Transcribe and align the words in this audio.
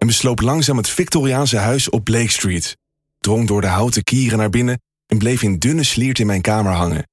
en 0.00 0.06
besloop 0.06 0.40
langzaam 0.40 0.76
het 0.76 0.88
Victoriaanse 0.88 1.56
huis 1.56 1.90
op 1.90 2.04
Blake 2.04 2.30
Street. 2.30 2.76
Drong 3.18 3.46
door 3.46 3.60
de 3.60 3.66
houten 3.66 4.04
kieren 4.04 4.38
naar 4.38 4.50
binnen 4.50 4.80
en 5.06 5.18
bleef 5.18 5.42
in 5.42 5.58
dunne 5.58 5.82
sliert 5.82 6.18
in 6.18 6.26
mijn 6.26 6.40
kamer 6.40 6.72
hangen. 6.72 7.08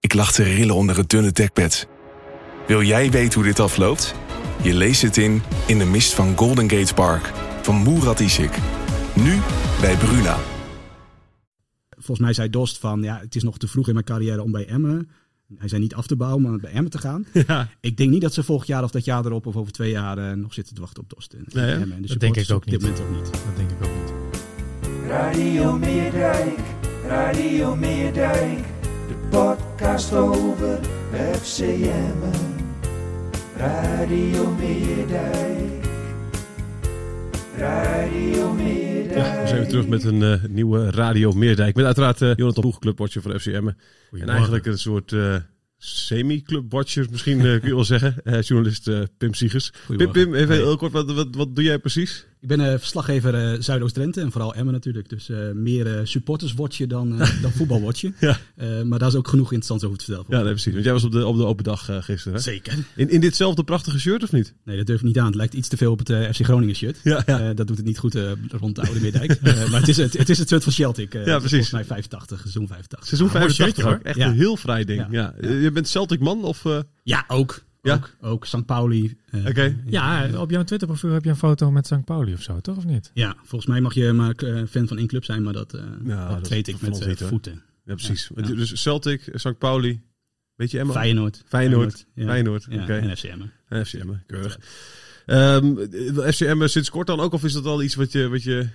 Ik 0.00 0.14
lag 0.14 0.32
te 0.32 0.42
rillen 0.42 0.74
onder 0.74 0.96
het 0.96 1.08
dunne 1.08 1.32
dekbed. 1.32 1.88
Wil 2.66 2.82
jij 2.82 3.10
weten 3.10 3.34
hoe 3.34 3.48
dit 3.48 3.60
afloopt? 3.60 4.14
Je 4.62 4.74
leest 4.74 5.02
het 5.02 5.16
in 5.16 5.42
In 5.66 5.78
de 5.78 5.84
mist 5.84 6.14
van 6.14 6.36
Golden 6.36 6.70
Gate 6.70 6.94
Park 6.94 7.32
van 7.62 7.82
Murat 7.82 8.20
Isik. 8.20 8.58
Nu 9.14 9.38
bij 9.80 9.96
Bruna. 9.96 10.38
Volgens 11.90 12.18
mij 12.18 12.32
zei 12.32 12.50
Dost 12.50 12.78
van, 12.78 13.02
ja, 13.02 13.18
het 13.18 13.34
is 13.34 13.42
nog 13.42 13.58
te 13.58 13.68
vroeg 13.68 13.86
in 13.86 13.94
mijn 13.94 14.04
carrière 14.04 14.42
om 14.42 14.52
bij 14.52 14.66
Emmen. 14.66 15.10
Hij 15.56 15.68
zei 15.68 15.80
niet 15.80 15.94
af 15.94 16.06
te 16.06 16.16
bouwen, 16.16 16.42
maar 16.42 16.58
bij 16.58 16.70
Emmen 16.72 16.90
te 16.90 16.98
gaan. 16.98 17.26
Ja. 17.46 17.68
Ik 17.80 17.96
denk 17.96 18.10
niet 18.10 18.20
dat 18.20 18.34
ze 18.34 18.42
volgend 18.42 18.68
jaar 18.68 18.82
of 18.82 18.90
dat 18.90 19.04
jaar 19.04 19.24
erop 19.24 19.46
of 19.46 19.56
over 19.56 19.72
twee 19.72 19.90
jaar 19.90 20.18
eh, 20.18 20.32
nog 20.36 20.54
zitten 20.54 20.74
te 20.74 20.80
wachten 20.80 21.02
op 21.02 21.10
Dost. 21.10 21.34
Nee? 21.44 21.72
Emmen. 21.72 21.92
En 21.92 22.02
de 22.02 22.08
Dat 22.08 22.20
denk 22.20 22.36
ik 22.36 22.50
ook 22.50 22.56
op 22.64 22.70
dit 22.70 22.82
niet. 22.82 22.98
moment 22.98 23.00
ook 23.00 23.10
niet. 23.16 23.32
Dat 23.32 23.56
denk 23.56 23.70
ik 23.70 23.76
ook 23.84 23.90
niet. 24.00 24.12
Radio 25.08 25.78
Meerdijk, 25.78 26.58
Radio 27.06 27.76
Meerdijk, 27.76 28.58
de 29.08 29.14
podcast 29.30 30.12
over 30.12 30.80
FCM. 31.42 32.18
Radio 33.56 34.50
Meerdijk, 34.50 35.84
Radio 37.56 38.52
Meerdijk. 38.52 38.87
Ja, 39.14 39.40
we 39.40 39.46
zijn 39.46 39.60
weer 39.60 39.68
terug 39.68 39.86
met 39.86 40.04
een 40.04 40.22
eh, 40.22 40.44
nieuwe 40.48 40.90
Radio 40.90 41.32
Meerdijk. 41.32 41.76
Met 41.76 41.84
uiteraard 41.84 42.22
eh, 42.22 42.34
Jonathan 42.34 42.62
Boeg, 42.62 42.78
clubwatcher 42.78 43.22
van 43.22 43.40
FCM. 43.40 43.68
En 44.10 44.28
eigenlijk 44.28 44.66
een 44.66 44.78
soort 44.78 45.12
eh, 45.12 45.36
semi-clubwatcher, 45.76 47.06
misschien 47.10 47.40
kun 47.40 47.60
je 47.62 47.74
wel 47.74 47.84
zeggen. 47.84 48.14
Journalist 48.40 48.90
Pim 49.18 49.34
Siegers. 49.34 49.72
Pim. 49.96 50.12
Pim, 50.12 50.34
even 50.34 50.54
heel 50.54 50.76
kort, 50.76 50.92
wat, 50.92 51.12
wat, 51.12 51.28
wat 51.34 51.54
doe 51.54 51.64
jij 51.64 51.78
precies? 51.78 52.26
Ik 52.40 52.48
ben 52.48 52.60
eh, 52.60 52.78
verslaggever 52.78 53.34
eh, 53.34 53.60
Zuidoost-Drenthe 53.60 54.20
en 54.20 54.32
vooral 54.32 54.54
Emmen 54.54 54.72
natuurlijk. 54.74 55.08
Dus 55.08 55.28
eh, 55.28 55.38
meer 55.54 55.98
eh, 55.98 56.04
supporterswatje 56.04 56.86
dan, 56.86 57.18
dan 57.18 57.50
voetbalwatje. 57.56 58.12
Ja. 58.20 58.38
Eh, 58.56 58.82
maar 58.82 58.98
daar 58.98 59.08
is 59.08 59.14
ook 59.14 59.28
genoeg 59.28 59.44
interessants 59.46 59.84
over 59.84 59.98
te 59.98 60.04
vertellen. 60.04 60.26
Ja, 60.30 60.42
nee, 60.42 60.52
precies. 60.52 60.72
Want 60.72 60.84
jij 60.84 60.92
was 60.92 61.04
op 61.04 61.12
de, 61.12 61.26
op 61.26 61.36
de 61.36 61.44
open 61.44 61.64
dag 61.64 61.84
gisteren. 62.00 62.32
Hè? 62.32 62.38
Zeker. 62.38 62.72
In, 62.96 63.08
in 63.10 63.20
ditzelfde 63.20 63.64
prachtige 63.64 63.98
shirt 64.00 64.22
of 64.22 64.32
niet? 64.32 64.54
Nee, 64.64 64.76
dat 64.76 64.86
durf 64.86 64.98
ik 65.00 65.06
niet 65.06 65.18
aan. 65.18 65.26
Het 65.26 65.34
lijkt 65.34 65.54
iets 65.54 65.68
te 65.68 65.76
veel 65.76 65.92
op 65.92 65.98
het 66.06 66.36
FC 66.36 66.44
Groningen 66.44 66.74
shirt. 66.74 66.98
Ja, 67.02 67.22
ja. 67.26 67.54
Dat 67.54 67.66
doet 67.66 67.76
het 67.76 67.86
niet 67.86 67.98
goed 67.98 68.14
rond 68.50 68.74
de 68.76 68.82
Oude 68.82 69.00
Meerdijk. 69.00 69.32
Eh, 69.42 69.70
maar 69.70 69.80
het 69.80 69.88
is 69.88 69.96
het, 69.96 70.18
het 70.18 70.28
is 70.28 70.38
het 70.38 70.48
shirt 70.48 70.62
van 70.64 70.72
Celtic. 70.72 71.12
Ja, 71.12 71.20
precies. 71.22 71.50
Volgens 71.50 71.70
mij 71.72 71.84
85, 71.84 72.40
seizoen 72.40 72.66
85. 72.66 73.08
Seizoen 73.08 73.28
Ah, 73.28 73.34
mooi 73.34 73.52
85 73.52 73.66
shirtje, 73.66 73.82
ook. 73.82 74.02
hoor. 74.02 74.10
Echt 74.10 74.16
Ja. 74.18 74.26
een 74.26 74.34
heel 74.38 74.56
vrij 74.56 74.84
ding. 74.84 75.06
Ja. 75.10 75.34
Je 75.40 75.70
bent 75.72 75.88
Celtic 75.88 76.20
man 76.20 76.44
of... 76.44 76.64
Ja, 77.02 77.24
ook. 77.28 77.62
Ja? 77.82 77.94
Ook, 77.94 78.16
ook 78.20 78.44
St. 78.46 78.64
Pauli. 78.66 79.16
eh, 79.30 79.46
Oké. 79.46 79.76
Ja, 79.86 80.28
op 80.40 80.50
jouw 80.50 80.64
Twitterprofiel 80.64 81.10
heb 81.10 81.24
je 81.24 81.30
een 81.30 81.36
foto 81.36 81.70
met 81.70 81.86
St. 81.86 82.04
Pauli 82.04 82.32
of 82.32 82.42
zo, 82.42 82.60
toch? 82.60 82.76
Of 82.76 82.84
niet? 82.84 83.10
Ja, 83.14 83.36
volgens 83.42 83.66
mij 83.70 83.80
mag 83.80 83.94
je 83.94 84.12
maar 84.12 84.34
eh, 84.34 84.62
fan 84.70 84.88
van 84.88 84.98
één 84.98 85.06
club 85.06 85.24
zijn, 85.24 85.42
maar 85.42 85.52
dat, 85.52 85.74
eh 85.74 85.82
Ja, 86.04 86.28
dat 86.28 86.50
is 86.50 86.56
ik 86.58 86.80
met 86.80 87.06
niet, 87.06 87.22
voeten. 87.22 87.62
Ja, 87.84 87.94
precies. 87.94 88.30
Ja. 88.34 88.42
Dus 88.42 88.82
Celtic, 88.82 89.28
St. 89.34 89.58
Pauli, 89.58 90.00
weet 90.54 90.70
je 90.70 90.78
Emma? 90.78 90.92
Feyenoord. 90.92 91.42
Feyenoord. 91.46 92.06
ja. 92.14 92.26
Feyenoord, 92.26 92.66
Ja, 92.70 92.82
oké. 92.82 92.94
En 92.96 93.16
FCM. 93.16 93.40
En 93.68 93.86
FCM, 93.86 94.08
keurig. 94.26 94.58
Ehm 95.26 95.76
FCM 96.32 96.66
sinds 96.66 96.90
kort 96.90 97.06
dan 97.06 97.20
ook, 97.20 97.32
of 97.32 97.44
is 97.44 97.52
dat 97.52 97.64
al 97.64 97.82
iets 97.82 97.94
wat 97.94 98.12
je... 98.12 98.28
Wat 98.28 98.42
je 98.42 98.68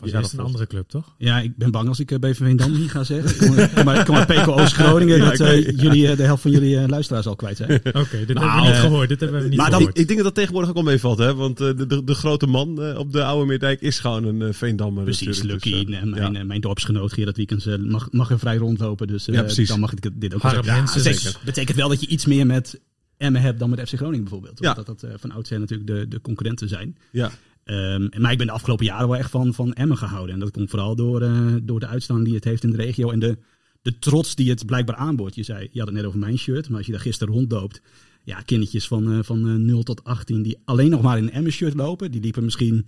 Was 0.00 0.10
Ja, 0.10 0.20
dat 0.20 0.32
een 0.32 0.38
andere 0.38 0.66
club, 0.66 0.88
toch? 0.88 1.14
Ja, 1.18 1.40
ik 1.40 1.56
ben 1.56 1.70
bang 1.70 1.88
als 1.88 2.00
ik 2.00 2.10
eh, 2.10 2.18
BVV 2.18 2.54
dan 2.54 2.72
niet 2.72 2.90
ga 2.90 3.04
zeggen. 3.04 3.36
Kom 3.74 3.84
maar, 3.84 4.04
kom 4.04 4.14
maar, 4.14 4.26
PECO 4.26 4.52
Oost-Groningen, 4.52 5.16
Ja, 5.16 5.24
dat 5.30 5.40
eh, 5.40 5.64
jullie, 5.78 6.08
eh, 6.08 6.16
de 6.16 6.22
helft 6.22 6.42
van 6.42 6.50
jullie 6.50 6.88
luisteraars 6.88 7.26
al 7.26 7.36
kwijt 7.36 7.56
zijn. 7.56 7.70
Oké, 7.84 7.84
dit 7.92 8.10
hebben 8.12 8.34
Nou, 8.34 8.60
we 8.60 8.66
niet 8.66 8.74
eh, 8.74 8.80
gehoord. 8.80 9.08
Dit 9.08 9.20
hebben 9.20 9.42
we 9.42 9.48
niet 9.48 9.56
maar 9.58 9.70
dan- 9.70 9.82
ik 9.82 9.94
denk 9.94 10.08
dat 10.14 10.22
dat 10.22 10.34
tegenwoordig 10.34 10.70
ook 10.70 10.76
al 10.76 10.82
meevalt, 10.82 11.18
hè? 11.18 11.34
Want 11.34 11.60
eh, 11.60 11.76
de, 11.76 11.86
de, 11.86 12.04
de 12.04 12.14
grote 12.14 12.46
man 12.46 12.82
eh, 12.82 12.98
op 12.98 13.12
de 13.12 13.24
Oude 13.24 13.46
Meerdijk 13.46 13.80
is 13.80 13.98
gewoon 13.98 14.24
een 14.24 14.42
eh, 14.42 14.52
Veendammer. 14.52 15.04
Precies, 15.04 15.26
natuurlijk. 15.26 15.64
Lucky. 15.64 15.84
Dus, 15.84 15.96
en 15.96 16.10
mijn, 16.10 16.32
ja. 16.32 16.44
mijn 16.44 16.60
dorpsgenoot 16.60 17.12
Gerard 17.12 17.36
Wiekens 17.36 17.68
mag, 17.80 18.08
mag 18.10 18.30
er 18.30 18.38
vrij 18.38 18.56
rondlopen. 18.56 19.06
Dus 19.06 19.28
eh, 19.28 19.34
Ja, 19.34 19.42
precies. 19.42 19.68
dan 19.68 19.80
mag 19.80 19.92
ik 19.92 20.20
dit- 20.20 20.34
ook 20.34 20.40
zeggen. 20.40 20.64
Jensen, 20.64 20.96
betekent, 20.96 21.22
zeker. 21.22 21.40
betekent 21.44 21.76
wel 21.76 21.88
dat 21.88 22.00
je 22.00 22.06
iets 22.06 22.26
meer 22.26 22.46
met 22.46 22.80
Emmen 23.16 23.40
hebt 23.42 23.58
dan 23.58 23.70
met 23.70 23.88
FC 23.88 23.94
Groningen 23.96 24.20
bijvoorbeeld. 24.20 24.58
Ja. 24.58 24.74
Want 24.74 24.86
dat 24.86 25.00
dat 25.00 25.10
eh, 25.10 25.16
van 25.18 25.30
oudsher 25.32 25.58
natuurlijk 25.60 25.88
de, 25.90 26.08
de 26.08 26.20
concurrenten 26.20 26.68
zijn. 26.68 26.96
ja. 27.12 27.30
En 27.64 28.10
maar 28.18 28.32
ik 28.32 28.38
ben 28.38 28.46
de 28.46 28.52
afgelopen 28.52 28.84
jaren 28.84 29.08
wel 29.08 29.16
echt 29.16 29.30
van, 29.30 29.54
van 29.54 29.72
Emmen 29.72 29.96
gehouden. 29.96 30.34
En 30.34 30.40
dat 30.40 30.50
komt 30.50 30.70
vooral 30.70 30.96
door, 30.96 31.22
eh, 31.22 31.54
door 31.62 31.80
de 31.80 31.86
uitstraling 31.86 32.26
die 32.26 32.34
het 32.34 32.44
heeft 32.44 32.64
in 32.64 32.70
de 32.70 32.76
regio. 32.76 33.10
En 33.10 33.18
de, 33.18 33.38
de 33.82 33.98
trots 33.98 34.34
die 34.34 34.50
het 34.50 34.66
blijkbaar 34.66 34.96
aanboort. 34.96 35.34
Je 35.34 35.42
zei, 35.42 35.68
je 35.72 35.78
had 35.78 35.88
het 35.88 35.96
net 35.96 36.06
over 36.06 36.18
mijn 36.18 36.38
shirt. 36.38 36.68
Maar 36.68 36.76
als 36.76 36.86
je 36.86 36.92
daar 36.92 37.00
gisteren 37.00 37.34
rondloopt. 37.34 37.82
Ja, 38.24 38.40
kindertjes 38.40 38.86
van, 38.86 39.12
eh, 39.12 39.18
van 39.22 39.48
eh, 39.48 39.54
0 39.54 39.82
tot 39.82 40.04
18 40.04 40.42
die 40.42 40.58
alleen 40.64 40.90
nog 40.90 41.02
maar 41.02 41.18
in 41.18 41.24
een 41.24 41.32
Emmen 41.32 41.52
shirt 41.52 41.74
lopen. 41.74 42.10
Die 42.10 42.20
liepen 42.20 42.44
misschien 42.44 42.86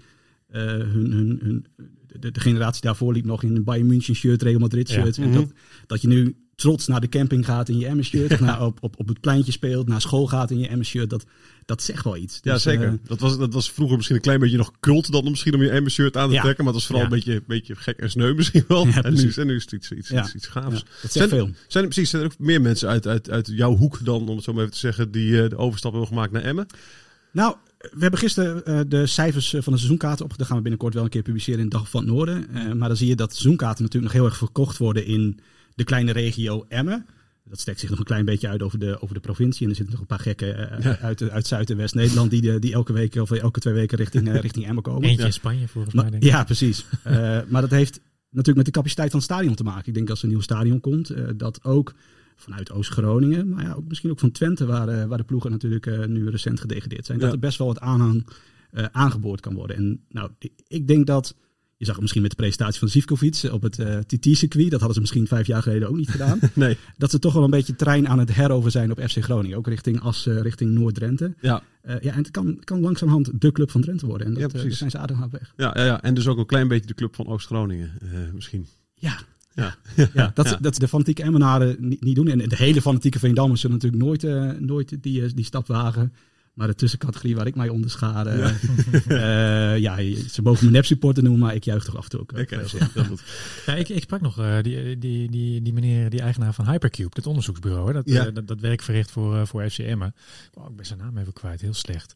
eh, 0.48 0.62
hun, 0.62 1.12
hun, 1.12 1.38
hun, 1.42 1.66
de, 2.06 2.30
de 2.30 2.40
generatie 2.40 2.82
daarvoor 2.82 3.12
liep 3.12 3.24
nog 3.24 3.42
in 3.42 3.56
een 3.56 3.64
Bayern 3.64 3.86
München 3.86 4.14
shirt, 4.14 4.42
Real 4.42 4.58
Madrid 4.58 4.88
shirt. 4.88 5.18
En 5.18 5.32
dat, 5.32 5.52
dat 5.86 6.02
je 6.02 6.08
nu 6.08 6.36
trots 6.62 6.86
naar 6.86 7.00
de 7.00 7.08
camping 7.08 7.44
gaat 7.44 7.68
in 7.68 7.78
je 7.78 7.86
Emmen 7.86 8.04
shirt. 8.04 8.32
of 8.32 8.40
naar, 8.40 8.62
op, 8.64 8.78
op, 8.80 8.94
op 8.98 9.08
het 9.08 9.20
pleintje 9.20 9.52
speelt, 9.52 9.88
naar 9.88 10.00
school 10.00 10.26
gaat 10.26 10.50
in 10.50 10.58
je 10.58 10.68
Emmen 10.68 10.86
shirt. 10.86 11.10
Dat, 11.10 11.24
dat 11.64 11.82
zegt 11.82 12.04
wel 12.04 12.16
iets. 12.16 12.38
Ja, 12.42 12.52
Dus, 12.52 12.62
zeker. 12.62 12.86
eh, 12.86 12.92
dat, 13.04 13.20
was, 13.20 13.38
dat 13.38 13.52
was 13.52 13.70
vroeger 13.70 13.96
misschien 13.96 14.16
een 14.16 14.22
klein 14.22 14.40
beetje 14.40 14.56
nog 14.56 14.72
cult 14.80 15.12
dan 15.12 15.24
misschien 15.30 15.54
om 15.54 15.62
je 15.62 15.70
Emmen 15.70 15.90
shirt 15.90 16.16
aan 16.16 16.28
te 16.28 16.34
Ja. 16.34 16.40
trekken. 16.42 16.64
Maar 16.64 16.72
het 16.72 16.82
was 16.82 16.90
vooral 16.90 17.06
Ja. 17.06 17.12
een 17.12 17.18
beetje, 17.24 17.42
beetje 17.46 17.74
gek 17.76 17.98
en 17.98 18.10
sneu 18.10 18.34
misschien 18.40 18.64
wel. 18.68 18.86
Ja, 18.86 19.02
en, 19.02 19.14
nu, 19.14 19.32
en 19.36 19.46
nu 19.46 19.54
is 19.56 19.62
het 19.62 19.72
iets, 19.72 19.90
iets, 19.92 20.08
Ja. 20.08 20.22
iets, 20.22 20.34
iets 20.34 20.46
gaafs. 20.46 20.66
Ja, 20.78 20.82
dat 21.02 21.12
zegt 21.12 21.12
zijn, 21.12 21.28
veel. 21.28 21.50
Zijn 21.68 21.84
er, 21.84 21.90
precies, 21.90 22.10
zijn 22.10 22.22
er 22.22 22.28
ook 22.32 22.38
meer 22.38 22.60
mensen 22.60 22.88
uit, 22.88 23.06
uit, 23.06 23.30
uit 23.30 23.46
jouw 23.54 23.76
hoek 23.76 24.04
dan, 24.04 24.28
om 24.28 24.34
het 24.36 24.44
zo 24.44 24.52
maar 24.52 24.60
even 24.62 24.74
te 24.74 24.80
zeggen, 24.80 25.10
die 25.10 25.42
eh, 25.42 25.48
de 25.50 25.56
overstap 25.56 25.90
hebben 25.90 26.08
gemaakt 26.08 26.32
naar 26.32 26.42
Emmen? 26.42 26.66
Nou, 27.32 27.56
we 27.78 27.98
hebben 28.00 28.18
gisteren 28.20 28.64
eh, 28.64 28.80
de 28.88 29.06
cijfers 29.06 29.48
van 29.50 29.72
de 29.72 29.78
seizoenkaarten 29.78 30.24
op. 30.24 30.38
Dat 30.38 30.46
gaan 30.46 30.56
we 30.56 30.62
binnenkort 30.62 30.94
wel 30.94 31.04
een 31.04 31.08
keer 31.10 31.22
publiceren 31.22 31.60
in 31.60 31.68
Dag 31.68 31.88
van 31.90 32.00
het 32.02 32.10
Noorden. 32.12 32.46
Maar 32.78 32.88
dan 32.88 32.96
zie 32.96 33.08
je 33.08 33.16
dat 33.16 33.30
seizoenkaarten 33.30 33.82
natuurlijk 33.84 34.12
nog 34.12 34.22
heel 34.22 34.30
erg 34.30 34.38
verkocht 34.38 34.76
worden 34.78 35.06
in 35.06 35.38
de 35.74 35.84
kleine 35.84 36.12
regio 36.12 36.64
Emmen. 36.68 37.06
Dat 37.44 37.60
strekt 37.60 37.80
zich 37.80 37.90
nog 37.90 37.98
een 37.98 38.04
klein 38.04 38.24
beetje 38.24 38.48
uit 38.48 38.62
over 38.62 38.78
de, 38.78 39.00
over 39.00 39.14
de 39.14 39.20
provincie. 39.20 39.62
En 39.64 39.68
er 39.70 39.76
zitten 39.76 39.92
nog 39.94 40.00
een 40.02 40.08
paar 40.16 40.20
gekken 40.24 40.70
eh, 40.82 41.02
uit, 41.04 41.30
uit 41.30 41.46
Zuid- 41.46 41.70
en 41.70 41.76
West-Nederland 41.76 42.30
die, 42.30 42.40
de- 42.40 42.58
die 42.58 42.72
elke 42.72 42.92
week 42.92 43.14
of 43.14 43.30
elke 43.30 43.60
twee 43.60 43.74
weken 43.74 43.98
richting, 43.98 44.28
eh, 44.28 44.40
richting 44.40 44.66
Emmen 44.66 44.82
komen. 44.82 45.08
Eentje 45.08 45.24
in 45.26 45.32
Spanje 45.32 45.68
volgens 45.68 45.94
mij, 45.94 46.02
Maar, 46.02 46.12
denk 46.12 46.22
ik. 46.24 46.30
ja, 46.30 46.44
precies. 46.44 46.84
Eh, 47.04 47.40
maar 47.48 47.60
dat 47.60 47.70
heeft 47.70 48.00
natuurlijk 48.30 48.56
met 48.56 48.66
de 48.66 48.72
capaciteit 48.72 49.10
van 49.10 49.18
het 49.20 49.28
stadion 49.28 49.54
te 49.54 49.62
maken. 49.64 49.86
Ik 49.88 49.94
denk 49.94 50.10
als 50.10 50.18
er 50.18 50.24
een 50.24 50.30
nieuw 50.30 50.40
stadion 50.40 50.80
komt, 50.80 51.10
eh, 51.10 51.24
dat 51.36 51.64
ook 51.64 51.94
vanuit 52.36 52.72
Oost-Groningen, 52.72 53.48
maar 53.48 53.64
ja, 53.64 53.72
ook 53.72 53.88
misschien 53.88 54.10
ook 54.10 54.18
van 54.18 54.30
Twente, 54.30 54.66
waar, 54.66 54.88
eh, 54.88 55.04
waar 55.04 55.18
de 55.18 55.24
ploegen 55.24 55.50
natuurlijk 55.50 55.86
eh, 55.86 56.04
nu 56.04 56.28
recent 56.30 56.60
gedegradeerd 56.60 57.06
zijn, 57.06 57.18
Ja. 57.18 57.24
dat 57.24 57.32
er 57.34 57.40
best 57.40 57.58
wel 57.58 57.66
wat 57.66 57.80
aanhang 57.80 58.26
eh, 58.70 58.84
aangeboord 58.92 59.40
kan 59.40 59.54
worden. 59.54 59.76
En 59.76 60.04
nou, 60.08 60.30
ik 60.68 60.86
denk 60.86 61.06
dat, 61.06 61.34
je 61.82 61.88
zag 61.88 61.94
het 61.94 62.00
misschien 62.00 62.22
met 62.22 62.30
de 62.30 62.36
presentatie 62.42 62.78
van 62.78 62.88
Zivkovic 62.88 63.48
op 63.52 63.62
het 63.62 63.78
eh, 63.78 63.98
TT-circuit, 63.98 64.70
dat 64.70 64.78
hadden 64.78 64.94
ze 64.94 65.00
misschien 65.00 65.26
vijf 65.26 65.46
jaar 65.46 65.62
geleden 65.62 65.88
ook 65.88 65.96
niet 65.96 66.10
gedaan, 66.16 66.38
Nee. 66.54 66.76
dat 66.96 67.10
ze 67.10 67.18
toch 67.18 67.32
wel 67.32 67.44
een 67.44 67.50
beetje 67.50 67.76
trein 67.76 68.08
aan 68.08 68.18
het 68.18 68.34
herover 68.34 68.70
zijn 68.70 68.90
op 68.90 69.00
FC 69.00 69.22
Groningen, 69.22 69.56
ook 69.56 69.66
richting 69.66 70.00
Assen, 70.00 70.42
richting 70.42 70.70
Noord-Drenthe. 70.70 71.34
Ja. 71.40 71.62
Eh, 71.82 72.00
ja, 72.00 72.12
en 72.12 72.18
het 72.18 72.30
kan, 72.30 72.58
kan 72.64 72.80
langzamerhand 72.80 73.40
de 73.40 73.52
club 73.52 73.70
van 73.70 73.80
Drenthe 73.80 74.06
worden. 74.06 74.26
En 74.26 74.32
dat, 74.32 74.42
Ja, 74.42 74.48
eh, 74.48 74.52
precies. 74.60 74.78
zijn 74.78 74.90
ze 74.90 74.98
aardig 74.98 75.22
aan 75.22 75.28
weg. 75.30 75.52
Ja, 75.56 75.72
ja, 75.76 75.84
ja, 75.84 76.02
en 76.02 76.14
dus 76.14 76.26
ook 76.26 76.38
een 76.38 76.46
klein 76.46 76.68
beetje 76.68 76.86
de 76.86 76.94
club 76.94 77.14
van 77.14 77.26
Oost-Groningen 77.26 77.90
eh, 78.02 78.08
misschien. 78.34 78.66
Ja, 78.94 79.18
Ja. 79.54 79.74
ja, 80.14 80.30
dat, 80.34 80.48
Ja. 80.50 80.58
dat 80.60 80.74
de 80.76 80.88
fanatieke 80.88 81.22
Emmenaren 81.22 81.76
niet, 81.78 82.04
niet 82.04 82.14
doen. 82.16 82.28
En 82.28 82.38
de 82.38 82.56
hele 82.56 82.80
fanatieke 82.82 83.18
Veendammers 83.18 83.60
zullen 83.60 83.76
natuurlijk 83.76 84.02
nooit, 84.02 84.24
eh, 84.24 84.50
nooit 84.60 85.02
die, 85.02 85.24
eh, 85.24 85.30
die 85.34 85.44
stap 85.44 85.66
wagen. 85.66 86.12
Maar 86.54 86.66
de 86.66 86.74
tussencategorie 86.74 87.36
waar 87.36 87.46
ik 87.46 87.54
mij 87.54 87.68
onderschaar. 87.68 88.26
eh, 88.26 88.50
eh, 89.74 89.78
ja, 89.80 89.96
ze 90.32 90.42
mogen 90.42 90.64
me 90.64 90.70
nep 90.70 90.84
supporter 90.84 91.22
noemen, 91.22 91.40
maar 91.40 91.54
ik 91.54 91.64
juich 91.64 91.84
toch 91.84 91.96
af 91.96 92.04
en 92.04 92.10
toe 92.10 92.20
ook. 92.20 92.32
Oké, 92.32 92.56
wel. 92.56 92.66
heel 92.94 93.04
goed. 93.04 93.22
Ja, 93.66 93.74
ik, 93.74 93.88
ik 93.88 94.02
sprak 94.02 94.20
nog 94.20 94.38
eh, 94.38 94.56
die, 94.62 94.98
die, 94.98 95.30
die, 95.30 95.62
die 95.62 95.72
meneer, 95.72 96.10
die 96.10 96.20
eigenaar 96.20 96.54
van 96.54 96.68
Hypercube, 96.68 97.10
het 97.12 97.26
onderzoeksbureau. 97.26 97.86
Hè, 97.86 97.92
dat, 97.92 98.02
Ja. 98.08 98.30
dat, 98.30 98.48
dat 98.48 98.60
werk 98.60 98.82
verricht 98.82 99.10
voor, 99.10 99.36
eh, 99.36 99.46
voor 99.46 99.70
FCM. 99.70 100.08
Oh, 100.54 100.70
ik 100.70 100.76
ben 100.76 100.86
zijn 100.86 100.98
naam 100.98 101.16
even 101.18 101.32
kwijt, 101.32 101.60
heel 101.60 101.74
slecht. 101.74 102.12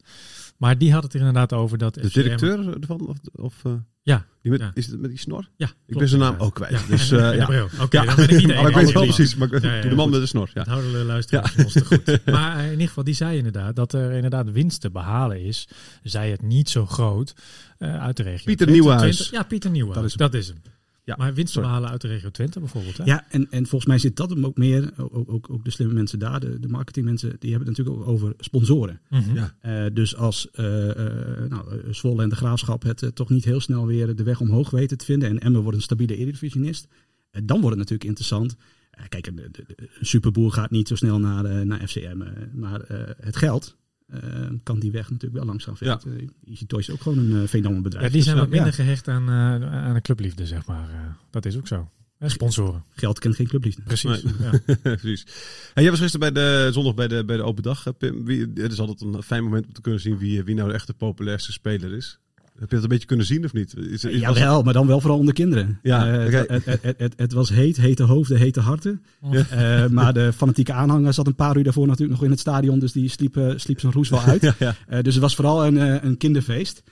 Maar 0.58 0.78
die 0.78 0.92
had 0.92 1.02
het 1.02 1.12
er 1.12 1.18
inderdaad 1.18 1.52
over 1.52 1.78
dat 1.78 1.94
De 1.94 2.00
FCM 2.08 2.20
directeur 2.20 2.76
ervan? 2.80 3.06
Of, 3.08 3.16
of, 3.32 3.54
eh, 3.64 3.72
Ja. 4.02 4.26
Die 4.42 4.50
met, 4.50 4.60
Ja. 4.60 4.70
Is 4.74 4.86
het 4.86 5.00
met 5.00 5.10
die 5.10 5.18
snor? 5.18 5.48
Ja, 5.56 5.68
Ik 5.86 5.98
ben 5.98 6.08
zijn 6.08 6.20
naam 6.20 6.34
ook 6.38 6.54
kwijt. 6.54 6.72
Ja. 6.72 6.80
Dus, 6.88 7.10
eh, 7.12 7.28
en 7.30 7.36
ja. 7.36 7.64
Oké, 7.80 8.04
dan 8.04 8.16
ben 8.16 8.28
ik 8.28 8.36
niet 8.36 8.46
de 8.48 8.54
Maar 8.54 8.68
ik 8.68 8.74
weet 8.74 8.92
wel 8.92 9.02
precies. 9.02 9.34
Maar 9.36 9.52
ik- 9.52 9.62
de 9.88 9.94
man 9.94 9.98
goed. 10.04 10.10
met 10.10 10.20
de 10.20 10.26
snor. 10.26 10.50
Ja. 10.54 10.64
Houden 10.66 10.92
de 10.92 10.98
luisteraars 11.04 11.54
ons 11.56 11.72
te 11.72 11.84
goed. 11.84 12.20
Maar 12.26 12.64
in 12.64 12.70
ieder 12.70 12.86
geval, 12.88 13.04
die 13.04 13.14
zei 13.14 13.36
inderdaad 13.36 13.76
dat 13.76 13.92
er 13.92 14.10
inderdaad 14.12 14.50
winst 14.50 14.80
te 14.80 14.90
behalen 14.90 15.40
is. 15.40 15.68
Zij 16.02 16.30
het 16.30 16.42
niet 16.42 16.68
zo 16.70 16.86
groot 16.86 17.34
eh, 17.78 18.02
uit 18.02 18.16
de 18.16 18.22
regio. 18.22 18.44
Pieter. 18.44 18.70
Nieuwenhuis. 18.70 19.28
Ja, 19.30 19.42
Pieter 19.42 19.70
Nieuwenhuis. 19.70 20.14
Dat 20.14 20.34
is 20.34 20.48
Dat 20.48 20.56
is 20.56 20.62
hem. 20.64 20.74
Ja, 21.06 21.14
maar 21.18 21.34
winst 21.34 21.52
te 21.52 21.60
behalen 21.60 21.90
uit 21.90 22.00
de 22.00 22.08
regio 22.08 22.30
Twente 22.30 22.60
bijvoorbeeld. 22.60 22.96
Hè? 22.96 23.04
Ja, 23.04 23.24
en, 23.28 23.50
en 23.50 23.66
volgens 23.66 23.86
mij 23.86 23.98
zit 23.98 24.16
dat 24.16 24.30
hem 24.30 24.46
ook 24.46 24.56
meer, 24.56 24.92
ook, 24.96 25.28
ook, 25.28 25.50
ook 25.50 25.64
de 25.64 25.70
slimme 25.70 25.94
mensen 25.94 26.18
daar, 26.18 26.40
de, 26.40 26.60
de 26.60 26.68
marketingmensen, 26.68 27.36
die 27.38 27.50
hebben 27.50 27.68
het 27.68 27.78
natuurlijk 27.78 28.06
ook 28.06 28.08
over 28.08 28.34
sponsoren. 28.38 29.00
Mhm. 29.10 29.34
Ja. 29.34 29.54
Eh, 29.60 29.94
dus 29.94 30.16
als 30.16 30.50
eh, 30.50 30.90
eh, 30.90 31.50
nou, 31.50 31.94
Zwolle 31.94 32.22
en 32.22 32.28
de 32.28 32.36
Graafschap 32.36 32.82
het 32.82 33.10
toch 33.14 33.30
niet 33.30 33.44
heel 33.44 33.60
snel 33.60 33.86
weer 33.86 34.16
de 34.16 34.22
weg 34.22 34.40
omhoog 34.40 34.70
weten 34.70 34.98
te 34.98 35.04
vinden 35.04 35.28
en 35.28 35.38
Emmen 35.38 35.62
wordt 35.62 35.76
een 35.76 35.82
stabiele 35.82 36.16
eredivisionist, 36.16 36.88
dan 37.30 37.60
wordt 37.60 37.76
het 37.76 37.78
natuurlijk 37.78 38.04
interessant. 38.04 38.56
Eh, 38.96 39.04
kijk, 39.08 39.26
een, 39.26 39.38
een 39.38 39.88
superboer 40.00 40.52
gaat 40.52 40.70
niet 40.70 40.88
zo 40.88 40.94
snel 40.94 41.18
naar, 41.18 41.44
eh, 41.44 41.60
naar 41.60 41.88
FCM, 41.88 42.22
maar 42.52 42.80
eh, 42.80 43.14
het 43.20 43.36
geld 43.36 43.76
eh, 44.06 44.20
kan 44.62 44.78
die 44.78 44.90
weg 44.90 45.10
natuurlijk 45.10 45.34
wel 45.34 45.44
langzaam 45.44 45.76
vinden. 45.76 46.00
Eh, 46.06 46.28
Easy 46.50 46.66
Toys 46.66 46.88
is 46.88 46.94
ook 46.94 47.00
gewoon 47.00 47.18
een 47.18 47.30
uh, 47.42 47.48
Veendam 47.48 47.82
bedrijf. 47.82 48.04
Ja, 48.06 48.10
die 48.12 48.22
zijn 48.22 48.34
Dus, 48.36 48.44
wat 48.44 48.52
eh, 48.54 48.60
minder 48.60 48.78
gehecht 48.78 49.08
aan, 49.08 49.28
eh, 49.28 49.72
aan 49.84 49.94
de 49.94 50.00
clubliefde, 50.00 50.46
zeg 50.46 50.66
maar. 50.66 50.88
Eh, 50.90 50.96
dat 51.30 51.46
is 51.46 51.56
ook 51.56 51.66
zo. 51.66 51.90
Eh, 52.18 52.28
sponsoren. 52.28 52.84
Geld 52.90 53.18
kent 53.18 53.34
geen 53.36 53.46
clubliefde. 53.46 53.82
Precies. 53.82 54.22
Nee. 54.22 54.34
Ja. 54.40 54.60
Precies. 54.96 55.26
En 55.74 55.82
jij 55.82 55.90
was 55.90 56.00
gisteren 56.00 56.32
bij 56.32 56.42
de 56.42 56.72
zondag 56.72 56.94
bij 56.94 57.08
de, 57.08 57.24
bij 57.24 57.36
de 57.36 57.42
open 57.42 57.62
dag. 57.62 57.86
eh, 57.86 57.92
Pim. 57.98 58.24
Wie, 58.24 58.40
het 58.54 58.72
is 58.72 58.78
altijd 58.78 59.00
een 59.00 59.22
fijn 59.22 59.42
moment 59.42 59.66
om 59.66 59.72
te 59.72 59.80
kunnen 59.80 60.00
zien 60.00 60.18
wie, 60.18 60.42
wie 60.44 60.54
nou 60.54 60.68
de 60.68 60.74
echte 60.74 60.94
populairste 60.94 61.52
speler 61.52 61.92
is. 61.92 62.18
Heb 62.58 62.68
je 62.68 62.74
dat 62.74 62.82
een 62.84 62.88
beetje 62.88 63.06
kunnen 63.06 63.26
zien 63.26 63.44
of 63.44 63.52
niet? 63.52 63.74
Is, 63.76 64.04
is- 64.04 64.20
Ja, 64.20 64.32
wel, 64.32 64.62
maar 64.62 64.72
dan 64.72 64.86
wel 64.86 65.00
vooral 65.00 65.18
onder 65.18 65.34
kinderen. 65.34 65.78
Ja, 65.82 66.06
Eh, 66.26 66.32
het, 66.48 66.64
het, 66.82 66.94
het, 66.96 67.14
het, 67.16 67.32
was 67.32 67.48
heet, 67.48 67.76
hete 67.76 68.02
hoofden, 68.02 68.38
hete 68.38 68.60
harten. 68.60 69.02
Ja. 69.30 69.44
Eh, 69.50 69.90
maar 69.90 70.12
de 70.12 70.32
fanatieke 70.32 70.72
aanhanger 70.72 71.12
zat 71.14 71.26
een 71.26 71.34
paar 71.34 71.56
uur 71.56 71.64
daarvoor 71.64 71.86
natuurlijk 71.86 72.12
nog 72.14 72.24
in 72.24 72.30
het 72.30 72.40
stadion. 72.40 72.78
Dus 72.78 72.92
die 72.92 73.08
sliep, 73.08 73.52
sliep 73.56 73.80
zijn 73.80 73.92
roes 73.92 74.08
wel 74.08 74.20
uit. 74.20 74.42
Ja, 74.46 74.54
ja. 74.58 74.74
Eh, 74.88 75.02
dus 75.02 75.12
het 75.14 75.22
was 75.22 75.34
vooral 75.34 75.66
een, 75.66 75.78
eh, 75.78 75.94
een 76.02 76.16
kinderfeest. 76.16 76.82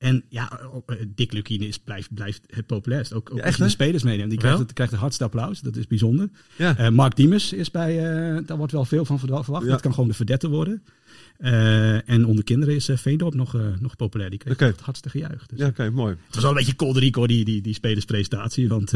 En 0.00 0.24
ja, 0.28 0.60
eh, 0.86 0.96
Dick 1.14 1.32
Lukien 1.32 1.60
is, 1.62 1.78
blijft, 1.78 2.14
blijft 2.14 2.42
het 2.46 2.66
populairst. 2.66 3.12
Ook, 3.12 3.30
ook 3.30 3.38
Ja, 3.38 3.44
echt, 3.44 3.58
de 3.58 3.68
spelers 3.68 4.02
meeneemt. 4.02 4.30
Die 4.30 4.38
krijgt 4.38 4.58
het, 4.58 4.72
krijgt 4.72 4.92
het 4.92 5.00
hardste 5.00 5.24
applaus. 5.24 5.60
Dat 5.60 5.76
is 5.76 5.86
bijzonder. 5.86 6.28
Ja. 6.56 6.76
Eh, 6.76 6.88
Mark 6.88 7.16
Diemers 7.16 7.52
is 7.52 7.70
bij, 7.70 7.96
eh, 7.98 8.38
daar 8.46 8.56
wordt 8.56 8.72
wel 8.72 8.84
veel 8.84 9.04
van 9.04 9.18
verwa- 9.18 9.42
verwacht. 9.42 9.64
Ja. 9.64 9.70
Dat 9.70 9.80
kan 9.80 9.94
gewoon 9.94 10.08
de 10.08 10.14
verdette 10.14 10.48
worden. 10.48 10.82
En 12.06 12.24
onder 12.26 12.44
kinderen 12.44 12.74
is 12.74 12.88
Veendorp 12.94 13.34
nog, 13.34 13.56
nog 13.80 13.96
populair. 13.96 14.30
Die 14.30 14.38
kreeg 14.38 14.52
Oké. 14.52 14.64
het 14.64 14.80
hardste 14.80 15.08
gejuich. 15.10 15.46
Dus, 15.46 15.58
Ja, 15.58 15.66
oké, 15.66 15.90
mooi. 15.90 16.14
het 16.26 16.34
was 16.34 16.42
wel 16.42 16.52
een 16.52 16.58
beetje 16.58 16.74
kolderiek 16.74 17.14
hoor, 17.14 17.28
die, 17.28 17.44
die, 17.44 17.60
die 17.60 17.74
spelerspresentatie. 17.74 18.68
Want 18.68 18.92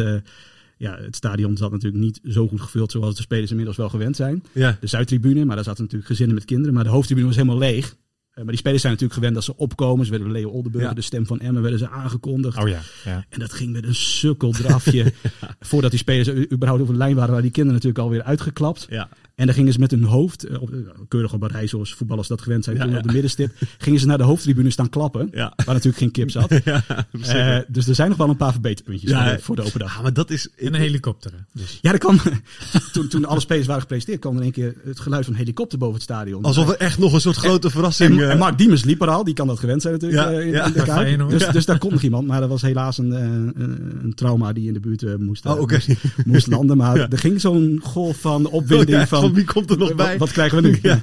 ja, 0.77 0.97
het 0.99 1.17
stadion 1.17 1.57
zat 1.57 1.71
natuurlijk 1.71 2.03
niet 2.05 2.21
zo 2.29 2.49
goed 2.49 2.61
gevuld 2.61 2.91
zoals 2.91 3.17
de 3.17 3.23
spelers 3.23 3.51
inmiddels 3.51 3.77
wel 3.77 3.89
gewend 3.89 4.17
zijn. 4.17 4.43
Ja, 4.53 4.77
De 4.81 4.87
Zuidtribune, 4.87 5.45
maar 5.45 5.55
daar 5.57 5.65
zaten 5.65 5.83
natuurlijk 5.83 6.11
gezinnen 6.11 6.35
met 6.35 6.45
kinderen. 6.45 6.75
Maar 6.75 6.85
de 6.85 6.91
hoofdtribune 6.91 7.27
was 7.27 7.37
helemaal 7.37 7.59
leeg. 7.59 7.97
Eh, 8.35 8.41
maar 8.43 8.47
die 8.53 8.57
spelers 8.57 8.81
zijn 8.81 8.93
natuurlijk 8.93 9.19
gewend 9.21 9.35
dat 9.35 9.45
ze 9.45 9.57
opkomen. 9.57 10.05
Ze 10.05 10.11
werden 10.11 10.31
Leo 10.33 10.51
Oldenburger, 10.51 10.89
Ja. 10.91 10.95
de 10.97 11.03
stem 11.03 11.27
van 11.27 11.41
Emmen, 11.41 11.63
werden 11.63 11.79
ze 11.81 11.89
aangekondigd. 11.89 12.59
Oh 12.59 12.69
ja. 12.69 12.81
ja. 13.05 13.25
En 13.29 13.39
dat 13.41 13.53
ging 13.53 13.73
met 13.73 13.85
een 13.85 13.95
sukkeldrafje. 13.95 15.13
Voordat 15.61 15.91
die 15.91 15.99
spelers 16.01 16.29
überhaupt 16.53 16.83
over 16.83 16.93
de 16.95 16.99
lijn 16.99 17.15
waren, 17.15 17.29
waren 17.29 17.43
die 17.45 17.53
kinderen 17.53 17.81
natuurlijk 17.83 18.05
alweer 18.05 18.23
uitgeklapt. 18.23 18.87
ja. 18.91 19.09
En 19.35 19.47
dan 19.47 19.55
gingen 19.55 19.73
ze 19.73 19.79
met 19.79 19.91
hun 19.91 20.05
hoofd, 20.05 20.45
eh, 20.45 20.55
eh, 20.55 20.63
keurig 21.09 21.33
op 21.33 21.43
een 21.43 21.49
rij 21.49 21.67
zoals 21.67 21.95
voetballers 21.95 22.29
dat 22.29 22.41
gewend 22.41 22.65
zijn, 22.65 22.77
Ja, 22.77 22.83
toen 22.83 22.93
ja. 22.93 22.99
op 22.99 23.05
de 23.07 23.13
middenstip, 23.13 23.53
gingen 23.79 24.01
ze 24.01 24.07
naar 24.07 24.19
de 24.19 24.25
hoofdtribune 24.25 24.71
staan 24.71 24.89
klappen. 24.89 25.29
Ja. 25.33 25.53
Waar 25.57 25.67
natuurlijk 25.75 25.97
geen 25.97 26.11
kip 26.11 26.31
zat. 26.31 26.51
ja, 26.65 26.83
Eh, 27.23 27.59
dus 27.69 27.89
er 27.89 27.95
zijn 27.95 28.09
nog 28.09 28.19
wel 28.19 28.29
een 28.29 28.37
paar 28.37 28.53
verbeterpuntjes 28.53 29.11
Ja, 29.11 29.39
voor, 29.41 29.57
de, 29.57 29.63
open 29.63 29.79
dag. 29.79 29.97
Ja, 29.97 30.03
maar 30.03 30.13
dat 30.13 30.31
is... 30.31 30.49
En 30.57 30.75
een 30.75 30.81
helikopter. 30.81 31.33
Dus. 31.53 31.79
Ja, 31.83 31.93
er 31.93 31.99
kwam, 31.99 32.19
toen, 32.93 33.09
toen 33.09 33.25
alle 33.25 33.41
spelers 33.41 33.67
waren 33.67 33.83
gepresenteerd, 33.83 34.21
kwam 34.21 34.33
er 34.33 34.39
in 34.39 34.45
één 34.45 34.53
keer 34.53 34.75
het 34.85 35.01
geluid 35.01 35.25
van 35.25 35.33
een 35.33 35.39
helikopter 35.39 35.79
boven 35.79 35.95
het 35.95 36.03
stadion. 36.03 36.43
Alsof 36.43 36.69
er 36.69 36.77
echt 36.77 36.99
nog 36.99 37.13
een 37.13 37.21
soort 37.21 37.37
grote 37.37 37.71
verrassing... 37.71 38.11
en, 38.11 38.25
eh, 38.25 38.31
en 38.31 38.39
Mark 38.39 38.59
Diemers 38.59 38.85
liep 38.85 39.03
er 39.03 39.09
al, 39.09 39.25
die 39.25 39.35
kan 39.35 39.47
dat 39.47 39.59
gewend 39.59 39.83
zijn 39.83 39.95
natuurlijk 39.95 40.23
Ja, 40.23 40.41
in, 40.41 40.51
ja. 40.51 41.05
in 41.05 41.19
de. 41.19 41.27
Dus, 41.27 41.47
dus 41.47 41.65
daar 41.65 41.79
kon 41.79 41.93
nog 41.93 42.03
iemand, 42.03 42.27
maar 42.27 42.41
dat 42.41 42.49
was 42.49 42.63
helaas 42.63 42.99
een, 42.99 43.13
eh, 43.13 43.21
een, 43.23 43.99
een 44.03 44.15
trauma 44.15 44.53
die 44.53 44.67
in 44.67 44.73
de 44.73 44.81
buurt 44.81 45.19
moest, 45.19 45.47
Oh, 45.47 45.61
moest, 45.71 45.89
moest 46.25 46.47
landen. 46.47 46.77
Maar 46.77 46.97
er 47.13 47.19
ging 47.19 47.41
zo'n 47.41 47.81
golf 47.83 48.17
van 48.21 48.47
opwinding 48.47 49.01
Oh, 49.01 49.07
van, 49.07 49.24
van 49.27 49.35
wie 49.35 49.45
komt 49.45 49.71
er 49.71 49.79
nog 49.79 49.89
wat, 49.89 49.97
bij? 49.97 50.19
wat 50.19 50.33
krijgen 50.33 50.63
we 50.63 50.69
nu? 50.69 50.79
Ja. 50.83 50.99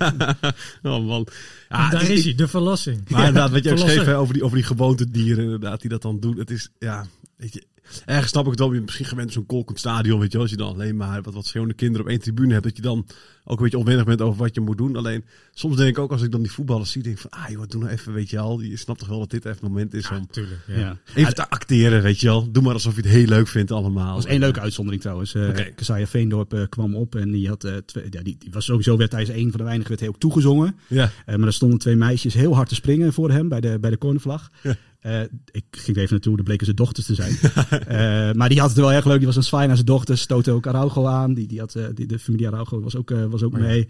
Oh 0.83 1.05
man. 1.05 1.27
Ja, 1.69 1.89
daar 1.89 2.01
het 2.01 2.09
is 2.09 2.23
hij, 2.23 2.35
de 2.35 2.47
verlossing. 2.47 3.09
Maar 3.09 3.27
inderdaad, 3.27 3.51
wat 3.51 3.63
je 3.63 3.71
ook 3.71 3.77
schreef 3.77 4.07
over 4.07 4.33
die, 4.33 4.43
over 4.43 4.57
die 4.57 4.65
gewoontedieren 4.65 5.43
inderdaad, 5.43 5.81
die 5.81 5.89
dat 5.89 6.01
dan 6.01 6.19
doen. 6.19 6.37
Het 6.37 6.49
is, 6.49 6.69
ja, 6.79 7.05
weet 7.37 7.53
je, 7.53 7.63
ergens 8.05 8.29
snap 8.29 8.43
ik 8.43 8.49
het 8.51 8.59
wel. 8.59 8.73
Je 8.73 8.81
misschien 8.81 9.05
gewend 9.05 9.31
zo'n 9.33 9.45
kolkend 9.45 9.79
stadion, 9.79 10.19
weet 10.19 10.27
je 10.31 10.33
wel. 10.37 10.41
Als 10.41 10.51
je 10.51 10.57
dan 10.57 10.73
alleen 10.73 10.95
maar 10.95 11.21
wat, 11.21 11.33
wat 11.33 11.45
schreeuwende 11.45 11.75
kinderen 11.77 12.05
op 12.05 12.11
één 12.11 12.19
tribune 12.21 12.51
hebt, 12.51 12.63
dat 12.63 12.75
je 12.75 12.81
dan 12.81 13.05
ook 13.43 13.57
een 13.57 13.63
beetje 13.63 13.77
onwennig 13.77 14.05
bent 14.05 14.21
over 14.21 14.39
wat 14.39 14.55
je 14.55 14.61
moet 14.61 14.77
doen. 14.77 14.95
Alleen, 14.95 15.25
soms 15.53 15.75
denk 15.75 15.89
ik 15.89 15.97
ook 15.99 16.11
als 16.11 16.21
ik 16.21 16.31
dan 16.31 16.41
die 16.41 16.51
voetballers 16.51 16.91
zie, 16.91 17.03
denk 17.03 17.15
ik 17.15 17.21
van, 17.21 17.31
ah 17.31 17.49
joh, 17.49 17.67
doe 17.67 17.81
nou 17.81 17.93
even, 17.93 18.13
weet 18.13 18.29
je 18.29 18.39
al. 18.39 18.61
Je 18.61 18.77
snapt 18.77 18.99
toch 18.99 19.07
wel 19.07 19.19
dat 19.19 19.29
dit 19.29 19.45
even 19.45 19.57
het 19.59 19.67
moment 19.67 19.93
is 19.93 20.07
Ja, 20.07 20.17
om 20.17 20.27
tuurlijk. 20.31 20.59
Ja. 20.67 20.77
Ja. 20.79 20.97
even 21.15 21.35
te 21.35 21.49
acteren, 21.49 22.01
weet 22.01 22.19
je 22.19 22.27
wel. 22.27 22.51
Doe 22.51 22.63
maar 22.63 22.73
alsof 22.73 22.95
je 22.95 23.01
het 23.01 23.09
heel 23.09 23.25
leuk 23.25 23.47
vindt 23.47 23.71
allemaal. 23.71 24.07
Er 24.09 24.13
was 24.13 24.25
één 24.25 24.39
leuke 24.39 24.59
uitzondering 24.59 25.01
trouwens. 25.01 25.33
Eh 25.33 25.47
Oké. 25.47 25.63
Kesaja 25.63 26.07
Veendorp 26.07 26.53
eh, 26.53 26.61
kwam 26.69 26.95
op 26.95 27.15
en 27.15 27.31
die 27.31 27.47
had 27.47 27.63
eh, 27.63 27.75
twee, 27.85 28.05
ja, 28.09 28.21
die, 28.21 28.35
die 28.39 28.51
was 28.51 28.65
sowieso 28.65 28.97
werd 28.97 29.11
hij 29.11 29.21
is 29.21 29.29
een 29.29 29.49
van 29.49 29.57
de 29.59 29.63
weinigen 29.63 29.87
werd 29.89 29.99
hij 29.99 30.09
ook 30.09 30.19
toegezongen. 30.19 30.75
Ja, 30.87 31.11
Eh, 31.25 31.35
maar 31.35 31.47
er 31.47 31.53
stonden 31.53 31.79
twee 31.79 31.95
meisjes 31.95 32.33
heel 32.33 32.55
hard 32.55 32.69
te 32.69 32.75
springen 32.75 33.13
voor 33.13 33.31
hem 33.31 33.49
bij 33.49 33.61
de, 33.61 33.77
bij 33.79 33.89
de 33.89 33.97
cornervlag. 33.97 34.49
Ja. 34.63 34.75
Eh, 34.99 35.21
ik 35.51 35.63
ging 35.71 35.97
er 35.97 36.01
even 36.03 36.13
naartoe, 36.13 36.35
dat 36.35 36.45
bleken 36.45 36.65
zijn 36.65 36.77
dochters 36.77 37.05
te 37.05 37.15
zijn. 37.15 37.37
Eh, 37.87 38.31
maar 38.31 38.49
die 38.49 38.59
had 38.59 38.69
het 38.69 38.77
wel 38.77 38.93
erg 38.93 39.05
leuk. 39.05 39.17
Die 39.17 39.27
was 39.27 39.35
een 39.35 39.43
zwaai 39.43 39.67
naar 39.67 39.75
zijn 39.75 39.87
dochters, 39.87 40.21
stootte 40.21 40.51
ook 40.51 40.67
Araujo 40.67 41.05
aan. 41.05 41.33
Die, 41.33 41.47
die 41.47 41.59
had, 41.59 41.75
eh, 41.75 41.85
die, 41.93 42.05
de 42.05 42.19
familie 42.19 42.47
Araujo 42.47 42.81
was 42.81 42.95
ook, 42.95 43.11
eh, 43.11 43.25
was 43.25 43.43
ook 43.43 43.53
Oh 43.53 43.59
ja. 43.59 43.65
mee. 43.65 43.87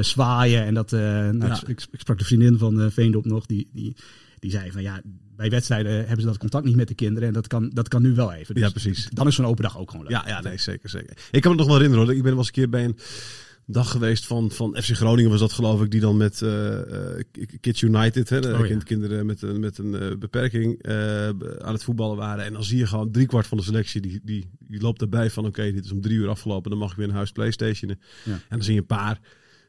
Zwaaien 0.00 0.64
en 0.64 0.74
dat... 0.74 0.90
nou, 0.90 1.44
ik, 1.44 1.68
ik, 1.68 1.86
ik 1.90 2.00
sprak 2.00 2.18
de 2.18 2.24
vriendin 2.24 2.58
van 2.58 2.90
Veendorp 2.90 3.24
nog, 3.24 3.46
die, 3.46 3.68
die, 3.72 3.96
die 4.38 4.50
zei 4.50 4.70
van 4.72 4.82
ja, 4.82 5.00
bij 5.36 5.50
wedstrijden 5.50 5.92
hebben 5.92 6.20
ze 6.20 6.26
dat 6.26 6.38
contact 6.38 6.64
niet 6.64 6.76
met 6.76 6.88
de 6.88 6.94
kinderen. 6.94 7.28
En 7.28 7.34
dat 7.34 7.46
kan, 7.46 7.70
dat 7.72 7.88
kan 7.88 8.02
nu 8.02 8.14
wel 8.14 8.32
even. 8.32 8.54
Dus 8.54 8.64
Ja, 8.64 8.70
precies. 8.70 9.08
Dan 9.12 9.26
is 9.26 9.34
zo'n 9.34 9.46
open 9.46 9.62
dag 9.62 9.78
ook 9.78 9.90
gewoon 9.90 10.06
leuk. 10.06 10.14
Ja, 10.14 10.24
ja, 10.26 10.40
nee, 10.40 10.58
zeker, 10.58 10.88
zeker. 10.88 11.16
Ik 11.30 11.42
kan 11.42 11.50
me 11.50 11.56
nog 11.56 11.66
wel 11.66 11.76
herinneren 11.76 12.06
hoor. 12.06 12.14
Ik 12.14 12.22
ben 12.22 12.30
wel 12.30 12.38
eens 12.38 12.46
een 12.46 12.52
keer 12.52 12.68
bij 12.68 12.84
een 12.84 12.96
dag 13.66 13.90
geweest 13.90 14.26
van, 14.26 14.50
van 14.50 14.76
FC 14.82 14.90
Groningen 14.96 15.30
was 15.30 15.40
dat 15.40 15.52
geloof 15.52 15.82
ik, 15.82 15.90
die 15.90 16.00
dan 16.00 16.16
met 16.16 16.42
eh, 16.42 17.16
eh, 17.16 17.24
Kids 17.60 17.82
United, 17.82 18.28
hè, 18.28 18.40
de 18.40 18.54
Oh, 18.58 18.66
ja. 18.66 18.76
kinderen 18.78 19.26
met, 19.26 19.42
een- 19.42 19.60
met 19.60 19.78
een 19.78 19.94
eh, 19.94 20.16
beperking 20.18 20.82
eh, 20.82 21.28
aan 21.58 21.72
het 21.72 21.84
voetballen 21.84 22.16
waren. 22.16 22.44
En 22.44 22.52
dan 22.52 22.64
zie 22.64 22.78
je 22.78 22.86
gewoon 22.86 23.10
driekwart 23.10 23.46
van 23.46 23.58
de 23.58 23.64
selectie, 23.64 24.00
die, 24.00 24.20
die, 24.24 24.50
die 24.58 24.80
loopt 24.80 25.00
erbij 25.00 25.30
van 25.30 25.46
oké, 25.46 25.72
dit 25.72 25.84
is 25.84 25.92
om 25.92 26.00
drie 26.00 26.16
uur 26.16 26.28
afgelopen, 26.28 26.70
dan 26.70 26.78
mag 26.78 26.90
ik 26.90 26.96
weer 26.96 27.06
naar 27.06 27.16
huis 27.16 27.32
Playstationen. 27.32 28.00
Ja. 28.24 28.32
En 28.32 28.40
dan 28.48 28.62
zie 28.62 28.74
je 28.74 28.80
een 28.80 28.86
paar. 28.86 29.20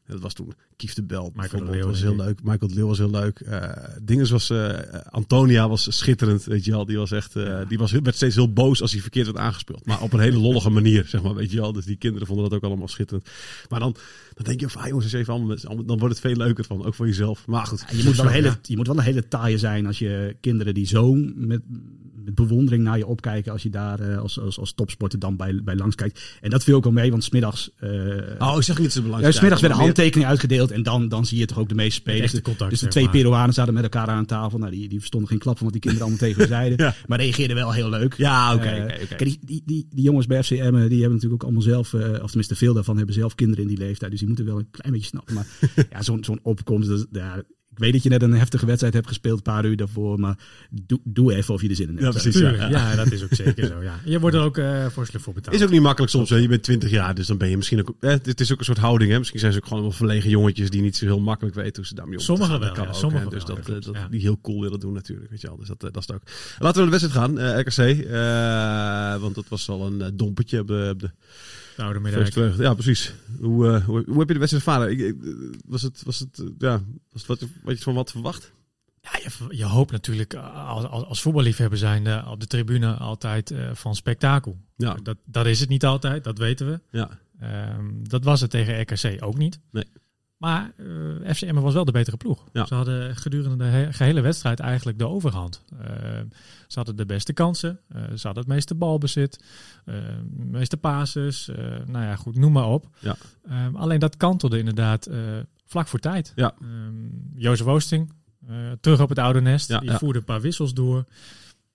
Dat 0.07 0.19
was 0.19 0.33
toen 0.33 0.53
Kief 0.75 0.93
de 0.93 1.03
Bel. 1.03 1.31
Michael 1.35 1.41
de 1.41 1.49
bijvoorbeeld, 1.49 1.75
Leeuw, 1.81 1.87
was 1.91 2.01
heel 2.01 2.25
leuk. 2.25 2.43
Michael 2.43 2.67
de 2.69 2.75
Leeuw 2.75 2.87
was 2.87 2.97
heel 2.97 3.09
leuk. 3.09 3.39
Eh 3.39 3.69
Dinges 4.01 4.29
was, 4.29 4.49
eh, 4.49 4.69
Antonia 5.09 5.69
was 5.69 5.97
schitterend, 5.97 6.43
weet 6.43 6.65
je 6.65 6.71
wel. 6.71 6.85
Die 6.85 6.97
was 6.97 7.11
echt, 7.11 7.35
eh, 7.35 7.59
die 7.67 7.77
was, 7.77 7.91
heel- 7.91 8.01
werd 8.01 8.15
steeds 8.15 8.35
heel 8.35 8.53
boos 8.53 8.81
als 8.81 8.91
hij 8.91 9.01
verkeerd 9.01 9.25
werd 9.25 9.37
aangespeeld. 9.37 9.85
Maar 9.85 10.01
op 10.01 10.13
een 10.13 10.19
hele 10.19 10.37
lollige 10.37 10.69
manier, 10.69 11.05
zeg 11.07 11.23
maar, 11.23 11.33
weet 11.35 11.51
je 11.51 11.59
wel. 11.59 11.73
Dus 11.73 11.85
die 11.85 11.95
kinderen 11.95 12.27
vonden 12.27 12.49
dat 12.49 12.53
ook 12.57 12.63
allemaal 12.63 12.87
schitterend. 12.87 13.29
Maar 13.69 13.79
dan, 13.79 13.95
dan 14.33 14.45
denk 14.45 14.59
je 14.59 14.69
van, 14.69 14.81
ah, 14.81 14.87
jongens, 14.87 15.13
even 15.13 15.33
allemaal, 15.33 15.85
dan 15.85 15.97
wordt 15.99 16.13
het 16.15 16.19
veel 16.19 16.35
leuker 16.35 16.63
van, 16.65 16.85
ook 16.85 16.95
voor 16.95 17.07
jezelf. 17.07 17.47
Maar 17.47 17.65
goed. 17.65 17.85
Ja, 17.89 17.97
je, 17.97 18.03
moet 18.03 18.15
wel 18.15 18.25
een 18.25 18.31
hele, 18.39 18.47
Ja. 18.47 18.57
je 18.61 18.75
moet 18.75 18.87
wel 18.87 18.97
een 18.97 19.03
hele 19.03 19.27
taaie 19.27 19.57
zijn 19.57 19.85
als 19.85 19.99
je 19.99 20.35
kinderen 20.41 20.73
die 20.73 20.85
zo 20.87 21.13
met, 21.35 21.61
met 22.25 22.35
bewondering 22.35 22.83
naar 22.83 22.97
je 22.97 23.07
opkijken, 23.07 23.51
als 23.51 23.63
je 23.63 23.69
daar 23.69 23.99
eh, 23.99 24.17
als, 24.17 24.39
als, 24.39 24.59
als 24.59 24.73
topsporter 24.73 25.19
dan 25.19 25.35
bij, 25.35 25.59
bij 25.63 25.75
langs 25.75 25.95
kijkt. 25.95 26.37
En 26.41 26.49
dat 26.49 26.63
viel 26.63 26.75
ook 26.75 26.83
wel 26.83 26.93
mee, 26.93 27.11
want 27.11 27.23
smiddags, 27.23 27.69
eh 27.79 27.89
Oh, 28.39 28.53
ik 28.57 28.63
zeg 28.63 28.79
niet 28.79 28.91
zo 28.91 28.99
ja, 28.99 29.05
belangrijk. 29.05 29.35
smiddags 29.35 29.61
werden 29.61 29.79
handtekeningen 29.79 30.29
uitgedeeld 30.29 30.71
en 30.71 30.83
dan, 30.83 31.09
dan 31.09 31.25
zie 31.25 31.37
je 31.37 31.45
toch 31.45 31.59
ook 31.59 31.69
de 31.69 31.75
meeste 31.75 31.93
spelers. 31.99 32.23
Echte 32.23 32.41
contact, 32.41 32.69
dus 32.69 32.79
de 32.79 32.87
twee 32.87 33.03
maar. 33.03 33.13
Peruanen 33.13 33.53
zaten 33.53 33.73
met 33.73 33.83
elkaar 33.83 34.07
aan 34.07 34.25
tafel. 34.25 34.59
Nou, 34.59 34.71
die, 34.71 34.89
die 34.89 34.99
verstonden 34.99 35.29
geen 35.29 35.39
klap 35.39 35.55
van 35.55 35.63
wat 35.63 35.73
die 35.73 35.81
kinderen 35.81 36.07
allemaal 36.07 36.27
tegen 36.27 36.47
zeiden. 36.47 36.77
Ja. 36.85 36.95
Maar 37.07 37.19
reageerden 37.19 37.55
wel 37.55 37.71
heel 37.71 37.89
leuk. 37.89 38.13
Ja, 38.17 38.53
oké, 38.53 38.63
Eh, 38.65 39.17
Die, 39.17 39.39
die, 39.41 39.61
die, 39.65 39.87
die 39.89 40.03
jongens 40.03 40.25
bij 40.27 40.43
FCM, 40.43 40.55
die 40.55 40.71
hebben 40.71 41.11
natuurlijk 41.11 41.33
ook 41.33 41.43
allemaal 41.43 41.61
zelf, 41.61 41.93
of 41.93 42.27
tenminste 42.27 42.55
veel 42.55 42.73
daarvan 42.73 42.97
hebben 42.97 43.15
zelf 43.15 43.35
kinderen 43.35 43.63
in 43.63 43.69
die 43.69 43.77
leeftijd. 43.77 44.09
Dus 44.11 44.19
die 44.19 44.27
moeten 44.27 44.45
wel 44.45 44.57
een 44.59 44.67
klein 44.71 44.91
beetje 44.93 45.07
snappen. 45.07 45.33
Maar 45.33 45.47
ja, 45.91 46.01
zo'n 46.01 46.23
zo'n 46.23 46.39
opkomst, 46.43 46.89
dat, 46.89 47.07
ja, 47.11 47.41
ik 47.75 47.81
weet 47.81 47.93
dat 47.93 48.03
je 48.03 48.09
net 48.09 48.21
een 48.21 48.33
heftige 48.33 48.65
wedstrijd 48.65 48.93
hebt 48.93 49.07
gespeeld, 49.07 49.37
een 49.37 49.43
paar 49.43 49.65
uur 49.65 49.75
daarvoor. 49.75 50.19
Maar 50.19 50.37
doe, 50.69 50.99
doe 51.03 51.35
even 51.35 51.53
of 51.53 51.61
je 51.61 51.69
er 51.69 51.75
zin 51.75 51.87
in 51.87 51.97
hebt. 51.97 52.05
Ja, 52.05 52.21
precies. 52.21 52.41
Ja, 52.41 52.69
ja, 52.69 52.95
dat 52.95 53.11
is 53.11 53.23
ook 53.23 53.33
zeker 53.33 53.67
zo. 53.67 53.81
Ja. 53.81 53.99
Je 54.05 54.19
wordt 54.19 54.35
er 54.35 54.41
ook 54.41 54.57
eh 54.57 54.85
vorstelijk 54.85 55.23
voor 55.23 55.33
betaald. 55.33 55.55
Is 55.55 55.63
ook 55.63 55.69
niet 55.69 55.81
makkelijk 55.81 56.11
soms. 56.11 56.29
Hè. 56.29 56.35
Je 56.35 56.47
bent 56.47 56.63
20 56.63 56.89
jaar, 56.89 57.15
dus 57.15 57.27
dan 57.27 57.37
ben 57.37 57.49
je 57.49 57.57
misschien 57.57 57.79
ook. 57.79 57.95
Eh, 57.99 58.09
het 58.09 58.39
is 58.39 58.51
ook 58.51 58.59
een 58.59 58.65
soort 58.65 58.77
houding. 58.77 59.11
Hè. 59.11 59.17
Misschien 59.17 59.39
zijn 59.39 59.51
ze 59.51 59.57
ook 59.57 59.63
gewoon 59.63 59.79
allemaal 59.79 59.97
verlegen 59.97 60.29
jongetjes 60.29 60.69
die 60.69 60.81
niet 60.81 60.97
zo 60.97 61.05
heel 61.05 61.19
makkelijk 61.19 61.55
weten 61.55 61.75
hoe 61.75 61.85
ze 61.85 61.95
daarmee 61.95 62.17
om 62.17 62.25
moeten 62.25 62.45
Sommigen 62.45 62.65
wel, 62.65 62.75
kan 62.75 62.83
ja, 62.83 62.89
ook, 62.89 62.95
hè. 62.95 63.01
sommigen 63.01 63.29
Dus 63.29 63.43
wel, 63.43 63.55
dat, 63.55 63.65
dat 63.65 63.75
eh, 63.75 63.81
klopt, 63.81 63.85
dat 63.85 64.03
ja. 64.03 64.09
die 64.09 64.21
heel 64.21 64.39
cool 64.41 64.61
willen 64.61 64.79
doen 64.79 64.93
natuurlijk. 64.93 65.29
Weet 65.29 65.41
je 65.41 65.47
wel. 65.47 65.57
Dus 65.57 65.67
dat, 65.67 65.79
dat 65.79 65.97
is 65.97 66.07
het 66.07 66.15
ook. 66.15 66.21
Laten 66.59 66.83
we 66.83 66.89
naar 66.89 66.99
de 66.99 67.05
wedstrijd 67.05 67.25
gaan, 67.25 67.39
eh, 67.39 67.59
RKC. 67.59 68.05
eh, 68.05 69.21
want 69.21 69.35
dat 69.35 69.45
was 69.47 69.69
al 69.69 69.85
een 69.85 70.17
dompertje 70.17 70.59
op 70.59 70.67
de, 70.67 70.89
op 70.93 70.99
de 70.99 71.09
De 71.75 71.83
oude. 71.83 72.53
Ja, 72.57 72.73
precies. 72.73 73.13
Hoe, 73.39 73.67
eh, 73.67 73.85
hoe, 73.85 74.03
hoe 74.07 74.19
heb 74.19 74.27
je 74.27 74.33
de 74.33 74.39
wedstrijd 74.39 74.65
ervaren? 74.65 74.91
Ik, 74.91 74.99
ik, 74.99 75.15
was 75.65 75.81
het, 75.81 76.03
was 76.05 76.19
het, 76.19 76.39
eh, 76.39 76.45
ja, 76.57 76.81
was 77.11 77.27
het 77.27 77.39
wat, 77.39 77.49
wat 77.63 77.77
je 77.77 77.83
van 77.83 77.93
wat 77.93 78.11
verwacht? 78.11 78.51
Ja, 79.01 79.11
je, 79.23 79.57
je 79.57 79.65
hoopt 79.65 79.91
natuurlijk 79.91 80.33
eh, 80.33 80.69
als, 80.69 80.85
als, 80.85 81.03
als 81.03 81.21
voetballiefhebber 81.21 81.77
zijnde 81.77 82.23
op 82.27 82.39
de 82.39 82.47
tribune 82.47 82.93
altijd 82.93 83.53
van 83.73 83.95
spektakel. 83.95 84.57
Ja. 84.75 84.97
Dat, 85.03 85.17
dat 85.25 85.45
is 85.45 85.59
het 85.59 85.69
niet 85.69 85.85
altijd, 85.85 86.23
dat 86.23 86.37
weten 86.37 86.67
we. 86.67 86.79
Ja, 86.91 87.19
Ehm, 87.39 88.03
dat 88.03 88.23
was 88.23 88.41
het 88.41 88.49
tegen 88.49 88.81
RKC 88.81 89.23
ook 89.23 89.37
niet. 89.37 89.59
Nee. 89.71 89.83
Maar 90.37 90.71
eh 90.77 91.33
FC 91.35 91.41
Emmen 91.41 91.63
was 91.63 91.73
wel 91.73 91.85
de 91.85 91.91
betere 91.91 92.17
ploeg. 92.17 92.43
Ja. 92.53 92.65
Ze 92.65 92.75
hadden 92.75 93.15
gedurende 93.15 93.57
de 93.57 93.63
he- 93.63 93.93
gehele 93.93 94.21
wedstrijd 94.21 94.59
eigenlijk 94.59 94.97
de 94.99 95.07
overhand. 95.07 95.61
Eh, 95.79 95.87
ze 96.67 96.75
hadden 96.75 96.95
de 96.95 97.05
beste 97.05 97.33
kansen. 97.33 97.79
eh, 97.87 98.01
ze 98.01 98.25
hadden 98.27 98.43
het 98.43 98.47
meeste 98.53 98.75
balbezit. 98.75 99.43
de 99.85 100.23
meeste 100.35 100.77
passes. 100.77 101.47
eh, 101.49 101.57
nou 101.85 102.05
ja, 102.05 102.15
goed, 102.15 102.35
noem 102.35 102.51
maar 102.51 102.67
op. 102.67 102.87
Ja. 102.99 103.15
Ehm, 103.47 103.75
alleen 103.75 103.99
dat 103.99 104.17
kantelde 104.17 104.57
inderdaad 104.57 105.09
vlak 105.65 105.87
voor 105.87 105.99
tijd. 105.99 106.31
Ja. 106.35 106.53
Ehm, 106.61 106.93
Jozef 107.35 107.67
Oosting, 107.67 108.11
terug 108.79 109.01
op 109.01 109.09
het 109.09 109.19
oude 109.19 109.41
nest. 109.41 109.67
Ja, 109.67 109.79
die 109.79 109.89
voerde 109.97 110.19
een 110.19 110.25
paar 110.25 110.41
wissels 110.41 110.73
door. 110.73 111.05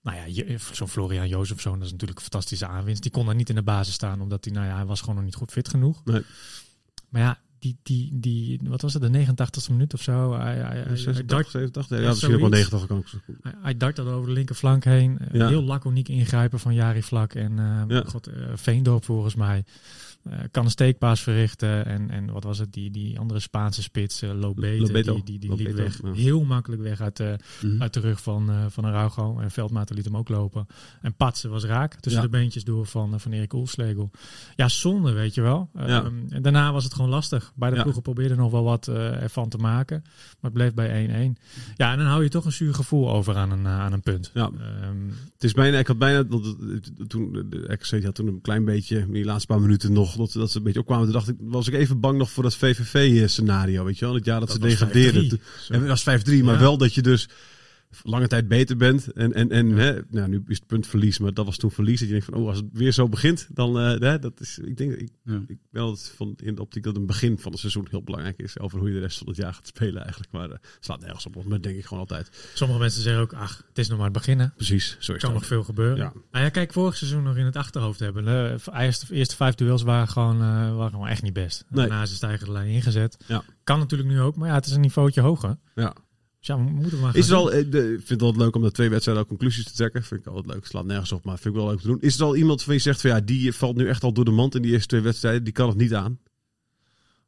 Nou 0.01 0.17
ja, 0.31 0.57
zo'n 0.71 0.87
Florian 0.87 1.27
Jozefzoon, 1.27 1.73
dat 1.77 1.85
is 1.85 1.91
natuurlijk 1.91 2.19
een 2.19 2.25
fantastische 2.25 2.67
aanwinst. 2.67 3.01
Die 3.01 3.11
kon 3.11 3.25
daar 3.25 3.35
niet 3.35 3.49
in 3.49 3.55
de 3.55 3.61
basis 3.63 3.93
staan, 3.93 4.21
omdat 4.21 4.45
hij, 4.45 4.53
nou 4.53 4.65
ja, 4.67 4.75
hij 4.75 4.85
was 4.85 4.99
gewoon 4.99 5.15
nog 5.15 5.23
niet 5.23 5.35
goed 5.35 5.51
fit 5.51 5.69
genoeg. 5.69 6.05
Nee. 6.05 6.21
Maar 7.09 7.21
ja, 7.21 7.39
die, 7.61 7.77
die, 7.83 8.09
die, 8.19 8.59
wat 8.63 8.81
was 8.81 8.93
het, 8.93 9.01
de 9.13 9.25
89ste 9.25 9.71
minuut 9.71 9.93
of 9.93 10.01
zo? 10.01 10.33
Hij, 10.33 10.55
hij, 10.55 10.63
hij, 10.63 10.77
hij, 10.81 10.97
86, 10.97 11.25
dart, 11.25 11.49
87, 11.49 11.99
ja, 11.99 12.07
misschien 12.07 12.33
ook 12.33 12.39
wel 12.39 12.49
zoiets. 12.49 12.71
90 12.71 12.87
kan 12.87 13.03
hij, 13.41 13.53
hij 13.61 13.77
dartelde 13.77 14.11
over 14.11 14.27
de 14.27 14.33
linkerflank 14.33 14.83
heen. 14.83 15.19
Eh, 15.19 15.39
Ja. 15.39 15.47
Heel 15.47 15.63
laconiek 15.63 16.07
ingrijpen 16.09 16.59
van 16.59 16.73
Jari 16.73 17.03
Vlak 17.03 17.33
en 17.33 17.59
eh, 17.59 17.83
Ja. 17.87 18.03
God, 18.07 18.27
eh, 18.27 18.33
Veendorp 18.55 19.03
volgens 19.05 19.35
mij. 19.35 19.63
Kan 20.51 20.65
een 20.65 20.71
steekpaas 20.71 21.21
verrichten. 21.21 21.85
En, 21.85 22.09
en 22.09 22.31
wat 22.31 22.43
was 22.43 22.57
het, 22.57 22.73
die, 22.73 22.91
die 22.91 23.19
andere 23.19 23.39
Spaanse 23.39 23.81
spits, 23.81 24.23
uh, 24.23 24.31
Lobete, 24.39 24.81
Lobeto. 24.81 25.13
die, 25.13 25.23
die, 25.23 25.39
die 25.39 25.49
Lobeto, 25.49 25.69
liep 25.69 25.77
weg. 25.77 25.99
ja. 26.03 26.11
Heel 26.13 26.43
makkelijk 26.43 26.81
weg 26.81 27.01
uit, 27.01 27.19
eh, 27.19 27.33
Mhm. 27.61 27.81
uit 27.81 27.93
de 27.93 27.99
rug 27.99 28.21
van, 28.21 28.49
van 28.69 28.85
Araujo. 28.85 29.39
En 29.39 29.51
Veldmaten 29.51 29.95
liet 29.95 30.05
hem 30.05 30.17
ook 30.17 30.29
lopen. 30.29 30.67
En 31.01 31.13
Patsen 31.15 31.49
was 31.49 31.63
raak 31.63 31.95
tussen 31.95 32.21
de 32.21 32.29
beentjes 32.29 32.63
door 32.63 32.85
van, 32.85 33.19
van 33.19 33.31
Erik 33.31 33.53
Oelslegel. 33.53 34.11
Ja, 34.55 34.67
zonde, 34.67 35.11
weet 35.11 35.33
je 35.33 35.41
wel. 35.41 35.69
Ehm, 35.75 36.13
en 36.29 36.41
daarna 36.41 36.71
was 36.71 36.83
het 36.83 36.93
gewoon 36.93 37.09
lastig. 37.09 37.50
Beide 37.55 37.75
Ja. 37.77 37.81
ploegen 37.81 38.01
probeerden 38.03 38.37
nog 38.37 38.51
wel 38.51 38.63
wat 38.63 38.87
eh, 38.87 39.21
ervan 39.21 39.49
te 39.49 39.57
maken. 39.57 40.01
Maar 40.03 40.51
het 40.51 40.53
bleef 40.53 40.73
bij 40.73 40.89
1-1. 41.35 41.37
Ja, 41.75 41.91
en 41.91 41.97
dan 41.97 42.07
hou 42.07 42.23
je 42.23 42.29
toch 42.29 42.45
een 42.45 42.51
zuur 42.51 42.73
gevoel 42.73 43.11
over 43.11 43.35
aan 43.35 43.51
een, 43.51 43.65
eh, 43.65 43.79
aan 43.79 43.93
een 43.93 44.01
punt. 44.01 44.31
Ja. 44.33 44.49
Ehm, 44.59 44.97
Het 45.33 45.43
is 45.43 45.53
bijna, 45.53 45.77
ik 45.77 45.87
had 45.87 45.97
bijna, 45.97 46.23
dat, 46.23 46.55
toen, 47.07 47.45
de 47.49 47.63
RKC 47.73 48.03
had 48.03 48.15
toen 48.15 48.27
een 48.27 48.41
klein 48.41 48.65
beetje, 48.65 48.97
in 48.99 49.11
die 49.13 49.25
laatste 49.25 49.47
paar 49.47 49.61
minuten 49.61 49.93
nog, 49.93 50.15
dat, 50.15 50.31
dat 50.31 50.51
ze 50.51 50.57
een 50.57 50.63
beetje 50.63 50.79
opkwamen. 50.79 51.03
Toen 51.05 51.13
dacht 51.13 51.29
ik, 51.29 51.35
was 51.39 51.67
ik 51.67 51.73
even 51.73 51.99
bang 51.99 52.17
nog 52.17 52.31
voor 52.31 52.43
dat 52.43 52.55
VVV-scenario, 52.55 53.83
weet 53.83 53.99
je 53.99 54.05
wel. 54.05 54.13
Het 54.13 54.25
jaar 54.25 54.39
dat, 54.39 54.47
Dat 54.49 54.57
ze 54.61 54.67
degradeerden. 54.67 55.21
5-3. 55.21 55.29
Toen- 55.29 55.39
En 55.75 55.79
het 55.79 55.87
was 55.89 56.03
5-3, 56.03 56.43
maar 56.43 56.53
Ja. 56.53 56.59
wel 56.59 56.77
dat 56.77 56.93
je 56.93 57.01
dus 57.01 57.29
lange 58.03 58.27
tijd 58.27 58.47
beter 58.47 58.77
bent. 58.77 59.11
En, 59.11 59.33
en, 59.33 59.51
en 59.51 59.69
hè, 59.69 59.99
nou, 60.09 60.29
nu 60.29 60.43
is 60.47 60.57
het 60.57 60.67
punt 60.67 60.87
verlies, 60.87 61.19
maar 61.19 61.33
dat 61.33 61.45
was 61.45 61.57
toen 61.57 61.71
verlies. 61.71 61.99
Dat 61.99 62.07
je 62.07 62.13
denkt 62.13 62.29
van, 62.29 62.33
oh, 62.39 62.47
als 62.47 62.57
het 62.57 62.65
weer 62.73 62.91
zo 62.91 63.09
begint, 63.09 63.47
dan, 63.53 63.79
eh, 63.79 63.99
hè, 63.99 64.19
dat 64.19 64.39
is, 64.39 64.59
ik 64.59 64.77
denk, 64.77 64.91
ik, 64.93 65.09
Ja. 65.23 65.41
ik 65.47 65.57
ben 65.71 65.81
altijd 65.81 66.13
van 66.15 66.33
in 66.43 66.55
de 66.55 66.61
optiek 66.61 66.83
dat 66.83 66.95
een 66.95 67.05
begin 67.05 67.39
van 67.39 67.51
het 67.51 67.59
seizoen 67.59 67.87
heel 67.89 68.03
belangrijk 68.03 68.39
is. 68.39 68.59
Over 68.59 68.79
hoe 68.79 68.87
je 68.87 68.93
de 68.93 68.99
rest 68.99 69.17
van 69.17 69.27
het 69.27 69.35
jaar 69.35 69.53
gaat 69.53 69.67
spelen 69.67 70.01
eigenlijk. 70.01 70.31
Maar 70.31 70.49
eh, 70.49 70.57
slaat 70.79 70.99
nergens 70.99 71.25
op, 71.25 71.45
maar 71.45 71.61
denk 71.61 71.77
ik 71.77 71.85
gewoon 71.85 71.99
altijd. 71.99 72.49
sommige 72.53 72.79
mensen 72.79 73.01
zeggen 73.01 73.21
ook, 73.21 73.33
ach, 73.33 73.63
het 73.67 73.77
is 73.77 73.87
nog 73.87 73.97
maar 73.97 74.05
het 74.07 74.15
beginnen. 74.15 74.53
Precies, 74.55 74.89
zo 74.89 74.97
is 74.99 75.07
Er 75.07 75.13
het 75.13 75.23
kan 75.23 75.33
nog 75.33 75.45
veel 75.45 75.63
gebeuren. 75.63 75.97
Ja. 75.97 76.13
Nou 76.31 76.43
ja, 76.43 76.49
kijk, 76.49 76.73
vorig 76.73 76.95
seizoen 76.97 77.23
nog 77.23 77.37
in 77.37 77.45
het 77.45 77.55
achterhoofd 77.55 77.99
hebben. 77.99 78.25
De 78.25 78.55
eerste, 78.73 79.13
eerste 79.13 79.35
vijf 79.35 79.55
duels 79.55 79.81
waren 79.81 80.07
gewoon, 80.07 80.35
eh, 80.41 80.75
waren 80.75 80.91
gewoon 80.91 81.07
echt 81.07 81.21
niet 81.21 81.33
best. 81.33 81.65
Nee. 81.69 81.87
Daarna 81.87 82.03
is 82.03 82.09
de 82.09 82.15
stijgende 82.15 82.51
lijn 82.51 82.67
ingezet. 82.69 83.17
Ja. 83.27 83.43
Kan 83.63 83.79
natuurlijk 83.79 84.09
nu 84.09 84.21
ook, 84.21 84.35
maar 84.35 84.47
ja, 84.47 84.53
het 84.55 84.65
is 84.65 84.71
een 84.71 84.81
niveautje 84.81 85.21
hoger. 85.21 85.57
Ja. 85.75 85.93
Dus 86.41 86.49
ja, 86.49 86.57
we 86.57 86.71
moeten 86.71 86.99
maar 86.99 87.15
Is 87.15 87.29
er 87.29 87.35
al, 87.35 87.51
eh, 87.51 87.71
de, 87.71 87.83
ik 87.83 87.97
vind 87.97 88.09
het 88.09 88.21
altijd 88.21 88.43
leuk 88.43 88.55
om 88.55 88.61
de 88.61 88.71
twee 88.71 88.89
wedstrijden 88.89 89.25
conclusies 89.25 89.63
te 89.63 89.73
trekken. 89.73 90.03
Vind 90.03 90.19
ik 90.21 90.27
altijd 90.27 90.53
leuk. 90.53 90.65
Slaat 90.65 90.85
nergens 90.85 91.11
op, 91.11 91.25
maar 91.25 91.39
vind 91.39 91.55
ik 91.55 91.61
wel 91.61 91.69
leuk 91.69 91.79
te 91.79 91.87
doen. 91.87 92.01
Is 92.01 92.17
er 92.19 92.25
al 92.25 92.35
iemand 92.35 92.63
van 92.63 92.73
je 92.73 92.79
zegt 92.79 93.01
van 93.01 93.09
ja, 93.09 93.19
die 93.19 93.53
valt 93.53 93.75
nu 93.75 93.87
echt 93.87 94.03
al 94.03 94.13
door 94.13 94.25
de 94.25 94.31
mand 94.31 94.55
in 94.55 94.61
die 94.61 94.71
eerste 94.71 94.87
twee 94.87 95.01
wedstrijden. 95.01 95.43
Die 95.43 95.53
kan 95.53 95.67
het 95.67 95.77
niet 95.77 95.93
aan. 95.93 96.19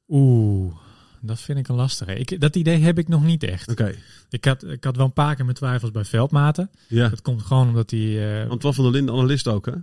Oeh, 0.08 0.75
dat 1.22 1.39
vind 1.39 1.58
ik 1.58 1.67
een 1.67 1.75
lastige. 1.75 2.15
Ik, 2.15 2.39
dat 2.41 2.55
idee 2.55 2.77
heb 2.79 2.98
ik 2.98 3.08
nog 3.08 3.24
niet 3.24 3.43
echt. 3.43 3.70
Oké. 3.72 3.96
Ik 4.29 4.46
had, 4.46 4.63
ik 4.63 4.84
had 4.84 4.96
wel 4.96 5.05
een 5.05 5.13
paar 5.13 5.36
keer 5.36 5.46
mijn 5.46 5.58
twijfels 5.58 5.91
bij 5.91 6.05
Veldmaten. 6.05 6.70
Ja. 6.88 7.10
Dat 7.10 7.22
komt 7.22 7.41
gewoon 7.41 7.67
omdat 7.67 7.91
hij... 7.91 8.41
eh, 8.43 8.50
Antoine 8.50 8.75
van 8.75 8.84
der 8.84 8.93
Linden, 8.93 9.13
analist 9.15 9.48
ook 9.48 9.65
hè? 9.65 9.74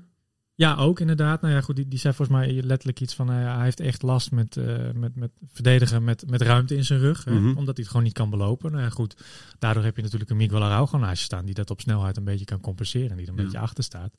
Ja, 0.61 0.77
ook 0.77 1.01
inderdaad. 1.01 1.41
Nou 1.41 1.55
ja, 1.55 1.61
goed, 1.61 1.77
die, 1.77 1.89
die 1.89 1.99
zei 1.99 2.15
volgens 2.15 2.39
mij 2.39 2.63
letterlijk 2.63 3.01
iets 3.01 3.15
van 3.15 3.27
ja, 3.27 3.55
hij 3.55 3.65
heeft 3.65 3.81
echt 3.81 4.03
last 4.03 4.31
met, 4.31 4.57
eh, 4.57 4.77
met, 4.95 5.17
met 5.17 5.31
verdedigen 5.53 6.05
met, 6.05 6.25
met 6.31 6.41
ruimte 6.43 6.77
in 6.77 6.85
zijn 6.85 7.01
rug. 7.01 7.25
hè, 7.25 7.33
Mhm. 7.33 7.47
omdat 7.49 7.65
hij 7.67 7.75
het 7.77 7.87
gewoon 7.89 8.03
niet 8.03 8.13
kan 8.13 8.31
belopen. 8.31 8.71
Nou 8.73 8.83
ja, 8.83 8.91
goed, 8.91 9.17
daardoor 9.59 9.83
heb 9.85 9.97
je 9.97 10.03
natuurlijk 10.03 10.31
een 10.31 10.37
Miguel 10.37 10.63
Araujo 10.63 10.99
naast 10.99 11.19
je 11.19 11.25
staan 11.25 11.45
die 11.45 11.55
dat 11.55 11.71
op 11.71 11.81
snelheid 11.81 12.17
een 12.17 12.25
beetje 12.25 12.45
kan 12.45 12.61
compenseren. 12.61 13.17
Die 13.17 13.27
er 13.27 13.33
een 13.33 13.39
Ja. 13.39 13.43
beetje 13.43 13.59
achter 13.59 13.85
staat. 13.85 14.13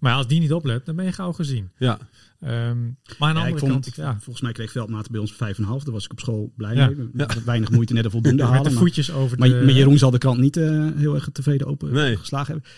Maar 0.00 0.14
als 0.14 0.26
die 0.26 0.40
niet 0.40 0.52
oplet, 0.52 0.86
dan 0.86 0.96
ben 0.96 1.04
je 1.04 1.12
gauw 1.12 1.32
gezien. 1.32 1.70
Ja. 1.78 1.98
Ehm, 2.40 2.50
maar 2.50 2.58
aan 2.68 2.74
de 2.78 2.94
Ja, 3.18 3.28
andere 3.28 3.48
ik 3.50 3.58
vond, 3.58 3.70
kant, 3.72 3.94
ja, 3.96 4.12
Volgens 4.20 4.40
mij 4.40 4.52
kreeg 4.52 4.70
Veldmaat 4.70 5.10
bij 5.10 5.20
ons 5.20 5.32
5,5. 5.32 5.82
Daar 5.84 5.92
was 5.94 6.04
ik 6.04 6.12
op 6.12 6.20
school 6.20 6.52
blij 6.56 6.74
Ja. 6.74 6.86
mee. 6.86 7.08
Met 7.12 7.44
Weinig 7.44 7.70
moeite 7.70 7.92
net 7.92 8.04
een 8.04 8.10
voldoende 8.10 8.42
met 8.42 8.46
halen. 8.52 8.64
de 8.64 8.70
maar- 8.70 8.78
voetjes 8.78 9.10
over 9.12 9.38
Maar, 9.38 9.48
de... 9.48 9.54
maar 9.54 9.74
Jeroen 9.74 9.98
zal 9.98 10.10
de 10.10 10.18
krant 10.18 10.38
niet 10.38 10.56
eh, 10.56 10.88
heel 10.96 11.14
erg 11.14 11.28
tevreden 11.32 11.66
open 11.66 11.92
Nee. 11.92 12.16
geslagen 12.16 12.52
hebben. 12.52 12.70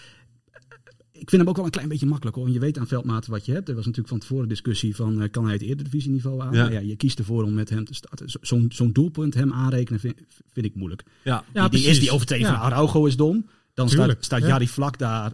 Ik 1.19 1.31
vind 1.31 1.41
hem 1.43 1.49
ook 1.51 1.57
wel 1.57 1.65
een 1.65 1.71
klein 1.71 1.89
beetje 1.89 2.07
makkelijk 2.07 2.37
hoor. 2.37 2.51
Je 2.51 2.59
weet 2.59 2.79
aan 2.79 2.87
Veldmaat 2.87 3.27
wat 3.27 3.47
je 3.47 3.53
hebt. 3.53 3.69
Er 3.69 3.75
was 3.75 3.83
natuurlijk 3.85 4.11
van 4.11 4.19
tevoren 4.19 4.49
discussie 4.49 4.97
van 4.97 5.21
eh, 5.23 5.31
kan 5.31 5.45
hij 5.45 5.53
het 5.53 5.63
eredivisieniveau 5.63 6.41
aan? 6.43 6.53
Ja. 6.53 6.61
Nou 6.63 6.73
Ja. 6.73 6.81
je 6.81 6.97
kiest 6.97 7.19
ervoor 7.19 7.43
om 7.45 7.55
met 7.55 7.69
hem 7.71 7.85
te 7.85 7.95
starten. 7.95 8.31
Zo- 8.31 8.39
Zo'n 8.43 8.67
zo'n 8.69 8.93
doelpunt 8.93 9.35
hem 9.35 9.53
aanrekenen 9.53 10.01
vind, 10.01 10.15
vind 10.53 10.67
ik 10.67 10.75
moeilijk. 10.75 11.03
Ja. 11.25 11.45
Ja, 11.53 11.69
die, 11.69 11.87
is 11.87 12.01
die 12.01 12.11
overtreding 12.11 12.49
Ja. 12.49 12.55
van 12.55 12.65
Araujo 12.65 13.07
is 13.07 13.17
dom. 13.17 13.47
Dan 13.75 13.87
Tuurlijk, 13.87 14.11
staat, 14.11 14.25
staat 14.25 14.41
ja. 14.41 14.47
Jari 14.47 14.69
vlak 14.69 14.99
daar 14.99 15.33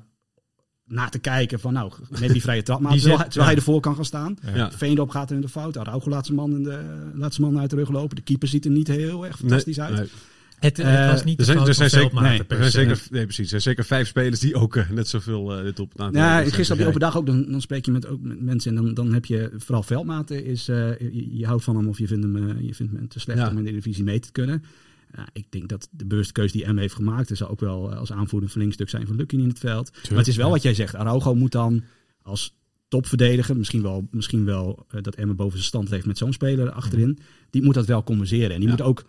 naar 0.85 1.11
te 1.11 1.19
kijken 1.19 1.61
van 1.61 1.73
nou, 1.73 1.93
neem 2.21 2.33
die 2.33 2.41
vrije 2.43 2.63
trap 2.63 2.81
maar. 2.81 2.93
Terwijl, 2.97 3.11
zet- 3.17 3.21
hij- 3.21 3.29
terwijl 3.33 3.51
ja. 3.51 3.57
hij 3.57 3.67
ervoor 3.67 3.81
kan 3.81 3.95
gaan 3.95 4.05
staan. 4.05 4.37
Ja. 4.55 4.73
Veendorp 4.73 5.11
gaat 5.11 5.31
er 5.31 5.37
in 5.37 5.43
de 5.43 5.49
fout. 5.49 5.77
Araujo 5.79 6.09
laat 6.11 6.25
zijn 6.27 6.39
man, 6.39 6.55
in 6.57 6.63
de, 6.63 7.11
laat 7.15 7.35
zijn 7.35 7.53
man 7.53 7.61
uit 7.61 7.71
de 7.71 7.77
rug 7.77 7.91
lopen. 7.91 8.17
De 8.17 8.23
keeper 8.23 8.49
ziet 8.49 8.65
er 8.65 8.71
niet 8.71 8.89
heel 8.89 9.27
erg 9.27 9.37
fantastisch 9.39 9.81
uit. 9.81 9.97
Nee. 9.97 10.09
Het, 10.61 10.77
het 10.77 10.87
Eh, 10.87 11.11
was 11.11 11.25
niet 11.25 11.39
Er 11.41 11.47
de 11.47 11.53
zijn, 11.53 11.59
er 11.59 11.91
zeker, 11.91 12.23
nee, 12.23 12.43
er 12.49 12.57
zijn 12.57 12.71
zeker, 12.71 13.03
nee, 13.11 13.25
precies. 13.25 13.43
Er 13.45 13.49
zijn 13.49 13.63
zeker 13.63 13.85
vijf 13.85 14.09
spelers 14.09 14.41
die 14.41 14.55
ook 14.55 14.77
eh, 14.77 14.91
net 14.91 15.09
zoveel 15.09 15.57
eh, 15.57 15.65
dit 15.65 15.81
op 15.81 15.93
het 15.93 16.01
aantal 16.01 16.21
Ja, 16.23 16.41
gisteren 16.43 16.73
op 16.73 16.79
de 16.79 16.87
open 16.87 17.01
dag 17.01 17.17
ook, 17.17 17.27
dan, 17.27 17.47
dan 17.51 17.61
spreek 17.61 17.85
je 17.85 17.91
met, 17.93 18.07
ook 18.07 18.21
met 18.21 18.41
mensen 18.41 18.77
en 18.77 18.83
dan, 18.85 18.95
dan 18.95 19.13
heb 19.13 19.25
je 19.25 19.51
vooral 19.57 19.83
veldmaten. 19.83 20.45
Is, 20.45 20.69
eh, 20.69 20.99
je, 20.99 21.37
je 21.37 21.47
houdt 21.47 21.65
van 21.65 21.77
hem 21.77 21.89
of 21.89 21.99
je 21.99 22.07
vindt 22.07 22.25
hem, 22.25 22.63
je 22.63 22.75
vindt 22.75 22.93
hem 22.97 23.09
te 23.09 23.21
slecht 23.21 23.39
Ja. 23.39 23.51
om 23.51 23.59
in 23.59 23.65
de 23.65 23.73
divisie 23.73 24.05
mee 24.05 24.19
te 24.19 24.33
kunnen. 24.33 24.65
Ja, 25.17 25.29
ik 25.33 25.47
denk 25.51 25.69
dat 25.69 25.89
de 25.91 26.05
bewuste 26.07 26.33
keuze 26.33 26.57
die 26.57 26.73
M 26.73 26.77
heeft 26.77 26.95
gemaakt, 26.95 27.31
er 27.31 27.37
zou 27.37 27.51
ook 27.51 27.61
wel 27.61 27.95
als 27.95 28.13
aanvoerder 28.13 28.49
een 28.49 28.55
flink 28.55 28.73
stuk 28.73 28.89
zijn 28.89 29.07
van 29.07 29.17
Lucky 29.17 29.37
in 29.37 29.49
het 29.49 29.59
veld. 29.59 29.91
maar 30.09 30.19
het 30.19 30.29
is 30.29 30.37
wel 30.37 30.47
ja. 30.47 30.53
wat 30.53 30.63
jij 30.63 30.75
zegt. 30.75 30.95
Araujo 30.95 31.35
moet 31.35 31.53
dan 31.53 31.83
als 32.23 32.57
topverdediger, 32.89 33.57
misschien 33.57 33.83
wel, 33.83 34.09
misschien 34.11 34.45
wel 34.45 34.87
dat 35.01 35.15
Emmen 35.15 35.37
boven 35.37 35.53
zijn 35.53 35.65
stand 35.65 35.91
leeft 35.91 36.07
met 36.07 36.19
zo'n 36.19 36.33
speler 36.33 36.71
achterin, 36.71 37.19
die 37.51 37.63
moet 37.63 37.75
dat 37.75 37.87
wel 37.87 38.03
compenseren. 38.03 38.51
En 38.51 38.61
die 38.61 38.69
Ja. 38.69 38.71
moet 38.71 38.83
ook, 38.83 39.05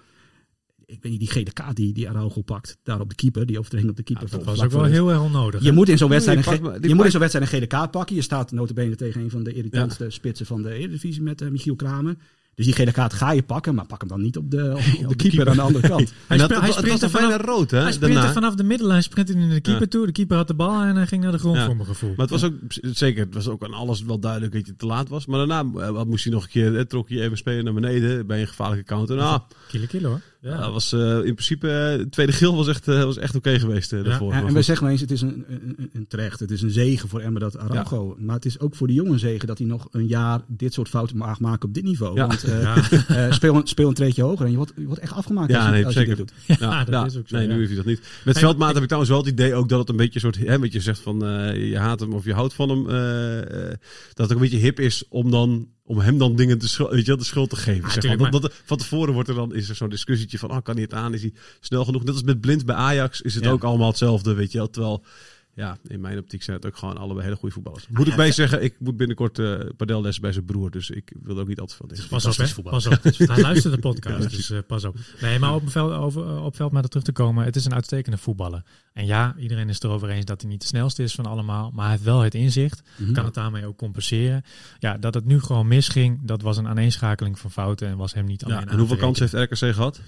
ik 0.91 0.97
weet 1.01 1.11
niet, 1.11 1.19
die 1.19 1.29
GDK 1.29 1.75
die, 1.75 1.93
die 1.93 2.09
Araujo 2.09 2.41
pakt, 2.41 2.77
daar 2.83 2.99
op 2.99 3.09
de 3.09 3.15
keeper, 3.15 3.45
die 3.45 3.57
overtreding 3.57 3.91
op 3.91 3.97
de 3.97 4.03
keeper. 4.03 4.27
Ja, 4.31 4.37
dat 4.37 4.45
was 4.45 4.63
ook 4.63 4.71
wel 4.71 4.83
heel 4.83 5.09
erg 5.09 5.21
onnodig. 5.21 5.63
Je 5.63 5.71
moet 5.71 5.89
in 5.89 5.97
zo'n 5.97 6.09
wedstrijd, 6.09 6.45
je 6.81 6.95
moet 6.95 7.05
in 7.05 7.11
zo'n 7.11 7.19
wedstrijd 7.19 7.53
een 7.53 7.61
GDK 7.61 7.91
pakken. 7.91 8.15
Je 8.15 8.21
staat 8.21 8.51
notabene 8.51 8.95
tegen 8.95 9.21
een 9.21 9.29
van 9.29 9.43
de 9.43 9.53
irritantste 9.53 10.09
spitsen 10.09 10.45
van 10.45 10.61
de 10.61 10.73
Eredivisie 10.73 11.21
met 11.21 11.41
eh, 11.41 11.49
Michiel 11.49 11.75
Kramer. 11.75 12.15
Dus 12.55 12.65
die 12.65 12.75
GDK 12.75 13.13
ga 13.13 13.31
je 13.31 13.43
pakken, 13.43 13.75
maar 13.75 13.85
pak 13.85 13.99
hem 13.99 14.09
dan 14.09 14.21
niet 14.21 14.37
op 14.37 14.51
de, 14.51 14.71
op, 15.03 15.09
de 15.09 15.15
keeper 15.15 15.49
aan 15.49 15.55
de 15.55 15.61
andere 15.61 15.87
kant. 15.95 16.13
Hij, 16.27 16.37
dat, 16.37 16.59
hij 16.59 16.71
sprintte 16.71 17.09
vanaf, 17.09 17.41
rood, 17.41 17.71
hè? 17.71 17.79
hij 17.79 17.91
sprintte 17.91 18.27
vanaf 18.33 18.55
de 18.55 18.63
middenlijn, 18.63 19.03
sprintte 19.03 19.31
hij 19.33 19.41
naar 19.41 19.53
de 19.53 19.61
keeper 19.61 19.81
Ja. 19.83 19.87
toe. 19.87 20.05
De 20.05 20.11
keeper 20.11 20.37
had 20.37 20.47
de 20.47 20.53
bal 20.53 20.81
en 20.81 20.95
hij 20.95 21.07
ging 21.07 21.23
naar 21.23 21.31
de 21.31 21.37
grond 21.37 21.55
Ja. 21.57 21.65
voor 21.65 21.75
mijn 21.75 21.87
gevoel. 21.87 22.09
Maar 22.09 22.27
het 22.27 22.29
was 22.29 22.43
ook 22.43 22.53
zeker, 22.81 23.25
het 23.25 23.33
was 23.33 23.47
ook 23.47 23.63
aan 23.63 23.73
alles 23.73 24.03
wel 24.03 24.19
duidelijk 24.19 24.53
dat 24.53 24.65
je 24.65 24.75
te 24.75 24.85
laat 24.85 25.09
was. 25.09 25.25
Maar 25.25 25.47
daarna 25.47 25.81
eh, 25.81 25.89
wat 25.89 26.07
moest 26.07 26.23
hij 26.23 26.33
nog 26.33 26.43
een 26.43 26.49
keer, 26.49 26.77
eh, 26.77 26.83
trok 26.83 27.09
je 27.09 27.21
even 27.21 27.37
spelen 27.37 27.63
naar 27.63 27.73
beneden 27.73 28.27
bij 28.27 28.41
een 28.41 28.47
gevaarlijke 28.47 28.85
counter. 28.85 29.15
Nou, 29.15 29.41
Kilo 29.67 29.85
kilo 29.87 30.09
hoor. 30.09 30.21
Ja. 30.41 30.57
dat 30.57 30.71
was 30.71 30.93
eh, 30.93 31.15
in 31.17 31.21
principe, 31.33 31.67
eh, 31.67 31.97
de 31.97 32.09
tweede 32.09 32.31
geel 32.31 32.55
was 32.55 32.67
echt, 32.67 32.87
eh, 32.87 33.03
was 33.03 33.17
echt 33.17 33.35
oké 33.35 33.59
geweest 33.59 33.89
daarvoor. 33.89 34.33
Ja, 34.33 34.43
en 34.43 34.49
goed. 34.51 34.65
zeggen 34.65 34.87
eens, 34.87 35.01
het 35.01 35.11
is 35.11 35.21
een, 35.21 35.45
een, 35.47 35.89
een- 35.93 36.07
terecht. 36.07 36.39
Het 36.39 36.51
is 36.51 36.61
een 36.61 36.69
zegen 36.71 37.09
voor 37.09 37.19
Emmen 37.19 37.41
dat 37.41 37.57
Araujo. 37.57 38.15
Maar 38.19 38.35
het 38.35 38.45
is 38.45 38.59
ook 38.59 38.75
voor 38.75 38.87
de 38.87 38.93
jongen 38.93 39.19
zegen 39.19 39.47
dat 39.47 39.57
hij 39.57 39.67
nog 39.67 39.87
een 39.91 40.07
jaar 40.07 40.41
dit 40.47 40.73
soort 40.73 40.89
fouten 40.89 41.17
mag 41.17 41.39
maken 41.39 41.67
op 41.67 41.73
dit 41.73 41.83
niveau. 41.83 42.15
Ja. 42.15 42.27
Want 42.27 42.41
Ja. 43.07 43.31
speel, 43.31 43.55
een, 43.55 43.67
speel 43.67 43.87
een 43.87 43.93
treedje 43.93 44.21
hoger 44.23 44.45
en 44.45 44.51
je 44.51 44.57
wordt, 44.57 44.73
je 44.75 44.85
wordt 44.85 45.01
echt 45.01 45.13
afgemaakt 45.13 45.51
Ja, 45.51 45.57
als, 45.57 45.65
je, 45.65 45.71
nee, 45.71 45.85
als 45.85 45.93
je 45.93 45.99
zeker. 45.99 46.15
dit 46.15 46.33
doet. 46.47 46.57
Ja, 46.59 46.83
dat 46.85 47.05
is 47.05 47.17
ook 47.17 47.27
zo, 47.27 47.37
Nee, 47.37 47.47
nu 47.47 47.53
heeft 47.55 47.67
hij 47.67 47.75
dat 47.75 47.85
niet. 47.85 47.99
Met 47.99 48.33
Hey, 48.35 48.43
Veldmaat 48.43 48.67
ik- 48.67 48.73
heb 48.73 48.83
ik 48.83 48.89
trouwens 48.89 49.13
wel 49.13 49.23
het 49.23 49.31
idee 49.33 49.53
ook 49.55 49.69
dat 49.69 49.79
het 49.79 49.89
een 49.89 49.95
beetje 49.95 50.13
een 50.13 50.33
soort, 50.33 50.47
hè, 50.47 50.53
een 50.53 50.61
beetje 50.61 50.79
zegt 50.81 50.99
van 50.99 51.19
je 51.57 51.77
haat 51.77 51.99
hem 51.99 52.13
of 52.13 52.25
je 52.25 52.33
houdt 52.33 52.53
van 52.53 52.69
hem. 52.69 52.83
dat 54.13 54.29
het 54.29 54.31
ook 54.31 54.31
een 54.31 54.49
beetje 54.49 54.57
hip 54.57 54.79
is 54.79 55.03
om 55.09 55.31
dan 55.31 55.67
om 55.91 55.99
hem 55.99 56.17
dan 56.17 56.35
dingen 56.35 56.57
te 56.57 56.87
weet 56.89 56.99
je, 56.99 57.05
wel, 57.05 57.17
de 57.17 57.23
schuld 57.23 57.49
te 57.49 57.55
geven. 57.55 57.91
zeg 57.91 58.03
maar. 58.03 58.15
tuurlijk, 58.17 58.31
dat, 58.31 58.41
dat, 58.41 58.53
van 58.65 58.77
tevoren 58.77 59.13
wordt 59.13 59.29
er 59.29 59.35
dan 59.35 59.55
is 59.55 59.69
er 59.69 59.75
zo'n 59.75 59.89
discussietje 59.89 60.37
van, 60.37 60.51
oh, 60.51 60.57
kan 60.63 60.73
hij 60.73 60.83
het 60.83 60.93
aan? 60.93 61.13
Is 61.13 61.21
hij 61.21 61.33
snel 61.59 61.85
genoeg? 61.85 62.03
Net 62.03 62.13
als 62.13 62.23
met 62.23 62.41
blind 62.41 62.65
bij 62.65 62.75
Ajax 62.75 63.21
is 63.21 63.35
het 63.35 63.43
Ja. 63.43 63.49
ook 63.49 63.63
allemaal 63.63 63.87
hetzelfde, 63.87 64.33
weet 64.33 64.51
je 64.51 64.57
wel. 64.57 64.69
Terwijl 64.69 65.03
ja, 65.53 65.77
in 65.87 66.01
mijn 66.01 66.17
optiek 66.17 66.43
zijn 66.43 66.57
het 66.57 66.65
ook 66.65 66.77
gewoon 66.77 66.97
allebei 66.97 67.23
hele 67.23 67.35
goede 67.35 67.53
voetballers. 67.53 67.87
Moet 67.87 68.07
ik 68.07 68.15
bij 68.15 68.31
zeggen, 68.31 68.63
ik 68.63 68.75
moet 68.79 68.97
binnenkort 68.97 69.39
eh 69.39 69.59
padelles 69.77 70.19
bij 70.19 70.31
zijn 70.31 70.45
broer, 70.45 70.71
dus 70.71 70.89
ik 70.89 71.13
wil 71.23 71.39
ook 71.39 71.47
niet 71.47 71.59
altijd 71.59 71.77
van 71.77 71.87
tegen. 71.87 72.07
Pas 72.09 72.25
op, 72.25 72.35
hè? 72.35 72.47
voetbal. 72.47 72.73
Pas 72.73 72.87
op. 72.87 73.03
Hij 73.03 73.41
luistert 73.51 73.73
de 73.73 73.79
podcast, 73.79 74.29
dus 74.29 74.49
eh, 74.49 74.59
pas 74.67 74.83
op. 74.83 74.95
Nee, 75.21 75.39
maar 75.39 75.53
op 75.53 75.69
veld, 75.69 75.91
over, 75.91 76.27
eh, 76.27 76.45
op 76.45 76.55
veld 76.55 76.71
maar 76.71 76.83
terug 76.83 77.03
te 77.03 77.11
komen. 77.11 77.45
Het 77.45 77.55
is 77.55 77.65
een 77.65 77.73
uitstekende 77.73 78.17
voetballer. 78.17 78.63
En 78.93 79.05
ja, 79.05 79.35
iedereen 79.37 79.69
is 79.69 79.81
erover 79.81 80.09
eens 80.09 80.25
dat 80.25 80.41
hij 80.41 80.49
niet 80.49 80.61
de 80.61 80.67
snelste 80.67 81.03
is 81.03 81.15
van 81.15 81.25
allemaal. 81.25 81.71
Maar 81.71 81.83
hij 81.83 81.93
heeft 81.93 82.05
wel 82.05 82.19
het 82.19 82.35
inzicht. 82.35 82.81
Mhm. 82.97 83.13
Kan 83.13 83.25
het 83.25 83.33
daarmee 83.33 83.65
ook 83.65 83.77
compenseren. 83.77 84.43
Ja, 84.79 84.97
dat 84.97 85.13
het 85.13 85.25
nu 85.25 85.39
gewoon 85.39 85.67
misging, 85.67 86.19
dat 86.23 86.41
was 86.41 86.57
een 86.57 86.67
aaneenschakeling 86.67 87.39
van 87.39 87.51
fouten. 87.51 87.87
En 87.87 87.97
was 87.97 88.13
hem 88.13 88.25
niet 88.25 88.43
alleen 88.43 88.59
Ja, 88.59 88.67
en 88.67 88.77
hoeveel 88.77 88.97
kansen 88.97 89.29
heeft 89.29 89.51
RKC 89.51 89.73
gehad? 89.73 90.01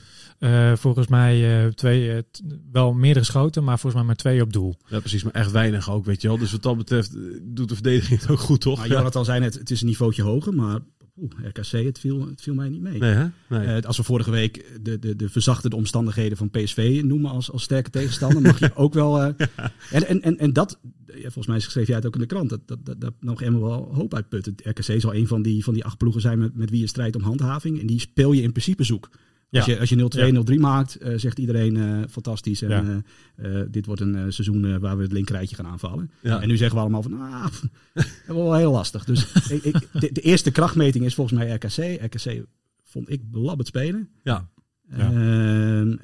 Eh, 0.43 0.75
volgens 0.75 1.07
mij 1.07 1.63
eh, 1.65 1.71
twee, 1.71 2.11
eh, 2.11 2.17
t- 2.31 2.41
wel 2.71 2.93
meerdere 2.93 3.25
schoten, 3.25 3.63
maar 3.63 3.79
volgens 3.79 3.93
mij 3.95 4.03
maar 4.03 4.15
twee 4.15 4.41
op 4.41 4.53
doel. 4.53 4.75
Ja, 4.87 4.99
precies, 4.99 5.23
maar 5.23 5.33
echt 5.33 5.51
weinig 5.51 5.91
ook, 5.91 6.05
weet 6.05 6.21
je 6.21 6.27
wel. 6.27 6.37
Dus 6.37 6.51
wat 6.51 6.63
dat 6.63 6.77
betreft 6.77 7.11
doet 7.41 7.69
de 7.69 7.73
verdediging 7.73 8.19
het 8.19 8.29
ook 8.29 8.39
goed, 8.39 8.61
toch? 8.61 8.77
Maar 8.77 8.87
Jonathan 8.87 9.25
zei 9.25 9.39
net, 9.39 9.53
het 9.53 9.71
is 9.71 9.81
een 9.81 9.87
niveautje 9.87 10.21
hoger, 10.21 10.53
maar 10.53 10.79
oeh, 11.21 11.31
RKC, 11.43 11.71
het 11.85 11.99
viel, 11.99 12.27
het 12.27 12.41
viel 12.41 12.53
mij 12.53 12.69
niet 12.69 12.81
mee. 12.81 12.99
Nee, 12.99 13.11
hè? 13.13 13.25
Nee. 13.49 13.65
Eh, 13.67 13.83
als 13.87 13.97
we 13.97 14.03
vorige 14.03 14.31
week 14.31 14.65
de, 14.81 14.99
de, 14.99 15.15
de 15.15 15.29
verzachtende 15.29 15.75
omstandigheden 15.75 16.37
van 16.37 16.49
PSV 16.49 17.01
noemen 17.05 17.31
als, 17.31 17.51
als 17.51 17.63
sterke 17.63 17.89
tegenstander, 17.89 18.41
mag 18.41 18.59
je 18.59 18.71
ook 18.83 18.93
wel. 18.93 19.21
eh, 19.21 19.47
en, 19.91 20.07
en, 20.07 20.21
en, 20.21 20.37
en 20.37 20.53
dat, 20.53 20.79
ja, 21.05 21.21
volgens 21.21 21.47
mij 21.47 21.59
schreef 21.59 21.87
jij 21.87 21.95
het 21.95 22.05
ook 22.05 22.13
in 22.13 22.19
de 22.21 22.25
krant, 22.25 22.49
dat, 22.49 22.67
dat, 22.67 22.85
dat, 22.85 23.01
dat 23.01 23.13
nog 23.19 23.39
helemaal 23.39 23.61
wel 23.69 23.89
hoop 23.93 24.13
uitput. 24.13 24.45
Het 24.45 24.61
RKC 24.63 25.01
zal 25.01 25.15
een 25.15 25.27
van 25.27 25.41
die, 25.41 25.63
van 25.63 25.73
die 25.73 25.85
acht 25.85 25.97
ploegen 25.97 26.21
zijn 26.21 26.39
met, 26.39 26.55
met 26.55 26.69
wie 26.69 26.79
je 26.79 26.87
strijdt 26.87 27.15
om 27.15 27.21
handhaving. 27.21 27.79
En 27.79 27.85
die 27.87 27.99
speel 27.99 28.31
je 28.31 28.41
in 28.41 28.51
principe 28.51 28.83
zoek. 28.83 29.09
Als 29.53 29.65
Ja. 29.65 29.73
je, 29.73 29.79
als 29.79 29.89
je 29.89 29.95
0-2, 29.95 30.25
Ja. 30.25 30.31
0-3 30.31 30.59
maakt, 30.59 30.95
eh, 30.95 31.17
zegt 31.17 31.39
iedereen 31.39 31.77
eh, 31.77 31.99
fantastisch. 32.09 32.61
En 32.61 33.05
eh, 33.35 33.61
dit 33.69 33.85
wordt 33.85 34.01
een 34.01 34.33
seizoen 34.33 34.79
waar 34.79 34.97
we 34.97 35.03
het 35.03 35.11
linkerrijtje 35.11 35.55
gaan 35.55 35.65
aanvallen. 35.67 36.11
En 36.21 36.47
nu 36.47 36.57
zeggen 36.57 36.75
we 36.75 36.81
allemaal 36.81 37.01
van, 37.01 37.13
ah, 37.21 37.45
pff, 37.45 37.61
dat 37.93 38.05
wordt 38.35 38.49
wel 38.49 38.53
heel 38.55 38.71
lastig. 38.71 39.05
Dus 39.05 39.31
ik, 39.49 39.63
ik, 39.63 39.87
de, 39.99 40.09
de 40.11 40.21
eerste 40.21 40.51
krachtmeting 40.51 41.05
is 41.05 41.15
volgens 41.15 41.39
mij 41.39 41.53
RKC. 41.53 42.01
RKC 42.03 42.45
vond 42.83 43.09
ik 43.09 43.31
belabberd 43.31 43.67
spelen. 43.67 44.09
Ja. 44.23 44.49
Ja. 44.97 45.11
Ehm, 45.13 45.95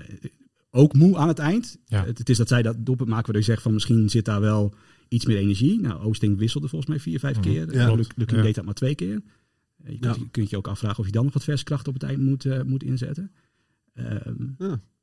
ook 0.72 0.94
moe 0.94 1.18
aan 1.18 1.28
het 1.28 1.40
eind. 1.40 1.78
Het, 1.86 2.18
het 2.18 2.30
is 2.30 2.38
dat 2.38 2.48
zij 2.48 2.62
dat 2.62 2.76
doelpunt 2.80 3.10
maken 3.10 3.26
waardoor 3.26 3.44
je 3.46 3.52
zegt 3.52 3.62
van 3.62 3.74
misschien 3.74 4.10
zit 4.10 4.26
daar 4.26 4.42
wel 4.42 4.74
iets 5.08 5.26
meer 5.26 5.38
energie. 5.38 5.80
Nou, 5.82 6.02
Oosting 6.02 6.38
wisselde 6.38 6.68
volgens 6.68 6.90
mij 6.90 7.00
vier, 7.00 7.20
vijf 7.20 7.36
Mhm. 7.38 7.44
keer. 7.46 7.74
Ja, 7.74 7.86
Luc, 7.96 8.08
klopt. 8.08 8.14
Luc 8.16 8.38
Ja. 8.38 8.42
deed 8.44 8.56
dat 8.56 8.66
maar 8.66 8.74
twee 8.74 8.96
keer. 8.96 9.22
Eh, 9.84 9.92
Je 9.92 10.00
kunt, 10.00 10.16
Ja. 10.16 10.22
je 10.22 10.30
kunt 10.30 10.50
je 10.50 10.58
ook 10.58 10.68
afvragen 10.68 11.00
of 11.00 11.06
je 11.06 11.12
dan 11.12 11.24
nog 11.24 11.34
wat 11.34 11.44
verskracht 11.44 11.88
op 11.88 11.94
het 11.94 12.04
eind 12.04 12.20
moet, 12.20 12.46
eh, 12.46 12.62
moet 12.62 12.84
inzetten. 12.84 13.32
Ehm, 13.94 14.44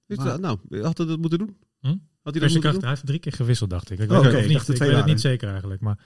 Is 0.07 0.17
Maar- 0.17 0.27
dat, 0.27 0.41
nou, 0.41 0.59
had 0.83 0.99
hij 0.99 1.07
dat 1.07 1.19
moeten 1.19 1.39
doen? 1.39 1.57
Hm? 1.81 1.87
Had 1.89 1.95
hij 1.95 1.99
dat 2.23 2.33
Verse 2.33 2.43
moeten 2.43 2.61
kracht, 2.61 2.75
doen? 2.75 2.81
hij 2.83 2.91
heeft 2.91 3.07
drie 3.07 3.19
keer 3.19 3.33
gewisseld, 3.33 3.71
dacht 3.71 3.91
ik. 3.91 3.99
Ik 3.99 4.11
Oh, 4.11 4.17
weet, 4.17 4.19
oké, 4.19 4.27
het, 4.27 4.35
ik 4.37 4.41
of 4.43 4.47
niet, 4.49 4.57
dacht 4.57 4.69
er 4.69 4.75
ik 4.75 4.81
weet 4.91 4.97
het 4.97 5.07
niet 5.07 5.21
zeker 5.21 5.49
eigenlijk. 5.51 5.81
Maar 5.81 5.99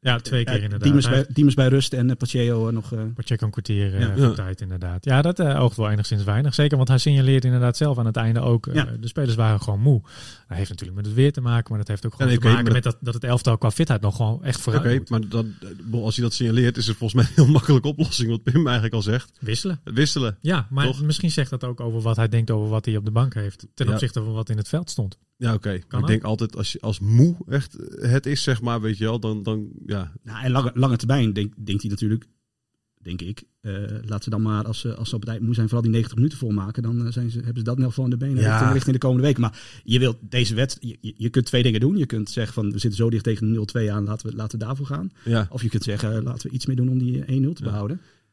ja, 0.00 0.18
twee 0.18 0.44
keer 0.44 0.54
eh, 0.54 0.62
inderdaad. 0.62 0.82
Diemers 0.82 1.06
Hij- 1.06 1.14
bij, 1.14 1.26
Diemers 1.34 1.54
bij 1.54 1.68
rust 1.68 1.92
en 1.92 2.08
uh, 2.08 2.14
Pacheco 2.16 2.70
nog... 2.72 2.92
eh, 2.92 3.00
Pacheco 3.14 3.44
een 3.44 3.50
kwartier 3.50 3.94
eh, 3.94 4.00
Ja. 4.00 4.16
van 4.16 4.34
tijd 4.34 4.60
inderdaad. 4.60 5.04
Ja, 5.04 5.22
dat 5.22 5.38
eh, 5.38 5.62
oogt 5.62 5.76
wel 5.76 5.90
enigszins 5.90 6.24
weinig. 6.24 6.54
Zeker, 6.54 6.76
want 6.76 6.88
hij 6.88 6.98
signaleert 6.98 7.44
inderdaad 7.44 7.76
zelf 7.76 7.98
aan 7.98 8.06
het 8.06 8.16
einde 8.16 8.40
ook. 8.40 8.66
eh, 8.66 8.74
Ja. 8.74 8.84
De 9.00 9.08
spelers 9.08 9.34
waren 9.34 9.60
gewoon 9.60 9.80
moe. 9.80 10.00
Dat 10.48 10.56
heeft 10.56 10.68
natuurlijk 10.70 10.96
met 10.96 11.06
het 11.06 11.14
weer 11.14 11.32
te 11.32 11.40
maken, 11.40 11.66
maar 11.68 11.78
dat 11.78 11.88
heeft 11.88 12.06
ook 12.06 12.12
gewoon 12.12 12.28
nee, 12.28 12.38
te 12.38 12.46
oké, 12.46 12.54
maken 12.56 12.72
met 12.72 12.82
dat, 12.82 12.96
dat 13.00 13.14
het 13.14 13.24
elftal 13.24 13.58
qua 13.58 13.70
fitheid 13.70 14.00
nog 14.00 14.16
gewoon 14.16 14.44
echt 14.44 14.66
Oké, 14.66 14.70
vooruit 14.70 14.98
moet. 14.98 15.10
maar 15.10 15.28
dan, 15.28 15.54
eh, 15.92 16.02
als 16.02 16.16
je 16.16 16.22
dat 16.22 16.32
signaleert, 16.34 16.76
is 16.76 16.86
het 16.86 16.96
volgens 16.96 17.22
mij 17.22 17.30
een 17.36 17.44
heel 17.44 17.52
makkelijke 17.52 17.88
oplossing. 17.88 18.30
Wat 18.30 18.42
Pim 18.42 18.64
eigenlijk 18.64 18.94
al 18.94 19.02
zegt. 19.02 19.32
Wisselen. 19.40 19.80
Wisselen. 19.84 20.38
Ja, 20.40 20.66
maar 20.70 20.84
Toch? 20.86 21.02
misschien 21.02 21.30
zegt 21.30 21.50
dat 21.50 21.64
ook 21.64 21.80
over 21.80 22.00
wat 22.00 22.16
hij 22.16 22.28
denkt 22.28 22.50
over 22.50 22.68
wat 22.68 22.84
hij 22.84 22.96
op 22.96 23.04
de 23.04 23.10
bank 23.10 23.34
heeft. 23.34 23.66
Ten 23.74 23.86
Ja. 23.86 23.92
opzichte 23.92 24.22
van 24.22 24.32
wat 24.32 24.50
in 24.50 24.56
het 24.56 24.68
veld 24.68 24.90
stond. 24.90 25.18
Ja, 25.38 25.54
oké. 25.54 25.68
Maar 25.70 25.84
Kan 25.88 26.00
ik 26.00 26.06
denk 26.06 26.22
altijd, 26.22 26.56
als, 26.56 26.72
je, 26.72 26.80
als 26.80 27.00
moe 27.00 27.36
echt 27.48 27.74
eh, 27.74 28.10
het 28.10 28.26
is, 28.26 28.42
zeg 28.42 28.60
maar, 28.62 28.80
weet 28.80 28.98
je 28.98 29.04
wel, 29.04 29.20
dan, 29.20 29.42
dan 29.42 29.68
ja. 29.86 30.12
Nou, 30.22 30.44
en 30.44 30.50
lange, 30.50 30.70
lange 30.74 30.96
termijn 30.96 31.32
denk, 31.32 31.54
denkt 31.56 31.82
hij 31.82 31.90
natuurlijk, 31.90 32.24
denk 33.02 33.20
ik, 33.20 33.42
eh 33.60 33.72
laat 34.06 34.24
ze 34.24 34.30
dan 34.30 34.42
maar, 34.42 34.64
als 34.64 34.80
ze, 34.80 34.94
als 34.94 35.08
ze 35.08 35.14
op 35.14 35.20
het 35.20 35.30
eind 35.30 35.42
moe 35.42 35.54
zijn, 35.54 35.66
vooral 35.66 35.82
die 35.82 35.90
90 35.92 36.16
minuten 36.16 36.38
volmaken, 36.38 36.82
dan 36.82 37.06
eh, 37.06 37.12
zijn 37.12 37.30
ze, 37.30 37.36
hebben 37.36 37.56
ze 37.58 37.62
dat 37.62 37.76
in 37.76 37.82
ieder 37.82 37.88
geval 37.88 38.04
in 38.04 38.10
de 38.10 38.16
benen 38.16 38.42
Ja. 38.42 38.50
richting, 38.50 38.72
richting 38.72 38.94
de 38.94 39.00
komende 39.02 39.22
weken. 39.26 39.40
Maar 39.40 39.80
je 39.84 39.98
wilt 39.98 40.16
deze 40.20 40.54
wedstrijd, 40.54 40.96
je, 41.00 41.14
je 41.16 41.28
kunt 41.30 41.46
twee 41.46 41.62
dingen 41.62 41.80
doen. 41.80 41.96
Je 41.96 42.06
kunt 42.06 42.30
zeggen 42.30 42.54
van, 42.54 42.64
we 42.72 42.78
zitten 42.78 42.98
zo 42.98 43.10
dicht 43.10 43.24
tegen 43.24 43.54
0-2 43.86 43.90
aan, 43.90 44.04
laten 44.04 44.30
we, 44.30 44.36
laten 44.36 44.58
we 44.58 44.64
daarvoor 44.64 44.86
gaan. 44.86 45.10
ja. 45.24 45.46
Of 45.50 45.62
je 45.62 45.68
kunt 45.68 45.82
zeggen, 45.84 46.22
laten 46.22 46.48
we 46.48 46.54
iets 46.54 46.66
meer 46.66 46.76
doen 46.76 46.88
om 46.88 46.98
die 46.98 47.20
1-0 47.20 47.24
te 47.26 47.64
Ja. 47.64 47.86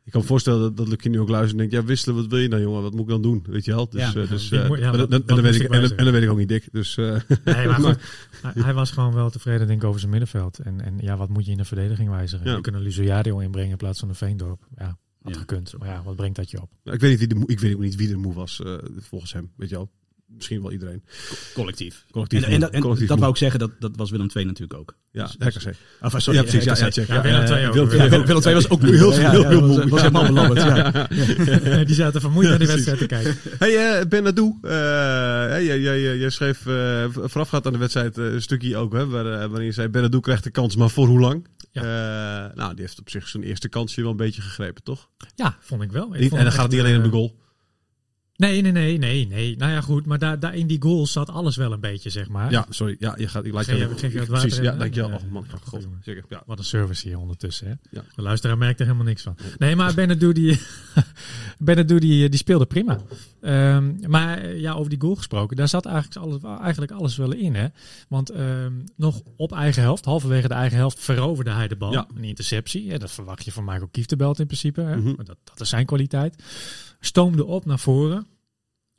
Ik 0.06 0.12
kan 0.12 0.22
me 0.22 0.28
voorstellen 0.28 0.60
dat, 0.62 0.78
dat 0.78 0.88
Lucie 0.88 1.10
nu 1.10 1.20
ook 1.20 1.30
luistert 1.30 1.52
en 1.52 1.58
denkt, 1.58 1.74
ja, 1.74 1.84
wisselen, 1.84 2.16
wat 2.16 2.28
wil 2.28 2.40
je 2.40 2.50
dan, 2.50 2.62
jongen? 2.62 2.82
Wat 2.82 2.92
moet 2.92 3.02
ik 3.02 3.08
dan 3.08 3.22
doen? 3.22 3.46
Weet 3.50 3.66
je 3.66 3.72
wel? 3.72 3.90
Dus, 3.90 4.02
Ja. 4.02 4.12
Die 4.12 4.68
moet- 4.68 4.80
ja, 4.80 4.90
maar 4.92 4.98
wat- 4.98 5.10
dan- 5.12 5.20
en 5.22 5.26
wat 5.26 5.28
dan 5.28 5.42
weet 5.42 5.56
ik, 5.56 5.70
en, 5.70 6.04
dan 6.06 6.12
weet 6.14 6.24
ik 6.24 6.30
ook 6.30 6.38
niet 6.38 6.48
dik. 6.48 6.68
Dus, 6.72 6.98
eh, 6.98 7.06
Nee, 7.44 7.68
maar 7.68 7.80
goed. 7.82 7.98
hij, 8.42 8.64
hij 8.64 8.74
was 8.74 8.92
gewoon 8.92 9.14
wel 9.14 9.30
tevreden 9.30 9.68
denk 9.68 9.82
ik 9.82 9.88
over 9.88 10.00
zijn 10.00 10.12
middenveld. 10.12 10.60
En, 10.60 10.82
en 10.82 10.98
ja, 11.00 11.18
wat 11.18 11.30
moet 11.30 11.46
je 11.46 11.52
in 11.52 11.58
de 11.58 11.66
verdediging 11.66 12.10
wijzigen? 12.10 12.46
Ja. 12.50 12.56
Je 12.56 12.62
kunt 12.62 12.76
een 12.76 12.82
Luciadio 12.82 13.40
inbrengen 13.40 13.72
in 13.72 13.78
plaats 13.78 14.00
van 14.00 14.10
een 14.10 14.16
Veendorp. 14.16 14.68
Ja, 14.78 14.98
had 15.22 15.34
Ja. 15.34 15.40
gekund. 15.40 15.74
Maar 15.78 15.88
ja, 15.88 16.04
wat 16.04 16.16
brengt 16.16 16.36
dat 16.36 16.52
je 16.52 16.62
op? 16.62 16.70
ik, 16.84 17.00
weet 17.00 17.10
niet 17.10 17.20
wie 17.20 17.28
de 17.28 17.36
moe, 17.36 17.48
ik 17.48 17.60
weet 17.60 17.74
ook 17.74 17.82
niet 17.82 17.96
wie 17.96 18.08
de 18.08 18.18
moe 18.18 18.34
was, 18.34 18.62
eh, 18.62 18.74
volgens 19.00 19.34
hem. 19.34 19.52
Weet 19.56 19.70
je 19.70 19.76
wel? 19.76 19.90
Misschien 20.36 20.62
wel 20.62 20.72
iedereen. 20.72 21.04
Collectief. 21.54 22.06
Collectief 22.12 22.44
en, 22.44 22.52
en, 22.52 22.60
dat- 22.60 22.70
en 22.72 22.82
collectief 22.82 23.08
dat 23.08 23.20
wou 23.20 23.32
ik 23.32 23.38
zeggen, 23.38 23.60
dat, 23.60 23.72
dat 23.80 23.92
was 23.96 24.12
Willem 24.12 24.28
II 24.36 24.46
natuurlijk 24.46 24.80
ook. 24.80 24.96
Ja, 25.12 25.24
Dus- 25.38 25.56
RKC. 25.56 25.76
Of, 26.02 26.14
eh, 26.14 26.20
sorry, 26.20 26.40
ja, 26.40 26.46
precies. 26.46 26.64
Ja, 26.64 26.72
RKC. 26.74 26.80
ja, 26.80 26.92
check. 26.92 27.08
Ja, 27.08 27.22
Willem 27.22 27.42
II 27.46 27.68
ook. 27.68 27.74
Willem 27.74 27.90
Ja, 27.90 28.02
II. 28.02 28.10
Willem 28.10 28.26
Willem 28.26 28.44
II 28.44 28.54
was 28.54 28.70
ook 28.70 28.82
moe. 28.82 28.96
Heel, 28.96 29.12
Ja, 29.14 29.30
heel, 29.32 29.42
ja, 29.42 29.48
heel 29.50 29.62
was- 29.68 29.70
moe. 29.78 29.88
Was 29.90 30.00
helemaal 30.02 30.26
belabberd, 30.28 30.62
ja. 30.62 31.08
Die 31.84 31.96
zaten 31.96 32.22
vermoeid 32.22 32.50
naar 32.50 32.58
die 32.60 32.68
wedstrijd 32.74 32.98
te 32.98 33.06
kijken. 33.06 33.36
Hey, 33.60 34.00
uh, 34.00 34.06
Benadou, 34.08 34.58
eh 34.62 34.72
jij, 34.72 35.80
jij, 35.80 36.02
jij, 36.02 36.18
jij 36.18 36.30
schreef 36.30 36.66
eh 36.66 37.06
voorafgaand 37.12 37.66
aan 37.66 37.74
de 37.74 37.80
wedstrijd 37.80 38.18
eh, 38.18 38.26
een 38.26 38.42
stukje 38.42 38.78
ook, 38.78 38.94
hè, 38.94 39.08
waar, 39.08 39.26
eh, 39.26 39.48
waarin 39.48 39.66
je 39.66 39.72
zei, 39.72 39.88
Benadou 39.88 40.22
krijgt 40.22 40.44
de 40.44 40.52
kans, 40.52 40.76
maar 40.76 40.90
voor 40.90 41.08
hoe 41.08 41.20
lang? 41.20 41.48
Eh, 41.72 41.84
nou, 42.56 42.74
die 42.74 42.82
heeft 42.82 43.00
op 43.00 43.10
zich 43.10 43.28
zijn 43.28 43.44
eerste 43.44 43.70
kansje 43.70 44.02
wel 44.02 44.12
een 44.12 44.18
beetje 44.18 44.42
gegrepen, 44.42 44.84
toch? 44.84 45.10
Ja, 45.36 45.58
vond 45.60 45.82
ik 45.82 45.92
wel. 45.92 46.14
Ik 46.14 46.20
Niet, 46.20 46.30
vond 46.30 46.40
en 46.40 46.44
dan 46.48 46.54
gaat 46.54 46.62
het 46.64 46.72
niet 46.72 46.80
alleen 46.80 46.96
om 46.96 47.02
de 47.02 47.08
eh, 47.08 47.14
goal. 47.14 47.44
Nee, 48.38 48.62
nee, 48.62 48.72
nee, 48.72 48.98
nee, 48.98 49.28
nee. 49.28 49.58
Nou 49.58 49.72
ja, 49.72 49.82
goed. 49.82 50.06
Maar 50.06 50.20
daar, 50.20 50.40
daar 50.40 50.56
in 50.56 50.68
die 50.68 50.82
goal 50.82 51.08
zat 51.08 51.30
alles 51.30 51.56
wel 51.56 51.72
een 51.72 51.80
beetje, 51.80 52.10
zeg 52.10 52.30
maar. 52.30 52.52
Ja, 52.52 52.66
sorry. 52.70 52.96
Ja, 53.00 53.16
je 53.18 53.28
gaat, 53.28 53.46
ik 53.46 53.54
laat 53.54 53.66
je- 53.66 53.88
wat 53.88 54.28
Precies, 54.28 54.58
ja, 54.58 54.76
dankjewel. 54.76 55.10
ja, 55.10 55.16
oh 55.16 55.32
man, 55.32 55.46
ja, 55.52 55.58
god, 55.64 55.88
zeker. 56.02 56.24
Ja. 56.30 56.44
Wat 56.46 56.60
een 56.60 56.66
service 56.66 57.08
hier 57.08 57.20
ondertussen, 57.20 57.68
hè? 57.68 57.74
Ja. 57.92 58.04
De 58.16 58.22
luisteraar 58.22 58.58
merkt 58.58 58.80
er 58.80 58.86
helemaal 58.86 59.08
niks 59.08 59.22
van. 59.22 59.36
Nee, 59.58 59.76
maar 59.76 59.94
Benadou 59.94 60.34
die, 60.34 60.60
die, 62.00 62.30
die 62.30 62.38
speelde 62.38 62.66
prima. 62.66 63.00
Ehm, 63.42 64.10
maar 64.10 64.38
eh, 64.38 64.60
ja, 64.60 64.74
over 64.74 64.90
die 64.90 65.02
goal 65.02 65.16
gesproken, 65.16 65.58
daar 65.58 65.68
zat 65.68 65.86
eigenlijk 65.86 66.16
alles, 66.26 66.60
eigenlijk 66.62 66.92
alles 66.92 67.18
wel 67.18 67.34
in, 67.34 67.56
hè? 67.56 67.68
Want 68.10 68.30
ehm, 68.30 68.74
nog 68.96 69.22
op 69.38 69.52
eigen 69.54 69.82
helft, 69.82 70.06
halverwege 70.06 70.48
de 70.48 70.54
eigen 70.54 70.78
helft, 70.78 71.00
veroverde 71.00 71.52
hij 71.52 71.68
de 71.68 71.76
bal. 71.76 71.92
Ja. 71.92 72.08
Een 72.16 72.24
interceptie, 72.24 72.92
hè? 72.92 72.98
dat 72.98 73.12
verwacht 73.12 73.46
je 73.46 73.52
van 73.52 73.64
Michael 73.64 73.88
Kieftenbelt 73.92 74.40
in 74.40 74.46
principe. 74.46 74.82
Hè? 74.82 74.96
Mhm. 74.98 75.16
Dat, 75.16 75.38
dat 75.44 75.60
is 75.60 75.70
zijn 75.70 75.86
kwaliteit. 75.86 76.44
Stoomde 77.06 77.46
op 77.46 77.66
naar 77.66 77.80
voren. 77.80 78.28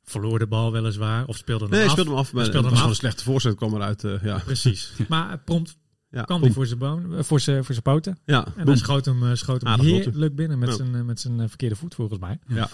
Verloor 0.05 0.39
de 0.39 0.47
bal 0.47 0.73
weliswaar, 0.73 1.27
of 1.27 1.37
speelde 1.37 1.65
hem 1.65 1.73
Nee, 1.75 1.85
af. 1.85 1.91
speelde 1.91 2.11
hem 2.11 2.19
af, 2.19 2.33
maar 2.33 2.45
speelde 2.45 2.67
hem 2.67 2.75
was 2.77 2.83
af. 2.85 2.89
een 2.91 2.95
slechte 2.97 3.25
voorzet, 3.25 3.55
kwam 3.55 3.75
eruit. 3.75 4.05
eh, 4.05 4.23
ja. 4.23 4.39
Precies. 4.39 4.93
Maar 5.09 5.39
prompt 5.39 5.77
Ja, 6.11 6.23
kwam 6.23 6.43
hij 6.43 6.51
voor 6.53 6.67
zijn, 6.67 6.81
eh, 6.83 7.23
voor 7.23 7.41
zijn, 7.41 7.57
voor 7.65 7.75
zijn 7.75 7.83
poten. 7.83 8.19
Ja, 8.25 8.47
En 8.47 8.53
boem. 8.57 8.67
hij 8.67 8.77
schoot 8.77 9.05
hem, 9.05 9.23
eh, 9.31 9.35
schoot 9.35 9.61
hem 9.61 9.71
Aardig 9.71 9.87
heerlijk 9.87 10.35
binnen 10.37 10.59
met 10.59 10.69
Ja. 10.69 10.75
zijn, 10.75 11.05
met 11.07 11.21
zijn 11.21 11.49
verkeerde 11.49 11.77
voet 11.77 11.95
volgens 11.95 12.19
mij. 12.19 12.39
Ja. 12.47 12.69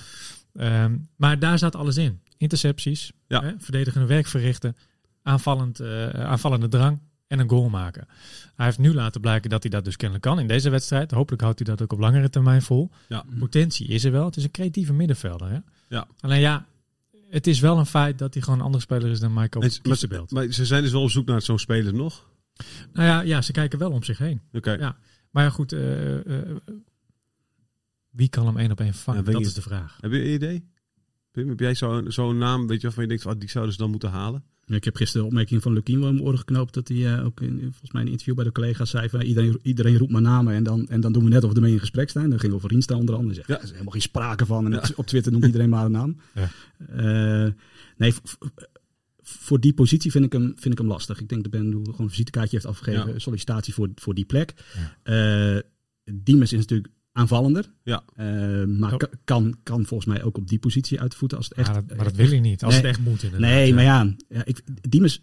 Ehm, 0.54 0.96
maar 1.16 1.38
daar 1.38 1.58
zat 1.58 1.76
alles 1.76 1.96
in. 1.96 2.20
Intercepties, 2.36 3.12
Ja. 3.28 3.42
hè, 3.42 3.52
verdedigende 3.58 4.06
werk 4.06 4.26
verrichten, 4.26 4.76
aanvallend, 5.22 5.80
aanvallende 6.14 6.68
drang 6.68 7.00
en 7.32 7.38
een 7.38 7.48
goal 7.48 7.68
maken. 7.68 8.06
Hij 8.54 8.66
heeft 8.66 8.78
nu 8.78 8.94
laten 8.94 9.20
blijken 9.20 9.50
dat 9.50 9.62
hij 9.62 9.70
dat 9.70 9.84
dus 9.84 9.96
kennelijk 9.96 10.26
kan 10.26 10.38
in 10.40 10.46
deze 10.46 10.70
wedstrijd. 10.70 11.10
Hopelijk 11.10 11.42
houdt 11.42 11.58
hij 11.58 11.68
dat 11.68 11.82
ook 11.82 11.92
op 11.92 11.98
langere 11.98 12.30
termijn 12.30 12.62
vol. 12.62 12.90
Ja. 13.08 13.24
Potentie 13.38 13.86
is 13.88 14.04
er 14.04 14.12
wel. 14.12 14.24
Het 14.24 14.36
is 14.36 14.44
een 14.44 14.50
creatieve 14.50 14.92
middenvelder. 14.92 15.50
Hè? 15.50 15.58
Ja. 15.88 16.06
Alleen 16.20 16.40
ja, 16.40 16.66
het 17.30 17.46
is 17.46 17.60
wel 17.60 17.78
een 17.78 17.86
feit 17.86 18.18
dat 18.18 18.34
hij 18.34 18.42
gewoon 18.42 18.58
een 18.58 18.64
andere 18.64 18.82
speler 18.82 19.10
is 19.10 19.20
dan 19.20 19.32
Michael 19.32 19.64
ze- 19.72 19.80
maar, 19.82 20.44
maar 20.44 20.52
ze 20.52 20.66
zijn 20.66 20.82
dus 20.82 20.92
wel 20.92 21.02
op 21.02 21.10
zoek 21.10 21.26
naar 21.26 21.42
zo'n 21.42 21.58
speler 21.58 21.94
nog. 21.94 22.28
Nou 22.92 23.06
ja, 23.06 23.20
ja, 23.20 23.42
ze 23.42 23.52
kijken 23.52 23.78
wel 23.78 23.90
om 23.90 24.02
zich 24.02 24.18
heen. 24.18 24.40
Oké. 24.52 24.72
Ja. 24.72 24.96
Maar 25.30 25.44
ja, 25.44 25.50
goed. 25.50 25.72
eh, 25.72 26.38
eh, 26.38 26.56
wie 28.10 28.28
kan 28.28 28.46
hem 28.46 28.56
één 28.56 28.70
op 28.70 28.80
één 28.80 28.94
vangen? 28.94 29.24
Ja, 29.24 29.30
dat 29.32 29.40
is 29.40 29.54
de 29.54 29.62
vraag. 29.62 29.98
Heb 30.00 30.10
je 30.12 30.18
een 30.24 30.32
idee? 30.32 30.70
Pim, 31.30 31.48
heb 31.48 31.60
jij 31.60 31.74
zo'n 31.74 32.12
zo'n 32.12 32.38
naam, 32.38 32.66
weet 32.66 32.76
je, 32.80 32.82
waarvan 32.86 33.02
je 33.02 33.08
denkt, 33.08 33.26
ah, 33.26 33.38
die 33.38 33.50
zouden 33.50 33.72
ze 33.74 33.78
dan 33.80 33.90
moeten 33.90 34.10
halen? 34.10 34.44
Ja, 34.66 34.76
Ik 34.76 34.84
heb 34.84 34.96
gisteren 34.96 35.22
de 35.22 35.28
opmerking 35.28 35.62
van 35.62 35.72
Lukien 35.72 35.98
wel 35.98 36.08
in 36.08 36.14
mijn 36.14 36.26
oren 36.26 36.38
geknoopt. 36.38 36.74
Dat 36.74 36.88
hij 36.88 37.14
eh, 37.16 37.24
ook 37.24 37.40
in, 37.40 37.58
volgens 37.60 37.90
mij 37.92 38.00
in 38.00 38.06
een 38.06 38.12
interview 38.12 38.34
bij 38.34 38.44
de 38.44 38.52
collega's 38.52 38.90
zei 38.90 39.08
van 39.08 39.20
iedereen, 39.22 39.58
iedereen 39.62 39.96
roept 39.98 40.12
maar 40.12 40.22
namen. 40.22 40.54
En 40.54 40.62
dan, 40.62 40.88
en 40.88 41.00
dan 41.00 41.12
doen 41.12 41.24
we 41.24 41.28
net 41.30 41.44
of 41.44 41.50
we 41.50 41.56
ermee 41.56 41.72
in 41.72 41.78
gesprek 41.80 42.10
zijn. 42.10 42.30
Dan 42.30 42.38
ging 42.38 42.52
over 42.52 42.70
Riensta 42.70 42.94
onder 42.96 43.14
andere. 43.14 43.34
Ja. 43.34 43.44
ja. 43.46 43.56
Er 43.56 43.62
is 43.62 43.70
helemaal 43.70 43.92
geen 43.92 44.00
sprake 44.02 44.46
van. 44.46 44.66
En 44.66 44.78
op- 44.78 44.92
op 44.98 45.06
Twitter 45.06 45.32
noemt 45.32 45.44
iedereen 45.44 45.68
maar 45.68 45.84
een 45.84 45.90
naam. 45.90 46.16
Ja. 46.34 46.50
Eh, 47.46 47.52
nee, 47.96 48.12
voor 49.22 49.60
die 49.60 49.72
positie 49.74 50.10
vind 50.10 50.24
ik, 50.24 50.32
hem, 50.32 50.52
vind 50.56 50.72
ik 50.72 50.78
hem 50.78 50.86
lastig. 50.86 51.20
Ik 51.20 51.28
denk 51.28 51.42
dat 51.42 51.50
Ben 51.52 51.70
gewoon 51.70 51.94
een 51.98 52.08
visitekaartje 52.10 52.56
heeft 52.56 52.68
afgegeven. 52.68 53.12
Ja. 53.12 53.18
Sollicitatie 53.18 53.74
voor, 53.74 53.88
voor 53.94 54.14
die 54.14 54.24
plek. 54.24 54.54
Eh 55.02 55.56
Diemers 56.12 56.52
is 56.52 56.58
natuurlijk 56.58 56.88
aanvallender. 57.12 57.72
Ja. 57.82 58.02
Eh, 58.14 58.26
maar 58.64 58.92
Oh. 58.92 58.98
ka- 58.98 59.08
kan, 59.24 59.56
kan 59.62 59.84
volgens 59.84 60.08
mij 60.14 60.22
ook 60.22 60.36
op 60.36 60.48
die 60.48 60.58
positie 60.58 61.00
uit 61.00 61.10
de 61.10 61.16
voeten 61.16 61.38
als 61.38 61.48
het 61.48 61.58
echt... 61.58 61.72
maar, 61.72 61.86
dat, 61.86 61.96
maar 61.96 62.04
dat 62.04 62.14
wil 62.16 62.28
hij 62.28 62.40
niet. 62.40 62.62
Als 62.64 62.72
Nee. 62.74 62.82
het 62.82 62.90
echt 62.90 63.00
moet 63.04 63.22
inderdaad. 63.22 63.50
Nee, 63.50 63.68
ja. 63.68 63.74
maar 63.74 63.84
ja, 63.84 64.14
ja 64.28 64.44
ik, 64.44 64.60
Diemers 64.90 65.22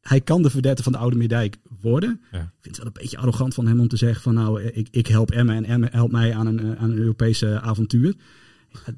hij 0.00 0.20
kan 0.20 0.42
de 0.42 0.50
verdette 0.50 0.82
van 0.82 0.92
de 0.92 0.98
Oude 0.98 1.16
Meerdijk 1.16 1.56
worden. 1.80 2.20
Ja. 2.32 2.38
Ik 2.38 2.48
vind 2.60 2.76
het 2.76 2.76
wel 2.76 2.86
een 2.86 3.00
beetje 3.02 3.18
arrogant 3.18 3.54
van 3.54 3.66
hem 3.66 3.80
om 3.80 3.88
te 3.88 3.96
zeggen 3.96 4.22
van 4.22 4.34
nou, 4.34 4.62
ik, 4.62 4.88
ik 4.90 5.06
help 5.06 5.30
Emmen 5.30 5.54
en 5.56 5.64
Emmen 5.64 5.88
helpt 5.92 6.12
mij 6.12 6.34
aan 6.34 6.46
een, 6.46 6.58
eh, 6.60 6.82
aan 6.82 6.90
een 6.90 6.98
Europese 6.98 7.60
avontuur. 7.60 8.14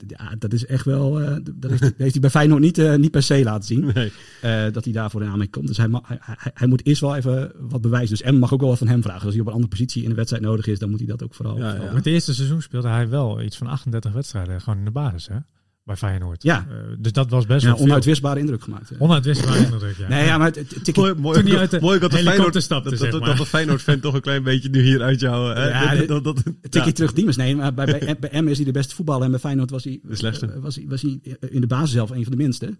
Ja, 0.06 0.34
dat 0.38 0.52
is 0.52 0.66
echt 0.66 0.84
wel, 0.84 1.20
eh, 1.20 1.36
dat 1.54 1.70
heeft, 1.70 1.82
heeft 1.96 2.12
hij 2.12 2.20
bij 2.20 2.30
Feyenoord 2.30 2.60
niet, 2.60 2.78
eh, 2.78 2.94
niet 2.94 3.10
per 3.10 3.22
se 3.22 3.42
laten 3.42 3.66
zien. 3.66 3.90
Nee. 3.94 4.12
eh, 4.40 4.72
dat 4.72 4.84
hij 4.84 4.92
daarvoor 4.92 5.20
in 5.20 5.26
aanmerking 5.26 5.52
komt. 5.56 5.66
Dus 5.66 5.76
hij, 5.76 5.88
ma- 5.88 6.02
hij, 6.54 6.66
moet 6.66 6.86
eerst 6.86 7.00
wel 7.00 7.16
even 7.16 7.52
wat 7.58 7.80
bewijzen. 7.80 8.16
Dus 8.16 8.22
Emmen 8.22 8.40
mag 8.40 8.52
ook 8.52 8.60
wel 8.60 8.68
wat 8.68 8.78
van 8.78 8.88
hem 8.88 9.02
vragen. 9.02 9.22
Als 9.22 9.32
hij 9.32 9.40
op 9.40 9.46
een 9.46 9.52
andere 9.52 9.70
positie 9.70 10.02
in 10.02 10.08
de 10.08 10.14
wedstrijd 10.14 10.42
nodig 10.42 10.66
is, 10.66 10.78
dan 10.78 10.90
moet 10.90 10.98
hij 10.98 11.08
dat 11.08 11.22
ook 11.22 11.34
vooral. 11.34 11.54
Ja, 11.54 11.60
vooral 11.60 11.76
ja. 11.78 11.84
doen. 11.84 11.94
Met 11.94 12.04
het 12.04 12.12
eerste 12.14 12.34
seizoen 12.34 12.62
speelde 12.62 12.88
hij 12.88 13.08
wel 13.08 13.42
iets 13.42 13.56
van 13.56 13.66
38 13.66 14.12
wedstrijden. 14.12 14.60
Gewoon 14.60 14.78
in 14.78 14.84
de 14.84 14.90
basis, 14.90 15.28
hè? 15.28 15.36
Bij 15.84 15.96
Feyenoord. 15.96 16.42
Ja. 16.42 16.66
Eh, 16.70 16.76
dus 16.98 17.12
dat 17.12 17.30
was 17.30 17.46
best 17.46 17.60
Ja, 17.62 17.66
wel 17.68 17.76
veel. 17.76 17.86
onuitwisbare 17.86 18.40
indruk 18.40 18.62
gemaakt. 18.62 18.90
eh. 18.90 19.00
Onuitwisbaar 19.02 19.56
indruk, 19.72 19.96
ja. 19.96 20.08
Nee, 20.08 20.24
ja, 20.24 20.38
maar 20.38 20.46
het, 20.52 20.96
Mooi, 20.96 21.14
mooi, 21.14 21.38
Toen 21.40 21.50
hij 21.50 21.58
uit 21.58 21.70
de 21.70 21.80
mooi 21.80 21.98
dat 21.98 22.10
de 22.10 22.16
Feyenoord, 22.16 22.62
stapte, 22.62 22.90
dat, 22.90 22.98
zeg 22.98 23.10
dat, 23.10 23.20
maar. 23.20 23.28
dat 23.28 23.38
de 23.38 23.46
Feyenoord-fan 23.46 24.00
toch 24.00 24.14
een 24.14 24.20
klein 24.20 24.42
beetje 24.42 24.68
nu 24.68 24.80
hier 24.82 25.02
uit 25.02 25.20
jou... 25.20 25.54
Hè? 25.54 25.68
Ja, 25.94 26.06
dat, 26.06 26.24
dat, 26.24 26.42
ja. 26.70 26.92
terug 26.92 27.12
Diemers. 27.12 27.36
Nee, 27.36 27.56
maar 27.56 27.74
bij, 27.74 27.84
bij, 27.86 28.16
bij 28.20 28.30
Emmen 28.30 28.50
is 28.50 28.56
hij 28.56 28.66
de 28.66 28.72
beste 28.72 28.94
voetballer. 28.94 29.24
En 29.24 29.30
bij 29.30 29.40
Feyenoord 29.40 29.70
was 29.70 29.84
hij, 29.84 30.00
De 30.02 30.16
slechtste. 30.16 30.46
eh, 30.46 30.58
was 30.60 30.74
hij, 30.76 30.84
was 30.88 31.02
hij 31.02 31.20
in 31.50 31.60
de 31.60 31.66
basis 31.66 31.90
zelf 31.90 32.10
een 32.10 32.22
van 32.22 32.32
de 32.32 32.38
minste. 32.38 32.76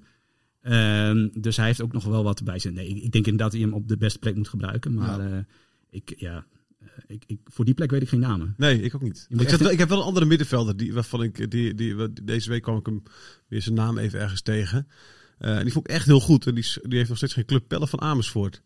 Ehm, 0.63 1.29
dus 1.41 1.57
hij 1.57 1.67
heeft 1.67 1.83
ook 1.83 1.93
nog 1.93 2.05
wel 2.05 2.23
wat 2.23 2.39
erbij 2.39 2.59
zitten. 2.59 2.83
Nee, 2.83 2.91
ik, 2.91 3.03
ik 3.03 3.13
denk 3.13 3.27
inderdaad 3.27 3.51
dat 3.51 3.61
hij 3.61 3.69
hem 3.71 3.79
op 3.79 3.89
de 3.89 3.97
beste 3.97 4.19
plek 4.19 4.37
moet 4.37 4.49
gebruiken. 4.49 4.95
Maar 4.95 5.21
eh, 5.21 5.39
ik, 5.91 6.15
ja, 6.17 6.35
eh, 6.35 6.43
ik, 7.07 7.23
ik, 7.27 7.41
voor 7.45 7.65
die 7.65 7.75
plek 7.75 7.91
weet 7.91 8.03
ik 8.03 8.09
geen 8.09 8.21
namen. 8.21 8.55
Nee, 8.57 8.83
ik 8.83 8.95
ook 8.95 9.03
niet. 9.03 9.27
Je 9.29 9.35
Ik, 9.35 9.41
echt- 9.41 9.51
zet 9.51 9.61
wel, 9.61 9.71
ik 9.71 9.79
heb 9.79 9.89
wel 9.89 9.99
een 9.99 10.05
andere 10.05 10.27
middenvelder. 10.27 10.77
Die, 10.77 10.93
waarvan 10.95 11.23
ik, 11.23 11.37
die, 11.37 11.75
die, 11.75 11.95
die- 11.97 12.25
deze 12.25 12.49
week 12.51 12.63
kwam 12.63 12.77
ik 12.77 12.87
hem 12.87 13.03
weer 13.49 13.63
zijn 13.63 13.75
naam 13.75 13.99
even 13.99 14.21
ergens 14.21 14.41
tegen. 14.43 14.89
Eh, 15.39 15.57
en 15.57 15.63
die 15.63 15.73
vond 15.73 15.89
ik 15.89 15.95
echt 15.95 16.07
heel 16.07 16.21
goed. 16.21 16.47
En 16.47 16.55
die, 16.55 16.65
is- 16.65 16.79
die 16.83 16.97
heeft 16.97 17.09
nog 17.09 17.17
steeds 17.19 17.33
geen 17.35 17.45
club. 17.45 17.69
Pelle 17.69 17.87
van 17.89 18.01
Amersfoort. 18.01 18.63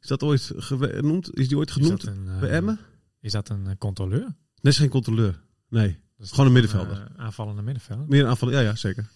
Is 0.00 0.08
dat 0.08 0.22
ooit 0.22 0.52
genoemd? 0.56 1.34
Is 1.38 1.48
die 1.48 1.56
ooit 1.56 1.68
Is 1.68 1.74
genoemd 1.74 2.04
dat 2.04 2.14
een, 2.14 2.28
eh, 2.28 2.38
bij 2.40 2.50
Emmen? 2.50 2.78
Is 3.20 3.32
dat 3.32 3.48
een 3.48 3.66
eh, 3.66 3.72
controleur? 3.78 4.20
Nee, 4.60 4.72
is 4.72 4.78
geen 4.78 4.88
controleur. 4.88 5.40
Nee. 5.68 5.98
Dat 6.16 6.26
is 6.26 6.30
Gewoon 6.32 6.46
een 6.46 6.52
middenvelder. 6.52 6.96
eh, 7.16 7.24
aanvallende 7.24 7.62
middenvelder. 7.62 8.06
Meer 8.08 8.22
een 8.22 8.28
aanval. 8.28 8.50
Ja, 8.50 8.60
ja, 8.60 8.74
zeker. 8.74 9.08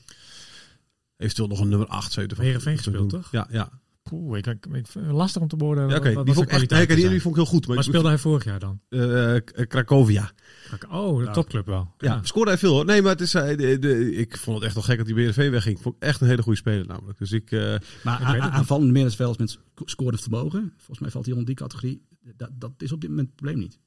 Eventueel 1.17 1.49
nog 1.49 1.61
een 1.61 1.69
nummer 1.69 1.87
8 1.89 2.13
zeker. 2.13 2.37
van- 2.37 2.45
Heerenveen 2.45 2.77
gespeeld, 2.77 3.11
toch? 3.11 3.31
Ja, 3.31 3.47
ja. 3.51 3.81
Poeh, 4.03 4.39
ik, 4.39 4.47
ik, 4.47 4.67
ik 4.67 4.87
vind 4.87 5.07
het 5.07 5.15
lastig 5.15 5.43
om 5.43 5.49
te 5.49 5.57
beoordelen. 5.57 5.91
ja 5.91 5.97
oké. 5.97 6.13
wat- 6.13 6.25
Die 6.25 6.35
vond 6.35 6.49
echt 6.49 6.71
nee, 6.71 6.87
die, 6.87 6.97
die 7.09 7.21
vond 7.21 7.37
ik 7.37 7.43
heel 7.43 7.51
goed. 7.51 7.67
Maar 7.67 7.77
Waar 7.77 7.85
ik- 7.85 7.91
speelde 7.91 8.09
hij 8.09 8.19
vorig 8.19 8.45
jaar 8.45 8.59
dan? 8.59 8.81
eh, 8.89 9.35
K- 9.45 9.67
Cracovia. 9.69 10.31
Oh, 10.91 11.25
de 11.25 11.31
topclub 11.31 11.67
wel. 11.67 11.95
Ja, 11.99 12.21
scoorde 12.23 12.51
hij 12.51 12.59
veel 12.59 12.73
hoor. 12.73 12.85
Nee, 12.85 13.03
maar 13.03 13.11
het 13.13 13.21
is, 13.21 13.33
hij- 13.33 13.57
de, 13.57 13.79
de, 13.79 14.15
ik 14.15 14.37
vond 14.37 14.57
het 14.57 14.65
echt 14.67 14.75
wel 14.75 14.83
gek 14.83 14.97
dat 14.97 15.07
die 15.07 15.15
BRV 15.15 15.51
wegging. 15.51 15.77
Ik 15.77 15.83
vond 15.83 15.95
het 15.95 16.05
echt 16.05 16.21
een 16.21 16.29
hele 16.29 16.43
goede 16.43 16.59
speler 16.59 16.87
namelijk. 16.87 17.19
Dus 17.19 17.33
ik... 17.33 17.51
eh, 17.51 17.75
Maar 18.05 18.41
aanvallende 18.41 18.93
middenvelders 18.93 19.39
met 19.39 19.51
sc- 19.51 19.89
scorend 19.89 20.21
vermogen. 20.21 20.73
Volgens 20.77 20.99
mij 20.99 21.11
valt 21.11 21.25
hij 21.25 21.33
onder 21.35 21.49
die 21.49 21.59
categorie. 21.59 22.03
Dat, 22.37 22.51
dat 22.59 22.73
is 22.79 22.93
op 22.93 23.01
dit 23.01 23.11
moment 23.11 23.27
het 23.29 23.37
probleem 23.37 23.59
niet. 23.59 23.79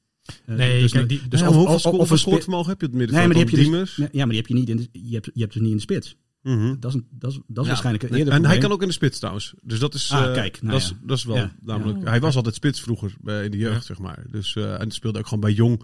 Eh, 0.46 0.54
Nee, 0.56 0.80
dus, 0.80 0.92
kijk, 0.92 1.08
die- 1.08 1.18
dus 1.18 1.28
dus 1.28 1.40
of- 1.40 1.46
hoeveel 1.54 1.74
of- 1.74 1.86
of 1.86 1.92
hoeveel 1.92 2.10
een 2.12 2.18
scoorvermogen 2.18 2.70
heb 2.70 2.80
je 2.80 2.86
het 2.86 2.94
Nee, 2.94 3.06
middenveld? 3.06 3.34
maar 3.34 3.46
die 3.46 3.56
heb 3.56 3.64
je 3.64 3.70
dus, 3.80 3.96
nee, 3.96 4.08
ja, 4.12 4.18
maar 4.18 4.28
die 4.34 4.38
heb 4.38 4.46
je 4.46 4.54
niet 4.54 4.68
in 4.68 4.76
de, 4.76 4.88
je 4.92 5.14
hebt, 5.14 5.30
je 5.34 5.40
hebt 5.40 5.52
dus 5.52 5.62
niet 5.62 5.70
in 5.70 5.76
de 5.76 5.82
spits. 5.82 6.16
Mhm. 6.44 6.74
Dat 6.80 6.94
is, 6.94 7.00
dat 7.10 7.30
is, 7.30 7.36
dat 7.36 7.42
is 7.46 7.62
Ja, 7.62 7.62
waarschijnlijk 7.66 8.02
eerder 8.12 8.32
En 8.34 8.44
hij 8.46 8.58
kan 8.58 8.72
ook 8.72 8.80
in 8.82 8.88
de 8.88 8.94
spits 8.94 9.18
trouwens. 9.18 9.54
Dus 9.62 9.78
dat 9.78 9.94
is, 9.94 10.10
Ah, 10.10 10.24
eh, 10.26 10.32
kijk, 10.34 10.62
nou 10.62 10.72
dat, 10.72 10.82
is, 10.82 10.92
dat 11.02 11.16
is 11.16 11.24
wel 11.24 11.36
Ja. 11.36 11.54
namelijk. 11.60 11.98
Ja. 12.02 12.08
Hij 12.08 12.20
was 12.20 12.36
altijd 12.36 12.54
spits 12.54 12.80
vroeger 12.80 13.14
bij, 13.20 13.44
in 13.44 13.50
de 13.50 13.56
jeugd, 13.56 13.84
zeg 13.86 13.98
maar. 13.98 14.24
Dus, 14.30 14.56
eh, 14.56 14.80
en 14.80 14.90
speelde 14.90 15.18
ook 15.18 15.24
gewoon 15.26 15.40
bij 15.40 15.52
jong, 15.52 15.82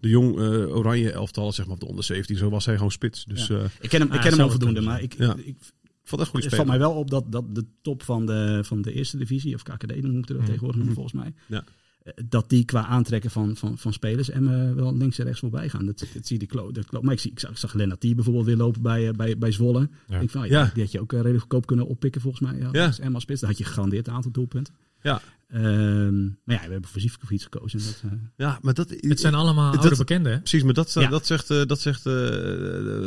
de 0.00 0.08
jong 0.08 0.38
eh, 0.38 0.76
oranje 0.76 1.10
elftal, 1.12 1.52
zeg 1.52 1.64
maar, 1.66 1.74
op 1.74 1.80
de 1.80 1.86
onder 1.86 2.04
17. 2.04 2.36
Zo 2.36 2.50
was 2.50 2.64
hij 2.66 2.74
gewoon 2.76 2.90
spits. 2.90 3.24
Dus 3.24 3.46
Ja. 3.46 3.58
eh, 3.58 3.64
Ik 3.80 3.88
ken 3.88 4.00
hem, 4.00 4.08
ik 4.08 4.14
Ah, 4.16 4.22
ken 4.22 4.38
hem 4.38 4.58
kunnen 4.58 4.84
maar 4.84 5.02
ik, 5.02 5.14
Ja. 5.18 5.32
ik, 5.32 5.38
ik, 5.38 5.46
ik 5.46 5.56
vond 6.04 6.28
goed 6.28 6.44
het 6.44 6.54
valt 6.54 6.66
mij 6.68 6.78
wel 6.78 6.92
op 6.92 7.10
dat, 7.10 7.32
dat 7.32 7.54
de 7.54 7.64
top 7.82 8.02
van 8.02 8.26
de, 8.26 8.60
van 8.64 8.82
de 8.82 8.92
eerste 8.92 9.16
divisie, 9.16 9.54
of 9.54 9.62
KKD 9.62 9.88
dan 10.02 10.10
moeten 10.10 10.12
we 10.12 10.24
dat 10.24 10.34
Mhm. 10.36 10.44
tegenwoordig 10.44 10.76
noemen 10.76 10.94
volgens 10.94 11.14
mij, 11.14 11.34
Ja. 11.48 11.64
Eh, 12.02 12.12
dat 12.28 12.48
die 12.48 12.64
qua 12.64 12.86
aantrekken 12.86 13.30
van, 13.30 13.56
van, 13.56 13.78
van 13.78 13.92
spelers 13.92 14.30
en 14.30 14.74
wel 14.74 14.96
links 14.96 15.18
en 15.18 15.24
rechts 15.24 15.40
voorbij 15.40 15.68
gaan. 15.68 15.86
Dat, 15.86 15.98
dat 15.98 16.08
zie 16.12 16.22
je, 16.32 16.38
die 16.38 16.48
klo, 16.48 16.72
dat 16.72 16.86
klo, 16.86 17.00
maar 17.02 17.12
ik, 17.12 17.20
zie, 17.20 17.30
ik 17.30 17.38
zag, 17.40 17.50
ik 17.50 17.56
zag 17.56 17.72
Lennart 17.74 18.00
die 18.00 18.14
bijvoorbeeld 18.14 18.46
weer 18.46 18.56
lopen 18.56 18.82
bij, 18.82 19.08
eh, 19.08 19.14
bij, 19.14 19.38
bij 19.38 19.50
Zwolle. 19.52 19.88
Ja. 20.06 20.20
Ik 20.20 20.30
van, 20.30 20.48
ja, 20.48 20.62
Ja. 20.62 20.70
Die 20.74 20.82
had 20.82 20.92
je 20.92 21.00
ook 21.00 21.12
eh, 21.12 21.18
redelijk 21.18 21.40
goedkoop 21.40 21.66
kunnen 21.66 21.86
oppikken 21.86 22.20
volgens 22.20 22.42
mij. 22.50 22.58
Ja, 22.58 22.68
Ja. 22.72 22.86
als 22.86 22.98
Emma 22.98 23.18
spits, 23.18 23.40
dan 23.40 23.48
had 23.48 23.58
je 23.58 23.64
gegarandeerd 23.64 24.06
een 24.06 24.14
aantal 24.14 24.30
doelpunten. 24.30 24.74
Ja. 25.02 25.20
Ehm, 25.52 26.22
maar 26.24 26.56
ja, 26.56 26.62
we 26.64 26.70
hebben 26.72 26.90
voor 26.90 27.00
Zivkovic 27.00 27.42
gekozen. 27.42 27.78
en 27.78 27.84
Dat, 27.84 28.00
eh, 28.12 28.18
Ja, 28.36 28.58
maar 28.62 28.74
dat... 28.74 28.90
Het 28.96 29.20
zijn 29.20 29.34
allemaal 29.34 29.72
Dat- 29.72 29.80
oude 29.80 29.96
bekenden, 29.96 30.32
hè? 30.32 30.38
Precies, 30.38 30.62
maar 30.62 30.74
dat, 30.74 30.92
Ja. 30.92 31.08
dat 31.08 31.26
zegt, 31.26 31.50
eh, 31.50 31.62
dat 31.66 31.80
zegt 31.80 32.06
eh, 32.06 32.12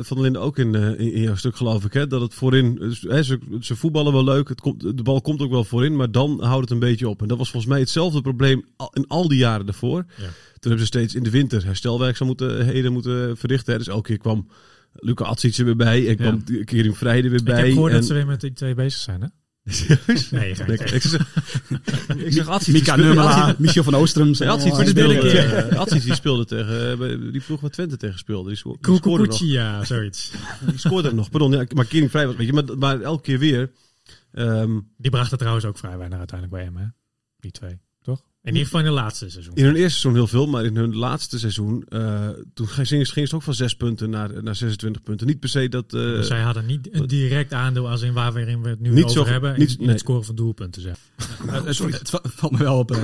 Van 0.02 0.16
der 0.18 0.22
Linden 0.22 0.42
ook 0.42 0.58
in, 0.58 0.76
eh, 0.76 1.00
in, 1.00 1.22
jouw 1.22 1.36
stuk, 1.36 1.56
geloof 1.56 1.86
ik. 1.86 1.94
Hè? 1.94 2.08
Dat 2.08 2.22
het 2.22 2.34
voorin, 2.34 2.96
hè, 3.02 3.24
ze, 3.24 3.40
ze 3.60 3.76
voetballen 3.76 4.14
wel 4.14 4.24
leuk, 4.24 4.50
het 4.50 4.62
komt, 4.62 4.82
de 4.98 5.04
bal 5.04 5.22
komt 5.22 5.42
ook 5.42 5.52
wel 5.52 5.64
voorin, 5.64 5.96
maar 5.96 6.12
dan 6.12 6.44
houdt 6.44 6.62
het 6.62 6.70
een 6.72 6.80
beetje 6.80 7.10
op. 7.10 7.22
En 7.22 7.28
dat 7.28 7.38
was 7.38 7.50
volgens 7.50 7.72
mij 7.72 7.82
hetzelfde 7.82 8.22
probleem 8.22 8.66
al- 8.76 8.92
in 8.94 9.08
al 9.08 9.28
die 9.28 9.38
jaren 9.38 9.66
daarvoor. 9.66 10.06
Ja. 10.18 10.24
Toen 10.60 10.72
hebben 10.74 10.80
ze 10.80 10.86
steeds 10.86 11.16
in 11.16 11.24
de 11.24 11.30
winter 11.30 11.66
herstelwerkzaam 11.66 12.28
moeten, 12.28 12.66
heden 12.66 12.94
moeten 12.94 13.38
verrichten. 13.38 13.72
Hè? 13.74 13.78
Dus 13.80 13.88
elke 13.88 14.08
keer 14.08 14.18
kwam 14.18 14.48
Luca 14.94 15.24
Atsic 15.26 15.58
er 15.58 15.66
weer 15.66 15.76
bij 15.76 16.08
en 16.10 16.16
kwam 16.16 16.44
Kering 16.66 16.98
Vrijde 16.98 17.30
weer 17.30 17.40
Ik 17.40 17.46
bij. 17.46 17.58
heb 17.64 17.72
gehoord 17.72 17.92
en, 17.92 17.98
dat 17.98 18.08
ze 18.08 18.14
weer 18.14 18.26
met 18.26 18.42
die 18.42 18.54
twee 18.54 18.74
bezig 18.76 19.00
zijn, 19.02 19.22
hè? 19.22 19.28
Serieus? 19.66 20.30
Nee, 20.32 20.48
je 20.48 20.56
gaat 20.56 20.68
Nee, 20.68 20.78
niet 20.78 20.92
ik, 20.94 21.02
zeg, 21.02 21.22
ik 22.26 22.34
zeg 22.34 22.68
Mika 22.68 22.96
Nummela, 22.96 23.56
Michel 23.58 23.84
van 23.84 23.96
Oostrum. 23.96 24.32
Nee, 24.40 24.50
Atsic 24.50 24.74
voor 24.74 24.84
die 24.84 24.94
de 24.94 25.00
speelde, 25.02 25.30
eh, 25.40 26.02
die 26.04 26.14
speelde 26.16 26.46
tegen, 26.46 26.92
eh, 27.26 27.32
die 27.32 27.42
ploeg 27.42 27.62
waar 27.62 27.70
Twente 27.70 27.98
tegen 27.98 28.20
speelde. 28.20 28.50
Die, 28.50 28.58
sco- 28.58 28.78
die 28.82 28.96
scoorde 28.96 29.26
nog. 29.26 29.40
Ja, 29.40 29.86
zoiets. 29.86 30.32
Die 30.66 30.78
scoorde 30.80 31.08
er 31.08 31.16
nog. 31.16 31.30
Pardon, 31.30 31.52
ja, 31.52 31.66
maar 31.76 31.86
Kering 31.86 32.12
Vrij 32.12 32.28
was, 32.28 32.36
weet 32.36 32.48
je, 32.48 32.54
maar, 32.54 32.78
maar 32.78 33.02
elke 33.02 33.22
keer 33.24 33.40
weer. 33.40 33.72
ehm, 34.32 34.80
Die 34.98 35.12
brachten 35.12 35.38
trouwens 35.38 35.66
ook 35.66 35.78
vrij 35.78 35.98
weinig 35.98 36.18
uiteindelijk 36.18 36.58
bij 36.60 36.66
hem, 36.72 36.78
hè? 36.78 36.86
Die 37.40 37.52
twee, 37.52 37.80
toch? 38.02 38.22
In 38.46 38.52
ieder 38.52 38.64
geval 38.64 38.80
in 38.80 38.86
de 38.86 38.92
laatste 39.02 39.30
seizoen. 39.30 39.56
in 39.56 39.64
hun 39.66 39.76
eerste 39.76 40.00
seizoen 40.00 40.14
heel 40.14 40.28
veel, 40.28 40.48
maar 40.48 40.66
in 40.66 40.76
hun 40.76 40.96
laatste 40.96 41.40
seizoen, 41.40 41.84
eh, 41.88 42.30
toen 42.54 42.68
gingen 42.68 43.06
ze, 43.28 43.36
ook 43.36 43.42
van 43.42 43.54
6 43.54 43.76
punten 43.76 44.10
naar, 44.10 44.44
naar 44.44 44.56
26 44.56 45.04
punten. 45.04 45.28
Niet 45.28 45.40
per 45.40 45.50
se 45.50 45.70
dat. 45.70 45.86
eh, 45.94 46.00
dus 46.02 46.28
zij 46.28 46.42
hadden 46.42 46.66
niet 46.66 46.94
een 46.94 47.08
direct 47.08 47.54
aandeel 47.54 47.90
als 47.90 48.02
in 48.02 48.14
waar 48.14 48.34
we 48.34 48.58
we 48.62 48.70
het 48.70 48.80
nu 48.80 48.90
Niet 48.90 49.04
over 49.04 49.16
zo- 49.16 49.26
hebben. 49.26 49.60
niet- 49.60 49.72
in 49.72 49.78
nee. 49.80 49.88
het 49.90 50.00
scoren 50.00 50.24
van 50.26 50.36
doelpunten, 50.36 50.82
zeg. 50.82 50.98
het, 51.48 51.66
het, 51.66 51.78
het 52.00 52.10
va- 52.10 52.22
valt 52.24 52.52
me 52.52 52.58
wel 52.58 52.78
op 52.78 52.92
eh, 52.92 53.04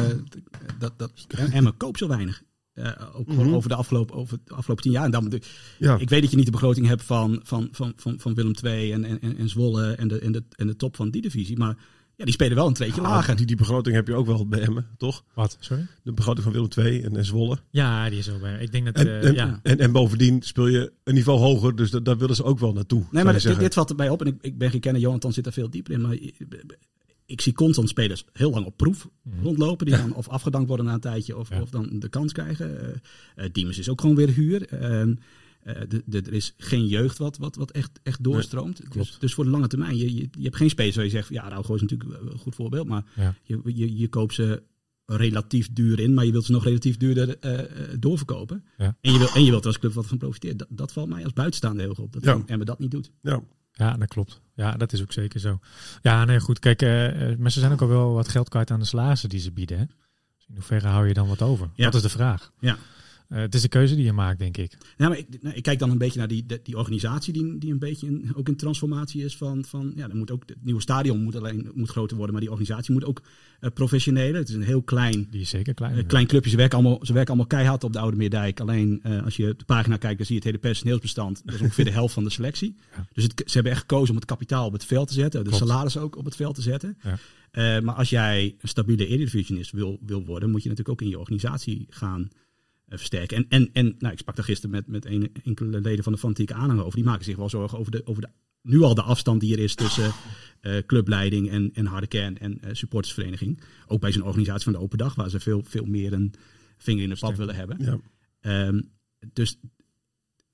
dat, 0.79 0.93
dat 0.97 1.11
Emma 1.51 1.73
koopt 1.77 1.97
zo 1.97 2.07
weinig. 2.07 2.41
Eh, 2.73 2.91
ook 3.13 3.29
gewoon 3.29 3.45
Mhm. 3.45 3.55
over, 3.55 3.69
de 3.69 3.75
afgelopen, 3.75 4.15
over 4.15 4.37
de 4.45 4.53
afgelopen 4.53 4.83
tien 4.83 4.91
jaar. 4.93 5.05
En 5.05 5.11
dan, 5.11 5.29
de- 5.29 5.41
ja. 5.79 5.97
Ik 5.97 6.09
weet 6.09 6.21
dat 6.21 6.29
je 6.31 6.35
niet 6.37 6.45
de 6.45 6.51
begroting 6.51 6.87
hebt 6.87 7.03
van, 7.03 7.39
van, 7.43 7.67
van, 7.71 7.93
van, 7.95 8.19
van 8.19 8.33
Willem 8.33 8.53
II 8.63 8.91
en, 8.91 9.03
en, 9.21 9.37
en 9.37 9.49
Zwolle 9.49 9.91
en 9.91 10.07
de, 10.07 10.19
en, 10.19 10.31
de, 10.31 10.43
en 10.55 10.67
de 10.67 10.75
top 10.75 10.95
van 10.95 11.09
die 11.09 11.21
divisie. 11.21 11.57
Maar 11.57 11.77
ja, 12.21 12.27
die 12.27 12.33
spelen 12.35 12.55
wel 12.57 12.67
een 12.67 12.73
treetje 12.73 13.01
lager. 13.01 13.35
die, 13.35 13.45
die 13.45 13.55
begroting 13.55 13.95
heb 13.95 14.07
je 14.07 14.13
ook 14.13 14.25
wel 14.25 14.47
bij 14.47 14.59
Emmen, 14.61 14.87
toch? 14.97 15.23
Wat, 15.33 15.57
sorry? 15.59 15.87
De 16.03 16.13
begroting 16.13 16.43
van 16.43 16.53
Willem 16.53 16.69
II 16.77 17.01
en, 17.01 17.17
en 17.17 17.25
Zwolle. 17.25 17.57
Ja, 17.69 18.09
die 18.09 18.19
is 18.19 18.29
ook 18.29 18.41
bij. 18.41 18.59
Ik 18.61 18.71
denk 18.71 18.85
dat, 18.85 18.95
En, 18.95 19.07
eh, 19.07 19.27
en, 19.27 19.33
ja. 19.33 19.59
en, 19.63 19.79
en 19.79 19.91
bovendien 19.91 20.41
speel 20.41 20.67
je 20.67 20.91
een 21.03 21.13
niveau 21.13 21.39
hoger, 21.39 21.75
dus 21.75 21.89
da- 21.91 21.99
daar 21.99 22.17
willen 22.17 22.35
ze 22.35 22.43
ook 22.43 22.59
wel 22.59 22.73
naartoe. 22.73 23.03
Nee, 23.11 23.23
maar 23.23 23.33
dit, 23.41 23.59
dit 23.59 23.73
valt 23.73 23.89
erbij 23.89 24.09
op. 24.09 24.21
En 24.21 24.27
ik, 24.27 24.35
ik 24.41 24.57
ben 24.57 24.69
geen 24.71 24.79
kenner, 24.79 25.01
Jonathan 25.01 25.33
zit 25.33 25.45
er 25.45 25.51
veel 25.53 25.69
dieper 25.69 25.93
in. 25.93 26.01
Maar 26.01 26.17
ik 27.25 27.41
zie 27.41 27.53
constant 27.53 27.89
spelers 27.89 28.25
heel 28.33 28.51
lang 28.51 28.65
op 28.65 28.77
proef 28.77 29.07
rondlopen. 29.41 29.85
Die 29.85 29.95
dan 29.95 30.13
of 30.15 30.27
afgedankt 30.29 30.67
worden 30.67 30.85
na 30.85 30.93
een 30.93 30.99
tijdje 30.99 31.37
of, 31.37 31.49
Ja. 31.49 31.61
of 31.61 31.69
dan 31.69 31.89
de 31.99 32.09
kans 32.09 32.31
krijgen. 32.31 32.79
Eh 32.81 32.95
eh, 33.35 33.49
Diemers 33.51 33.77
is 33.77 33.89
ook 33.89 34.01
gewoon 34.01 34.15
weer 34.15 34.29
huur. 34.29 34.67
Ehm, 34.67 35.13
eh, 35.63 35.75
de, 35.87 36.03
de, 36.05 36.21
er 36.21 36.33
is 36.33 36.53
geen 36.57 36.87
jeugd 36.87 37.17
wat, 37.17 37.37
wat, 37.37 37.55
wat 37.55 37.71
echt, 37.71 37.99
echt 38.03 38.23
doorstroomt. 38.23 38.81
dus, 38.93 39.17
dus 39.19 39.33
voor 39.33 39.43
de 39.43 39.49
lange 39.49 39.67
termijn. 39.67 39.97
Je, 39.97 40.15
je, 40.15 40.27
je 40.31 40.43
hebt 40.43 40.55
geen 40.55 40.69
spelers 40.69 40.95
waar 40.95 41.05
je 41.05 41.11
zegt, 41.11 41.29
ja, 41.29 41.47
Rauwgooi 41.49 41.81
is 41.83 41.89
natuurlijk 41.89 42.31
een 42.31 42.37
goed 42.39 42.55
voorbeeld. 42.55 42.87
Maar 42.87 43.03
Ja. 43.15 43.35
je, 43.43 43.61
je, 43.65 43.97
je 43.97 44.07
koopt 44.07 44.33
ze 44.33 44.63
relatief 45.05 45.69
duur 45.73 45.99
in, 45.99 46.13
maar 46.13 46.25
je 46.25 46.31
wilt 46.31 46.45
ze 46.45 46.51
nog 46.51 46.63
relatief 46.63 46.97
duurder 46.97 47.37
eh, 47.39 47.59
eh, 47.59 47.67
doorverkopen. 47.99 48.63
Ja. 48.77 48.97
En, 49.01 49.11
je 49.11 49.17
wil, 49.17 49.29
en 49.29 49.43
je 49.43 49.49
wilt 49.49 49.61
er 49.61 49.67
als 49.67 49.79
club 49.79 49.93
wat 49.93 50.07
van 50.07 50.17
profiteren. 50.17 50.57
Dat, 50.57 50.67
dat 50.69 50.91
valt 50.93 51.09
mij 51.09 51.23
als 51.23 51.33
buitenstaander 51.33 51.85
heel 51.85 51.93
goed 51.93 52.05
op. 52.05 52.13
Dat 52.13 52.23
Ja. 52.23 52.41
Emmen 52.45 52.65
dat 52.65 52.79
niet 52.79 52.91
doet. 52.91 53.11
Ja. 53.21 53.41
Ja, 53.73 53.97
dat 53.97 54.07
klopt. 54.07 54.41
Ja, 54.55 54.71
dat 54.71 54.93
is 54.93 55.01
ook 55.01 55.11
zeker 55.11 55.39
zo. 55.39 55.59
Ja, 56.01 56.25
nee, 56.25 56.39
goed. 56.39 56.59
Kijk, 56.59 56.81
eh, 56.81 57.31
eh, 57.31 57.37
maar 57.37 57.51
ze 57.51 57.59
zijn 57.59 57.71
ook 57.71 57.81
al 57.81 57.87
wel 57.87 58.13
wat 58.13 58.27
geld 58.27 58.49
kwijt 58.49 58.71
aan 58.71 58.79
de 58.79 58.85
salarissen 58.85 59.29
die 59.29 59.39
ze 59.39 59.51
bieden. 59.51 59.77
Hè? 59.77 59.85
Dus 59.85 60.45
in 60.47 60.53
hoeverre 60.55 60.87
hou 60.87 61.07
je 61.07 61.13
dan 61.13 61.27
wat 61.27 61.41
over? 61.41 61.69
Ja. 61.75 61.85
Dat 61.85 61.93
is 61.95 62.01
de 62.01 62.09
vraag. 62.09 62.51
Ja. 62.59 62.77
Eh, 63.31 63.39
het 63.39 63.55
is 63.55 63.61
de 63.61 63.67
keuze 63.67 63.95
die 63.95 64.03
je 64.05 64.13
maakt, 64.13 64.39
denk 64.39 64.57
ik. 64.57 64.77
Ja, 64.97 65.07
maar 65.07 65.17
ik, 65.17 65.27
nou, 65.41 65.55
ik 65.55 65.63
kijk 65.63 65.79
dan 65.79 65.89
een 65.91 65.97
beetje 65.97 66.19
naar 66.19 66.27
die, 66.27 66.45
die, 66.45 66.59
die 66.63 66.77
organisatie 66.77 67.33
die, 67.33 67.57
die 67.57 67.71
een 67.71 67.79
beetje 67.79 68.07
in, 68.07 68.31
ook 68.35 68.47
in 68.47 68.55
transformatie 68.55 69.23
is. 69.23 69.37
Van, 69.37 69.65
van, 69.65 69.91
ja, 69.95 70.07
dan 70.07 70.17
moet 70.17 70.31
ook, 70.31 70.43
het 70.45 70.57
nieuwe 70.63 70.81
stadion 70.81 71.23
moet 71.23 71.35
alleen 71.35 71.71
moet 71.73 71.89
groter 71.89 72.15
worden, 72.17 72.31
maar 72.33 72.43
die 72.43 72.51
organisatie 72.51 72.93
moet 72.93 73.05
ook 73.05 73.21
eh 73.59 73.69
professioneler. 73.73 74.35
Het 74.35 74.49
is 74.49 74.55
een 74.55 74.61
heel 74.61 74.81
klein, 74.81 75.27
Die 75.29 75.41
is 75.41 75.49
zeker 75.49 75.73
klein. 75.73 75.95
ja. 75.95 76.03
klein 76.03 76.27
clubje. 76.27 76.49
Ze 76.49 76.57
werken, 76.57 76.77
allemaal, 76.77 76.99
ze 77.05 77.13
werken 77.13 77.29
allemaal 77.29 77.47
keihard 77.49 77.83
op 77.83 77.93
de 77.93 77.99
Oude 77.99 78.17
Meerdijk. 78.17 78.59
Alleen 78.59 79.03
als 79.23 79.35
je 79.35 79.53
de 79.57 79.65
pagina 79.65 79.97
kijkt, 79.97 80.17
dan 80.17 80.25
zie 80.25 80.35
je 80.35 80.41
het 80.41 80.49
hele 80.49 80.57
personeelsbestand. 80.57 81.41
Dat 81.45 81.55
is 81.55 81.61
ongeveer 81.61 81.85
de 81.85 81.91
helft 81.91 82.13
van 82.13 82.23
de 82.23 82.29
selectie. 82.29 82.75
Ja. 82.95 83.07
Dus 83.13 83.23
het, 83.23 83.33
ze 83.45 83.53
hebben 83.53 83.71
echt 83.71 83.81
gekozen 83.81 84.09
om 84.09 84.15
het 84.15 84.25
kapitaal 84.25 84.65
op 84.65 84.73
het 84.73 84.85
veld 84.85 85.07
te 85.07 85.13
zetten. 85.13 85.43
De 85.43 85.49
Klopt. 85.49 85.65
salaris 85.65 85.97
ook 85.97 86.17
op 86.17 86.25
het 86.25 86.35
veld 86.35 86.55
te 86.55 86.61
zetten. 86.61 86.97
Ja. 87.51 87.81
Maar 87.81 87.95
als 87.95 88.09
jij 88.09 88.55
een 88.61 88.67
stabiele 88.67 89.07
Eredivisionist 89.07 89.71
wil, 89.71 89.99
wil 90.05 90.25
worden, 90.25 90.49
moet 90.49 90.63
je 90.63 90.69
natuurlijk 90.69 90.99
ook 90.99 91.05
in 91.07 91.13
je 91.13 91.19
organisatie 91.19 91.85
gaan 91.89 92.29
versterken. 92.97 93.37
En, 93.37 93.45
en, 93.49 93.69
en 93.73 93.95
nou, 93.99 94.13
ik 94.13 94.19
sprak 94.19 94.35
daar 94.35 94.45
gisteren 94.45 94.71
met, 94.71 94.87
met 94.87 95.05
een, 95.05 95.31
enkele 95.43 95.81
leden 95.81 96.03
van 96.03 96.13
de 96.13 96.19
fanatieke 96.19 96.53
aanhang 96.53 96.79
over. 96.79 96.95
Die 96.95 97.03
maken 97.03 97.25
zich 97.25 97.35
wel 97.35 97.49
zorgen 97.49 97.77
over 97.77 97.91
de, 97.91 98.01
over 98.05 98.21
de 98.21 98.29
nu 98.61 98.81
al 98.81 98.95
de 98.95 99.01
afstand 99.01 99.39
die 99.39 99.53
er 99.53 99.63
is 99.63 99.75
tussen 99.75 100.11
eh, 100.61 100.77
clubleiding 100.85 101.49
en, 101.49 101.69
en 101.73 101.85
harde 101.85 102.07
kern 102.07 102.37
en 102.37 102.61
eh, 102.61 102.69
supportersvereniging. 102.73 103.61
Ook 103.87 103.99
bij 103.99 104.11
zo'n 104.11 104.23
organisatie 104.23 104.63
van 104.63 104.73
de 104.73 104.79
Open 104.79 104.97
Dag, 104.97 105.15
waar 105.15 105.29
ze 105.29 105.39
veel, 105.39 105.63
veel 105.65 105.85
meer 105.85 106.13
een 106.13 106.33
vinger 106.77 107.03
in 107.03 107.09
de 107.09 107.17
pad 107.19 107.37
willen 107.37 107.55
hebben. 107.55 107.77
Ja. 107.79 107.99
Ehm, 108.39 108.81
dus 109.33 109.59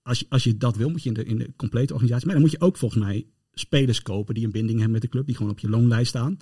als 0.01 0.19
je, 0.19 0.25
als 0.29 0.43
je 0.43 0.57
dat 0.57 0.75
wil, 0.75 0.89
moet 0.89 1.03
je 1.03 1.09
in 1.09 1.15
de, 1.15 1.23
in 1.23 1.37
de 1.37 1.51
complete 1.55 1.93
organisatie. 1.93 2.25
Maar 2.25 2.35
dan 2.35 2.43
moet 2.43 2.53
je 2.53 2.61
ook 2.61 2.77
volgens 2.77 3.03
mij 3.03 3.25
spelers 3.53 4.01
kopen 4.01 4.33
die 4.33 4.45
een 4.45 4.51
binding 4.51 4.75
hebben 4.75 4.91
met 4.91 5.01
de 5.01 5.07
club, 5.07 5.25
die 5.25 5.35
gewoon 5.35 5.51
op 5.51 5.59
je 5.59 5.69
loonlijst 5.69 6.09
staan. 6.09 6.37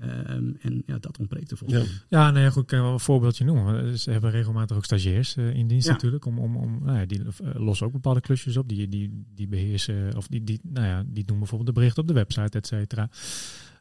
Ehm, 0.00 0.50
en 0.60 0.82
ja, 0.86 0.98
dat 0.98 1.18
ontbreekt 1.18 1.50
er 1.50 1.56
volgens 1.56 1.80
Ja. 1.80 1.84
mij. 1.86 2.20
Ja, 2.20 2.30
nee, 2.30 2.50
goed, 2.50 2.62
ik 2.62 2.68
kan 2.68 2.82
wel 2.82 2.92
een 2.92 3.00
voorbeeldje 3.00 3.44
noemen. 3.44 3.98
Ze 3.98 4.10
hebben 4.10 4.30
regelmatig 4.30 4.76
ook 4.76 4.84
stagiairs 4.84 5.36
eh, 5.36 5.54
in 5.54 5.66
dienst 5.68 5.86
Ja. 5.86 5.92
natuurlijk. 5.92 6.24
Om, 6.24 6.38
om, 6.38 6.56
om, 6.56 6.78
nou 6.84 6.98
ja, 6.98 7.06
die 7.06 7.20
eh, 7.22 7.60
lossen 7.60 7.86
ook 7.86 7.92
bepaalde 7.92 8.20
klusjes 8.20 8.56
op. 8.56 8.68
Die, 8.68 8.88
die, 8.88 9.24
die 9.34 9.48
beheersen, 9.48 10.16
of 10.16 10.26
die, 10.26 10.44
die, 10.44 10.60
nou 10.62 10.86
ja, 10.86 11.02
die 11.06 11.24
doen 11.24 11.38
bijvoorbeeld 11.38 11.68
de 11.68 11.74
berichten 11.74 12.02
op 12.02 12.08
de 12.08 12.14
website, 12.14 12.58
et 12.58 12.66
cetera. 12.66 13.02
En 13.02 13.08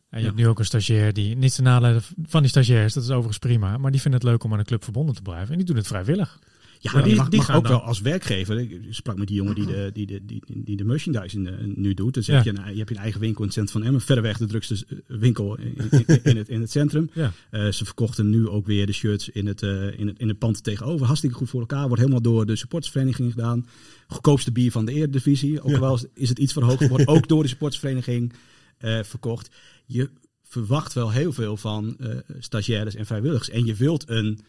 je 0.09 0.17
Ja. 0.19 0.23
hebt 0.25 0.35
nu 0.35 0.47
ook 0.47 0.59
een 0.59 0.65
stagiair 0.65 1.13
die, 1.13 1.35
niets 1.35 1.55
te 1.55 1.61
nadelen 1.61 2.01
van 2.23 2.41
die 2.41 2.49
stagiairs, 2.49 2.93
dat 2.93 3.03
is 3.03 3.09
overigens 3.09 3.37
prima. 3.39 3.77
Maar 3.77 3.91
die 3.91 4.01
vinden 4.01 4.19
het 4.19 4.29
leuk 4.29 4.43
om 4.43 4.51
aan 4.51 4.57
de 4.59 4.63
club 4.65 4.83
verbonden 4.83 5.15
te 5.15 5.21
blijven. 5.21 5.51
En 5.51 5.57
die 5.57 5.65
doen 5.65 5.75
het 5.75 5.87
vrijwillig. 5.87 6.39
Ja, 6.79 6.91
Maar 6.93 7.03
die, 7.03 7.15
mag, 7.15 7.29
die 7.29 7.37
mag 7.37 7.45
gaan 7.47 7.55
ook 7.55 7.63
dan. 7.63 7.71
wel 7.71 7.81
als 7.81 8.01
werkgever. 8.01 8.59
Ik 8.59 8.81
sprak 8.89 9.17
met 9.17 9.27
die 9.27 9.35
jongen 9.35 9.55
die 9.55 9.65
de, 9.65 9.89
die 9.93 10.05
de, 10.05 10.25
die, 10.25 10.41
die 10.47 10.77
de 10.77 10.83
merchandising 10.83 11.47
eh, 11.47 11.53
nu 11.75 11.93
doet. 11.93 12.13
Dus 12.13 12.25
Ja. 12.25 12.35
heb 12.35 12.43
je, 12.43 12.49
een, 12.49 12.71
je 12.71 12.77
hebt 12.77 12.89
een 12.89 12.97
eigen 12.97 13.19
winkel 13.19 13.39
in 13.41 13.45
het 13.45 13.53
centrum 13.53 13.77
van 13.77 13.87
Emmen. 13.87 14.01
Verreweg 14.01 14.37
de 14.37 14.45
drukste 14.45 14.85
eh, 14.89 14.97
winkel 15.07 15.57
in, 15.57 15.75
in, 16.05 16.19
in 16.23 16.37
het, 16.37 16.49
in 16.49 16.61
het 16.61 16.71
centrum. 16.71 17.09
Ja. 17.13 17.31
Eh, 17.51 17.67
ze 17.71 17.85
verkochten 17.85 18.29
nu 18.29 18.47
ook 18.47 18.65
weer 18.65 18.85
de 18.85 18.91
shirts 18.93 19.29
in 19.29 19.47
het, 19.47 19.63
eh, 19.63 19.99
in 19.99 20.07
het, 20.07 20.19
in 20.19 20.27
het 20.27 20.37
pand 20.37 20.63
tegenover. 20.63 21.05
Hartstikke 21.05 21.35
goed 21.35 21.49
voor 21.49 21.59
elkaar. 21.59 21.85
Wordt 21.85 22.01
helemaal 22.01 22.21
door 22.21 22.45
de 22.45 22.55
supportersvereniging 22.55 23.31
gedaan. 23.31 23.65
Goedkoopste 24.07 24.51
bier 24.51 24.71
van 24.71 24.85
de 24.85 24.93
Eredivisie. 24.93 25.61
Ook 25.61 25.69
Ja. 25.71 25.79
wel 25.79 25.99
is 26.13 26.29
het 26.29 26.39
iets 26.39 26.53
verhoogd. 26.53 26.87
Wordt 26.87 27.07
ook 27.07 27.27
door 27.27 27.43
de 27.43 27.49
supportersvereniging 27.49 28.33
verkocht. 29.03 29.49
Je 29.85 30.09
verwacht 30.43 30.93
wel 30.93 31.11
heel 31.11 31.33
veel 31.33 31.57
van 31.57 31.97
stagiaires 32.39 32.95
en 32.95 33.05
vrijwilligers. 33.05 33.49
En 33.49 33.65
je 33.65 33.73
wilt 33.75 34.09
een 34.09 34.39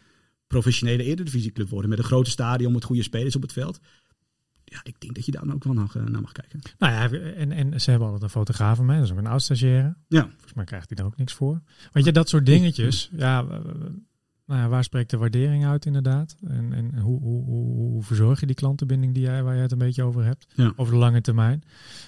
professionele 0.49 1.03
Eredivisieclub 1.03 1.69
worden. 1.69 1.89
Met 1.89 1.99
een 1.99 2.05
grote 2.05 2.29
stadion, 2.29 2.73
met 2.73 2.83
goede 2.83 3.03
spelers 3.03 3.35
op 3.35 3.41
het 3.41 3.53
veld. 3.53 3.79
Ja, 4.63 4.79
ik 4.83 4.99
denk 4.99 5.15
dat 5.15 5.25
je 5.25 5.31
daar 5.31 5.45
dan 5.45 5.53
ook 5.53 5.63
wel 5.63 5.73
naar, 5.73 5.95
eh, 5.95 6.03
naar 6.03 6.21
mag 6.21 6.31
kijken. 6.31 6.59
Nou 6.77 6.93
ja, 6.93 7.19
en, 7.33 7.51
en 7.51 7.81
ze 7.81 7.89
hebben 7.89 8.07
altijd 8.07 8.23
een 8.23 8.37
fotograaf 8.37 8.75
van 8.75 8.85
mij. 8.85 8.95
Dat 8.95 9.05
is 9.05 9.11
ook 9.11 9.17
een 9.17 9.27
oud 9.27 9.41
stagiaire. 9.41 9.95
Ja, 10.07 10.21
Volgens 10.21 10.53
mij 10.53 10.65
krijgt 10.65 10.87
hij 10.87 10.97
daar 10.97 11.05
ook 11.05 11.17
niks 11.17 11.33
voor. 11.33 11.61
Weet 11.91 12.05
je, 12.05 12.11
dat 12.11 12.29
soort 12.29 12.45
dingetjes. 12.45 13.09
Ja, 13.15 13.61
nou 14.49 14.61
ja, 14.61 14.67
waar 14.67 14.83
spreekt 14.83 15.09
de 15.09 15.17
waardering 15.17 15.65
uit 15.65 15.85
inderdaad? 15.85 16.35
En, 16.47 16.73
en 16.73 16.99
hoe, 16.99 17.19
hoe, 17.21 17.43
hoe, 17.43 17.75
hoe 17.75 18.03
verzorg 18.03 18.39
je 18.39 18.45
die 18.45 18.55
klantenbinding 18.55 19.13
die 19.13 19.23
jij, 19.23 19.43
waar 19.43 19.55
je 19.55 19.61
het 19.61 19.71
een 19.71 19.77
beetje 19.77 20.03
over 20.03 20.23
hebt? 20.25 20.47
Ja. 20.53 20.73
Over 20.75 20.93
de 20.93 20.99
lange 20.99 21.21
termijn. 21.21 21.63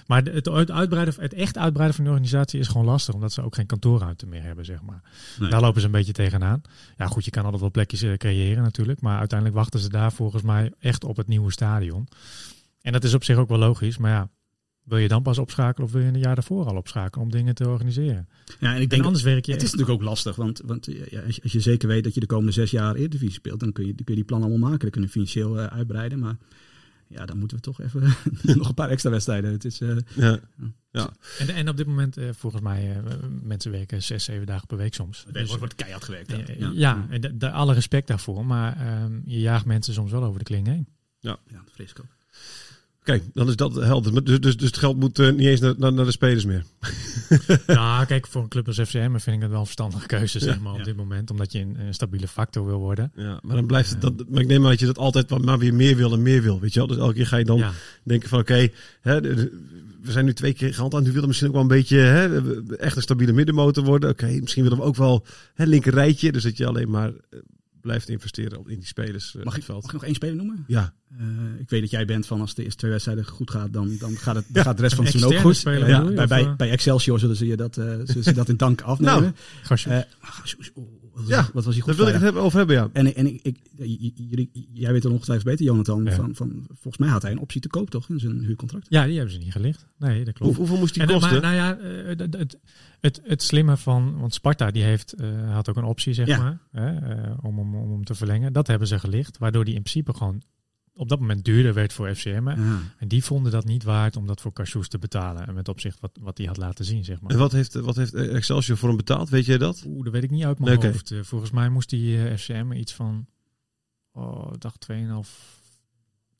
Maar 0.06 0.22
het, 0.22 0.48
uit- 0.48 0.70
uitbreiden, 0.70 1.14
het 1.18 1.34
echt 1.34 1.58
uitbreiden 1.58 1.96
van 1.96 2.04
de 2.04 2.10
organisatie 2.10 2.60
is 2.60 2.68
gewoon 2.68 2.86
lastig. 2.86 3.14
Omdat 3.14 3.32
ze 3.32 3.42
ook 3.42 3.54
geen 3.54 3.66
kantoorruimte 3.66 4.26
meer 4.26 4.42
hebben, 4.42 4.64
zeg 4.64 4.82
maar. 4.82 5.02
Nee. 5.40 5.50
Daar 5.50 5.60
lopen 5.60 5.80
ze 5.80 5.86
een 5.86 5.92
beetje 5.92 6.12
tegenaan. 6.12 6.60
Ja 6.96 7.06
goed, 7.06 7.24
je 7.24 7.30
kan 7.30 7.42
altijd 7.42 7.60
wel 7.60 7.70
plekjes 7.70 8.02
eh, 8.02 8.12
creëren 8.16 8.62
natuurlijk. 8.62 9.00
Maar 9.00 9.18
uiteindelijk 9.18 9.58
wachten 9.58 9.80
ze 9.80 9.88
daar 9.88 10.12
volgens 10.12 10.42
mij 10.42 10.72
echt 10.78 11.04
op 11.04 11.16
het 11.16 11.26
nieuwe 11.28 11.52
stadion. 11.52 12.08
En 12.80 12.92
dat 12.92 13.04
is 13.04 13.14
op 13.14 13.24
zich 13.24 13.36
ook 13.36 13.48
wel 13.48 13.58
logisch. 13.58 13.98
Maar 13.98 14.10
ja, 14.10 14.28
wil 14.82 14.98
je 14.98 15.08
dan 15.08 15.22
pas 15.22 15.38
opschakelen 15.38 15.86
of 15.86 15.92
wil 15.92 16.02
je 16.02 16.08
een 16.08 16.18
jaar 16.18 16.34
daarvoor 16.34 16.66
al 16.66 16.76
opschakelen 16.76 17.24
om 17.24 17.30
dingen 17.30 17.54
te 17.54 17.68
organiseren? 17.68 18.28
ja 18.60 18.68
en 18.70 18.76
ik 18.76 18.82
En 18.82 18.88
denk 18.88 19.04
anders 19.04 19.22
werk 19.22 19.46
je 19.46 19.52
Het 19.52 19.62
is 19.62 19.70
natuurlijk 19.70 19.98
ook 20.00 20.06
lastig, 20.08 20.36
want, 20.36 20.60
want 20.64 20.86
ja, 21.10 21.20
als, 21.22 21.36
je, 21.36 21.42
als 21.42 21.52
je 21.52 21.60
zeker 21.60 21.88
weet 21.88 22.04
dat 22.04 22.14
je 22.14 22.20
de 22.20 22.26
komende 22.26 22.52
zes 22.52 22.70
jaar 22.70 22.94
Eredivisie 22.94 23.34
speelt, 23.34 23.60
dan 23.60 23.72
kun 23.72 23.86
je, 23.86 23.94
kun 23.94 24.04
je 24.06 24.14
die 24.14 24.24
plannen 24.24 24.48
allemaal 24.48 24.68
maken. 24.70 24.82
Dan 24.82 24.90
kun 24.90 25.02
je 25.02 25.08
financieel 25.08 25.60
eh, 25.60 25.66
uitbreiden, 25.66 26.18
maar 26.18 26.36
ja, 27.08 27.26
dan 27.26 27.38
moeten 27.38 27.56
we 27.56 27.62
toch 27.62 27.80
even 27.80 28.02
nog 28.58 28.68
een 28.68 28.74
paar 28.74 28.88
extra 28.90 29.10
wedstrijden. 29.10 29.52
Het 29.52 29.64
is, 29.64 29.80
eh, 29.80 29.96
Ja. 30.90 31.10
En, 31.38 31.48
en 31.48 31.68
op 31.68 31.76
dit 31.76 31.86
moment, 31.86 32.16
eh, 32.16 32.28
volgens 32.32 32.62
mij, 32.62 32.90
eh, 32.96 33.12
mensen 33.42 33.70
werken 33.70 34.02
zes, 34.02 34.24
zeven 34.24 34.46
dagen 34.46 34.66
per 34.66 34.76
week 34.76 34.94
soms. 34.94 35.24
er 35.32 35.44
wordt, 35.46 35.58
wordt 35.58 35.74
keihard 35.74 36.04
gewerkt. 36.04 36.30
Ja. 36.58 36.70
ja, 36.74 37.06
en 37.10 37.20
de, 37.20 37.36
de- 37.36 37.50
alle 37.50 37.74
respect 37.74 38.06
daarvoor. 38.06 38.46
Maar 38.46 38.76
ehm, 38.76 39.20
je 39.24 39.40
jaagt 39.40 39.64
mensen 39.64 39.94
soms 39.94 40.10
wel 40.10 40.22
over 40.24 40.38
de 40.38 40.44
kling 40.44 40.66
heen. 40.66 40.86
ja, 41.20 41.38
dat 41.46 41.60
vrees 41.72 41.90
ik 41.90 41.98
ook. 42.00 42.06
Oké, 43.06 43.20
dan 43.32 43.48
is 43.48 43.56
dat 43.56 43.74
helder. 43.74 44.24
Dus, 44.24 44.40
dus, 44.40 44.56
dus 44.56 44.66
het 44.66 44.76
geld 44.76 44.96
moet 44.96 45.18
eh, 45.18 45.30
niet 45.30 45.46
eens 45.46 45.60
naar, 45.60 45.74
naar, 45.78 45.92
naar 45.92 46.04
de 46.04 46.10
spelers 46.10 46.44
meer. 46.44 46.64
ja, 47.66 48.04
kijk, 48.12 48.26
voor 48.26 48.42
een 48.42 48.48
club 48.48 48.66
als 48.66 48.80
FCM 48.80 49.18
vind 49.18 49.26
ik 49.26 49.40
dat 49.40 49.50
wel 49.50 49.58
een 49.58 49.64
verstandige 49.64 50.06
keuze, 50.06 50.38
zeg 50.38 50.60
maar, 50.60 50.72
op 50.72 50.78
ja. 50.78 50.84
dit 50.84 50.96
moment. 50.96 51.30
Omdat 51.30 51.52
je 51.52 51.60
een, 51.60 51.76
een 51.80 51.94
stabiele 51.94 52.28
factor 52.28 52.66
wil 52.66 52.78
worden. 52.78 53.12
Ja, 53.16 53.38
maar 53.42 53.56
dan 53.56 53.66
blijft 53.66 53.90
het. 53.90 54.00
Dat, 54.00 54.28
maar 54.28 54.40
ik 54.40 54.46
neem 54.46 54.62
aan 54.62 54.70
dat 54.70 54.80
je 54.80 54.86
dat 54.86 54.98
altijd 54.98 55.44
maar 55.44 55.58
weer 55.58 55.74
meer 55.74 55.96
wil 55.96 56.12
en 56.12 56.22
meer 56.22 56.42
wil. 56.42 56.60
Weet 56.60 56.72
je 56.72 56.78
wel? 56.78 56.88
Dus 56.88 56.96
elke 56.96 57.14
keer 57.14 57.26
ga 57.26 57.36
je 57.36 57.44
dan 57.44 57.58
Ja. 57.58 57.72
denken 58.02 58.28
van 58.28 58.38
oké, 58.38 58.68
we 59.02 60.12
zijn 60.12 60.24
nu 60.24 60.32
twee 60.32 60.52
keer 60.52 60.74
gehaald 60.74 60.94
aan. 60.94 61.00
Nu 61.00 61.06
willen 61.06 61.20
we 61.20 61.26
misschien 61.26 61.48
ook 61.48 61.54
wel 61.54 61.62
een 61.62 61.68
beetje 61.68 61.96
hè, 61.96 62.52
echt 62.76 62.96
een 62.96 63.02
stabiele 63.02 63.32
middenmotor 63.32 63.84
worden. 63.84 64.10
Oké, 64.10 64.26
misschien 64.26 64.62
willen 64.62 64.78
we 64.78 64.84
ook 64.84 64.96
wel 64.96 65.24
hè, 65.54 65.64
linker 65.64 65.94
rijtje. 65.94 66.32
Dus 66.32 66.42
dat 66.42 66.56
je 66.56 66.66
alleen 66.66 66.90
maar 66.90 67.08
eh, 67.08 67.38
blijft 67.82 68.08
investeren 68.08 68.58
in 68.66 68.78
die 68.78 68.86
spelers. 68.86 69.34
eh, 69.36 69.44
Mag 69.44 69.56
ik, 69.56 69.66
mag 69.66 69.84
ik 69.84 69.92
nog 69.92 70.04
één 70.04 70.14
speler 70.14 70.36
noemen? 70.36 70.64
Ja, 70.66 70.94
Eh, 71.18 71.26
ik 71.60 71.70
weet 71.70 71.80
dat 71.80 71.90
jij 71.90 72.04
bent 72.04 72.26
van 72.26 72.40
als 72.40 72.54
de 72.54 72.62
eerste 72.62 72.78
twee 72.78 72.90
wedstrijden 72.90 73.24
goed 73.24 73.50
gaat, 73.50 73.72
dan, 73.72 73.96
dan 73.98 74.16
gaat, 74.16 74.34
het, 74.34 74.44
dan 74.48 74.62
gaat 74.64 74.76
de 74.76 74.82
rest 74.82 74.94
van 74.94 75.04
het 75.04 75.12
seizoen 75.12 75.34
ook 75.36 75.42
goed. 75.44 75.56
speler 75.56 75.88
je, 75.88 76.12
bij, 76.14 76.26
bij, 76.26 76.42
eh? 76.44 76.56
bij 76.56 76.70
Excelsior 76.70 77.18
zullen 77.18 77.36
ze 77.36 77.46
je 77.46 77.56
dat, 77.56 77.74
zullen 77.74 78.22
ze 78.22 78.32
dat 78.42 78.48
in 78.48 78.56
dank 78.56 78.80
afnemen. 78.80 79.20
Nou, 79.22 79.32
Was- 81.14 81.26
Ja, 81.26 81.48
wat 81.52 81.64
was 81.64 81.74
hij 81.74 81.82
goed 81.82 81.86
daar 81.86 81.96
wil 81.96 82.06
ik 82.06 82.12
het 82.12 82.22
hebben 82.22 82.42
over 82.42 82.58
hebben. 82.58 82.76
Ja. 82.76 82.88
En, 82.92 83.14
en 83.14 83.26
ik, 83.26 83.40
ik, 83.42 83.58
jullie, 84.14 84.68
jij 84.72 84.92
weet 84.92 85.02
het 85.02 85.12
ongetwijfeld 85.12 85.48
beter, 85.50 85.64
Jonathan. 85.64 86.04
Ja. 86.04 86.10
Van, 86.12 86.34
van, 86.34 86.66
volgens 86.66 86.96
mij 86.98 87.08
had 87.08 87.22
hij 87.22 87.30
een 87.30 87.38
optie 87.38 87.60
te 87.60 87.68
koop, 87.68 87.90
toch? 87.90 88.08
In 88.08 88.18
zijn 88.20 88.44
huurcontract. 88.44 88.86
ja, 88.88 89.04
die 89.04 89.14
hebben 89.14 89.32
ze 89.32 89.38
niet 89.38 89.52
gelicht. 89.52 89.86
Nee, 89.98 90.24
dat 90.24 90.34
klopt. 90.34 90.50
Hoe, 90.50 90.58
hoeveel 90.60 90.78
moest 90.78 90.94
die 90.94 91.02
En, 91.02 91.08
kosten? 91.08 91.32
maar, 91.32 91.40
nou 91.40 91.54
ja, 91.54 91.76
eh, 91.78 92.06
het, 92.06 92.20
het, 92.36 92.58
het, 93.00 93.20
het 93.24 93.42
slimme 93.42 93.76
van, 93.76 94.18
want 94.20 94.34
Sparta 94.34 94.70
die 94.70 94.82
heeft, 94.82 95.12
eh, 95.12 95.52
had 95.54 95.68
ook 95.68 95.76
een 95.76 95.84
optie 95.84 96.12
zeg 96.14 96.26
Ja. 96.26 96.38
maar, 96.38 96.58
hè, 96.70 97.14
eh, 97.14 97.44
om, 97.44 97.58
om, 97.58 97.74
om 97.74 97.90
hem 97.90 98.04
te 98.04 98.14
verlengen. 98.14 98.52
Dat 98.52 98.66
hebben 98.66 98.88
ze 98.88 98.98
gelicht, 98.98 99.38
waardoor 99.38 99.64
die 99.64 99.74
in 99.74 99.82
principe 99.82 100.14
gewoon 100.14 100.42
op 100.94 101.08
dat 101.08 101.20
moment 101.20 101.44
duurder 101.44 101.74
werd 101.74 101.92
voor 101.92 102.14
FCM. 102.14 102.48
Ja. 102.48 102.78
En 102.98 103.08
die 103.08 103.24
vonden 103.24 103.52
dat 103.52 103.64
niet 103.64 103.82
waard 103.82 104.16
om 104.16 104.26
dat 104.26 104.40
voor 104.40 104.52
Cassius 104.52 104.88
te 104.88 104.98
betalen. 104.98 105.46
En 105.46 105.54
met 105.54 105.68
opzicht 105.68 106.00
wat, 106.00 106.18
wat 106.20 106.38
hij 106.38 106.46
had 106.46 106.56
laten 106.56 106.84
zien, 106.84 107.04
zeg 107.04 107.20
maar. 107.20 107.30
en 107.30 107.38
wat 107.38 107.52
heeft, 107.52 107.74
wat 107.74 107.96
heeft 107.96 108.14
Excelsior 108.14 108.76
voor 108.76 108.88
hem 108.88 108.96
betaald? 108.96 109.28
Weet 109.28 109.44
jij 109.46 109.58
dat? 109.58 109.82
Oeh, 109.86 110.04
dat 110.04 110.12
weet 110.12 110.22
ik 110.22 110.30
niet 110.30 110.44
uit 110.44 110.58
mijn 110.58 110.82
hoofd. 110.84 111.10
Eh, 111.10 111.18
volgens 111.22 111.50
mij 111.50 111.68
moest 111.68 111.90
die 111.90 112.24
eh, 112.28 112.36
FCM 112.36 112.72
iets 112.72 112.92
van, 112.94 113.26
oh, 114.12 114.52
dacht 114.58 114.86
2,5 114.92 114.96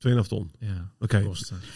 2,5 0.07 0.27
ton. 0.27 0.51
ja, 0.59 0.91
Oké. 0.99 1.19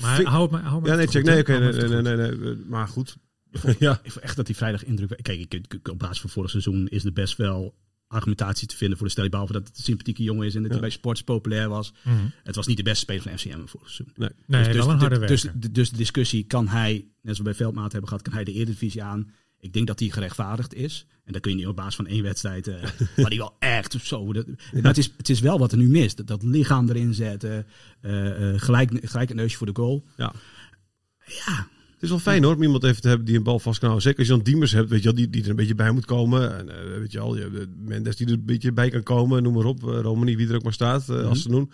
Maar 0.01 0.15
Vind- 0.15 0.27
hou 0.27 0.41
het 0.41 0.51
maar, 0.51 0.61
hou 0.63 0.81
maar 0.81 0.89
Ja, 0.89 0.95
nee, 0.95 1.05
goed, 1.05 1.15
check. 1.15 1.23
Nee, 1.25 1.39
oké. 1.39 1.51
Nee, 1.51 1.61
maar 1.61 1.71
nee, 1.73 1.81
goed. 1.81 2.03
nee, 2.03 2.15
nee, 2.15 2.37
nee, 2.37 2.55
Maar 2.65 2.87
goed. 2.87 3.17
ja. 3.79 3.99
Ik 4.03 4.11
vond 4.11 4.23
echt 4.25 4.35
dat 4.35 4.45
die 4.45 4.55
vrijdag 4.55 4.83
indruk... 4.83 5.19
Kijk, 5.21 5.39
ik, 5.53 5.53
ik- 5.73 5.87
op 5.89 5.99
basis 5.99 6.19
van 6.21 6.29
vorig 6.29 6.49
seizoen 6.49 6.87
is 6.87 7.05
er 7.05 7.13
best 7.13 7.37
wel 7.37 7.75
argumentatie 8.07 8.67
te 8.67 8.75
vinden 8.75 8.97
voor 8.97 9.05
de 9.05 9.11
stelling. 9.11 9.31
Behalve 9.33 9.53
dat 9.53 9.67
het 9.67 9.77
een 9.77 9.83
sympathieke 9.83 10.23
jongen 10.23 10.45
is 10.45 10.55
en 10.55 10.61
dat 10.61 10.71
hij 10.71 10.79
bij 10.79 10.89
sports 10.89 11.23
populair 11.23 11.69
was. 11.69 11.93
Mhm. 12.03 12.15
Het 12.43 12.55
was 12.55 12.67
niet 12.67 12.77
de 12.77 12.83
beste 12.83 12.99
speler 12.99 13.21
van 13.21 13.37
FCM 13.37 13.65
vorig 13.65 13.89
seizoen. 13.89 14.15
Nee. 14.15 14.29
Nee, 14.45 14.63
dus, 14.63 14.75
wel 14.75 14.89
een 14.89 14.99
harde 14.99 15.19
dus, 15.19 15.41
dus, 15.41 15.71
dus 15.71 15.89
de 15.89 15.97
discussie, 15.97 16.43
kan 16.43 16.67
hij, 16.67 16.93
net 16.93 17.05
zoals 17.21 17.37
we 17.37 17.43
bij 17.43 17.53
Veldmaat 17.53 17.91
hebben 17.91 18.09
gehad, 18.09 18.23
kan 18.23 18.33
hij 18.33 18.43
de 18.43 18.53
Eredivisie 18.53 19.03
aan? 19.03 19.31
Ik 19.59 19.73
denk 19.73 19.87
dat 19.87 19.97
die 19.97 20.11
gerechtvaardigd 20.11 20.73
is. 20.73 21.05
En 21.23 21.31
dan 21.31 21.41
kun 21.41 21.51
je 21.51 21.57
niet 21.57 21.67
op 21.67 21.75
basis 21.75 21.95
van 21.95 22.07
één 22.07 22.23
wedstrijd, 22.23 22.67
eh 22.67 22.83
maar 23.17 23.29
die 23.29 23.39
wel 23.39 23.55
echt 23.59 23.97
zo. 24.01 24.33
Dat, 24.33 24.47
maar 24.47 24.83
het 24.83 24.97
is, 24.97 25.13
het 25.17 25.29
is 25.29 25.39
wel 25.39 25.59
wat 25.59 25.71
er 25.71 25.77
nu 25.77 25.87
mist. 25.87 26.17
Dat, 26.17 26.27
dat 26.27 26.43
lichaam 26.43 26.89
erin 26.89 27.13
zetten, 27.13 27.65
eh, 28.01 28.53
eh, 28.53 28.61
gelijk, 28.61 28.91
gelijk 29.01 29.29
een 29.29 29.35
neusje 29.35 29.57
voor 29.57 29.67
de 29.67 29.75
goal. 29.75 30.05
Ja. 30.17 30.33
Ja, 31.25 31.67
Het 31.97 32.05
is 32.05 32.11
wel 32.11 32.33
fijn 32.33 32.43
hoor, 32.43 32.55
om 32.55 32.63
iemand 32.63 32.83
even 32.83 33.01
te 33.01 33.07
hebben 33.07 33.25
die 33.25 33.35
een 33.35 33.43
bal 33.43 33.59
vast 33.59 33.79
kan 33.79 33.89
houden. 33.89 34.07
Zeker 34.07 34.19
als 34.19 34.27
je 34.27 34.33
dan 34.33 34.43
Diemers 34.43 34.71
hebt, 34.71 34.89
weet 34.89 34.99
je 34.99 35.05
wel, 35.05 35.15
die, 35.15 35.29
die 35.29 35.43
er 35.43 35.49
een 35.49 35.55
beetje 35.55 35.75
bij 35.75 35.91
moet 35.91 36.05
komen. 36.05 36.57
En, 36.57 36.69
eh, 36.69 36.97
weet 36.99 37.11
je 37.11 37.17
wel, 37.17 37.35
je 37.35 37.41
hebt, 37.41 37.55
eh, 37.55 37.61
Mendes 37.77 38.15
die 38.15 38.27
er 38.27 38.33
een 38.33 38.45
beetje 38.45 38.71
bij 38.71 38.89
kan 38.89 39.03
komen, 39.03 39.43
noem 39.43 39.53
maar 39.53 39.65
op. 39.65 39.83
Uh, 39.83 39.99
Romani, 39.99 40.35
wie 40.35 40.49
er 40.49 40.55
ook 40.55 40.63
maar 40.63 40.73
staat, 40.73 41.09
eh, 41.09 41.27
als 41.27 41.41
ze 41.41 41.49
doen. 41.49 41.71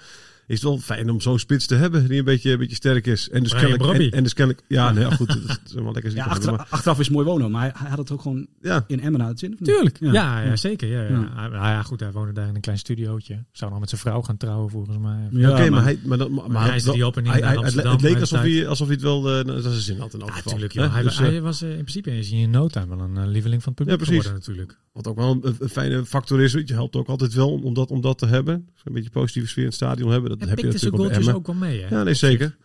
Is 0.47 0.55
het 0.55 0.63
wel 0.63 0.77
fijn 0.77 1.09
om 1.09 1.21
zo'n 1.21 1.39
spits 1.39 1.65
te 1.65 1.75
hebben 1.75 2.07
die 2.07 2.19
een 2.19 2.25
beetje, 2.25 2.51
een 2.51 2.57
beetje 2.57 2.75
sterk 2.75 3.05
is. 3.07 3.29
En 3.29 3.43
dus 3.43 3.51
kennelijk... 3.51 3.81
Brobby. 3.81 4.03
En, 4.05 4.11
en 4.11 4.23
dus 4.23 4.33
kennelijk... 4.33 4.65
Ja, 4.67 4.91
nee, 4.91 5.03
ja, 5.03 5.15
goed, 5.15 5.27
dat 5.47 5.59
is 5.65 5.73
wel 5.73 5.83
lekker. 5.83 6.03
ja 6.03 6.09
zitten, 6.09 6.31
achteraf, 6.31 6.57
maar- 6.57 6.67
achteraf 6.69 6.99
is 6.99 7.09
mooi 7.09 7.25
wonen, 7.25 7.51
maar 7.51 7.61
hij, 7.61 7.71
hij 7.75 7.89
had 7.89 7.97
het 7.97 8.11
ook 8.11 8.21
gewoon 8.21 8.47
ja, 8.61 8.83
in 8.87 8.99
Emmen 9.01 9.19
naar 9.19 9.29
het 9.29 9.39
zin. 9.39 9.53
of 9.53 9.59
niet? 9.59 9.69
Tuurlijk, 9.69 9.97
ja, 9.99 10.11
ja, 10.13 10.41
Ja. 10.41 10.55
zeker. 10.55 10.87
Ja, 10.87 11.01
ja. 11.01 11.09
Nou 11.47 11.51
ja, 11.53 11.81
goed, 11.83 11.99
hij 11.99 12.11
woonde 12.11 12.31
daar 12.33 12.47
in 12.47 12.55
een 12.55 12.61
klein 12.61 12.77
studiootje. 12.77 13.43
Zou 13.51 13.71
nog 13.71 13.79
met 13.79 13.89
zijn 13.89 14.01
vrouw 14.01 14.21
gaan 14.21 14.37
trouwen, 14.37 14.69
volgens 14.69 14.97
mij. 14.97 15.27
Ja, 15.31 15.49
oké, 15.51 15.59
maar, 15.59 15.71
maar- 15.71 15.83
hij... 15.83 15.99
Maar, 16.05 16.17
dat, 16.17 16.29
maar, 16.29 16.51
Maar 16.51 16.65
hij 16.67 16.75
is 16.75 16.83
die 16.83 17.05
op 17.05 17.17
en 17.17 17.25
hij- 17.25 17.41
het, 17.59 18.01
leek 18.01 18.19
alsof 18.19 18.39
hij, 18.41 18.67
alsof 18.67 18.87
hij 18.87 18.95
het 18.95 19.05
wel 19.05 19.39
uh, 19.39 19.45
naar 19.45 19.61
zijn 19.61 19.73
zin 19.73 19.99
had 19.99 20.13
in 20.13 20.19
elk 20.19 20.29
Ja, 20.29 20.35
geval. 20.35 20.57
natuurlijk. 20.57 20.91
Hij, 20.93 21.03
Dus, 21.03 21.17
hij 21.17 21.35
eh, 21.35 21.41
was 21.41 21.61
eh, 21.61 21.69
in 21.69 21.75
principe 21.75 22.17
is 22.17 22.31
in 22.31 22.49
no 22.49 22.67
time 22.67 22.87
wel 22.95 22.99
een 23.05 23.17
eh, 23.17 23.25
lieveling 23.27 23.63
van 23.63 23.73
het 23.75 23.83
publiek 23.85 23.99
Ja, 23.99 24.05
precies. 24.05 24.25
geworden, 24.25 24.47
natuurlijk. 24.47 24.79
Wat 24.93 25.07
ook 25.07 25.15
wel 25.17 25.31
een, 25.31 25.55
een 25.59 25.69
fijne 25.69 26.05
factor 26.05 26.41
is. 26.41 26.53
weet 26.53 26.67
Je 26.67 26.73
helpt 26.73 26.95
ook 26.95 27.07
altijd 27.07 27.33
wel 27.33 27.51
om, 27.51 27.63
om, 27.63 27.73
dat, 27.73 27.91
om 27.91 28.01
dat 28.01 28.17
te 28.17 28.25
hebben. 28.25 28.69
Dus 28.73 28.81
een 28.83 28.93
beetje 28.93 29.09
positieve 29.09 29.47
sfeer 29.47 29.63
in 29.63 29.69
het 29.69 29.75
stadion 29.75 30.11
hebben. 30.11 30.29
Dat 30.29 30.39
En 30.39 30.47
heb 30.49 30.57
je 30.59 30.65
natuurlijk 30.65 31.35
ook 31.35 31.45
wel 31.47 31.55
mee, 31.55 31.81
hè? 31.81 31.95
Ja, 31.95 32.03
nee, 32.03 32.13
zeker. 32.13 32.57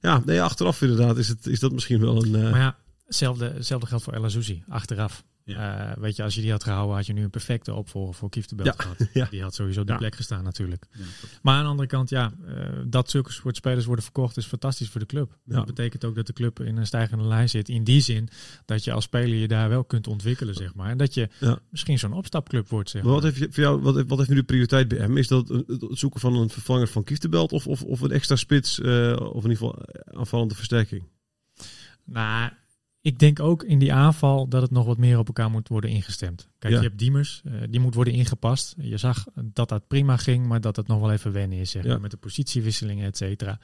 Ja, 0.00 0.22
nee, 0.24 0.42
achteraf 0.42 0.82
inderdaad 0.82 1.18
is, 1.18 1.28
het, 1.28 1.46
is 1.46 1.60
dat 1.60 1.72
misschien 1.72 2.00
wel 2.00 2.24
een... 2.24 2.34
eh, 2.34 2.50
Maar 2.50 2.60
ja, 2.60 2.76
hetzelfde, 3.06 3.52
hetzelfde 3.54 3.86
geldt 3.86 4.04
voor 4.04 4.12
El 4.12 4.24
Azouzi, 4.24 4.62
achteraf. 4.68 5.24
Eh, 5.56 5.92
weet 5.98 6.16
je, 6.16 6.22
als 6.22 6.34
je 6.34 6.40
die 6.40 6.50
had 6.50 6.62
gehouden, 6.62 6.96
had 6.96 7.06
je 7.06 7.12
nu 7.12 7.22
een 7.22 7.30
perfecte 7.30 7.74
opvolger 7.74 8.14
voor 8.14 8.30
Kieftebelt 8.30 8.68
Ja. 8.68 8.74
gehad. 8.82 8.96
Ja. 9.12 9.26
Die 9.30 9.42
had 9.42 9.54
sowieso 9.54 9.82
die 9.84 9.92
Ja. 9.92 9.98
plek 9.98 10.14
gestaan 10.14 10.44
natuurlijk. 10.44 10.84
Maar 11.42 11.54
aan 11.56 11.62
de 11.62 11.68
andere 11.70 11.88
kant, 11.88 12.08
ja, 12.10 12.32
eh, 12.46 12.54
dat 12.86 13.10
zulke 13.10 13.32
soort 13.32 13.56
spelers 13.56 13.84
worden 13.84 14.04
verkocht 14.04 14.36
is 14.36 14.46
fantastisch 14.46 14.88
voor 14.88 15.00
de 15.00 15.06
club. 15.06 15.38
Dat 15.44 15.66
betekent 15.66 16.04
ook 16.04 16.14
dat 16.14 16.26
de 16.26 16.32
club 16.32 16.60
in 16.60 16.76
een 16.76 16.86
stijgende 16.86 17.24
lijn 17.24 17.48
zit. 17.48 17.68
In 17.68 17.84
die 17.84 18.00
zin 18.00 18.28
dat 18.64 18.84
je 18.84 18.92
als 18.92 19.04
speler 19.04 19.36
je 19.38 19.48
daar 19.48 19.68
wel 19.68 19.84
kunt 19.84 20.06
ontwikkelen, 20.06 20.54
zeg 20.54 20.74
maar. 20.74 20.90
En 20.90 20.98
dat 20.98 21.14
je 21.14 21.28
misschien 21.70 21.98
zo'n 21.98 22.12
opstapclub 22.12 22.68
wordt, 22.68 22.90
zeg 22.90 23.02
Maar 23.02 23.12
maar. 23.12 23.20
wat 23.22 23.30
heeft, 23.32 23.44
je, 23.44 23.52
voor 23.52 23.62
jou, 23.62 23.80
wat, 23.80 23.94
heeft- 23.94 24.08
wat 24.08 24.18
heeft 24.18 24.30
nu 24.30 24.36
de 24.36 24.42
prioriteit 24.42 24.88
bij 24.88 24.98
hem? 24.98 25.16
Is 25.16 25.28
dat 25.28 25.48
het 25.48 25.86
zoeken 25.90 26.20
van 26.20 26.34
een 26.36 26.50
vervanger 26.50 26.88
van 26.88 27.04
Kieftenbelt 27.04 27.52
of, 27.52 27.66
of, 27.66 27.82
of 27.82 28.00
een 28.00 28.10
extra 28.12 28.36
spits 28.36 28.80
eh, 28.80 29.16
of 29.18 29.44
in 29.44 29.50
ieder 29.50 29.56
geval 29.56 29.78
aanvallende 30.12 30.54
versterking? 30.54 31.02
Nou, 32.04 32.50
ik 33.08 33.18
denk 33.18 33.40
ook 33.40 33.62
in 33.62 33.78
die 33.78 33.92
aanval 33.92 34.48
dat 34.48 34.62
het 34.62 34.70
nog 34.70 34.86
wat 34.86 34.98
meer 34.98 35.18
op 35.18 35.26
elkaar 35.26 35.50
moet 35.50 35.68
worden 35.68 35.90
ingestemd. 35.90 36.48
Kijk, 36.58 36.72
Ja. 36.72 36.80
je 36.80 36.86
hebt 36.86 36.98
Diemers, 36.98 37.42
eh, 37.44 37.52
die 37.70 37.80
moet 37.80 37.94
worden 37.94 38.14
ingepast. 38.14 38.74
Je 38.78 38.96
zag 38.96 39.26
dat 39.44 39.68
dat 39.68 39.86
prima 39.86 40.16
ging, 40.16 40.46
maar 40.46 40.60
dat 40.60 40.76
het 40.76 40.86
nog 40.86 41.00
wel 41.00 41.12
even 41.12 41.32
wennen 41.32 41.58
is, 41.58 41.70
zeg 41.70 41.82
Ja. 41.82 41.88
maar, 41.88 42.00
met 42.00 42.10
de 42.10 42.16
positiewisselingen, 42.16 43.06
et 43.06 43.16
cetera. 43.16 43.58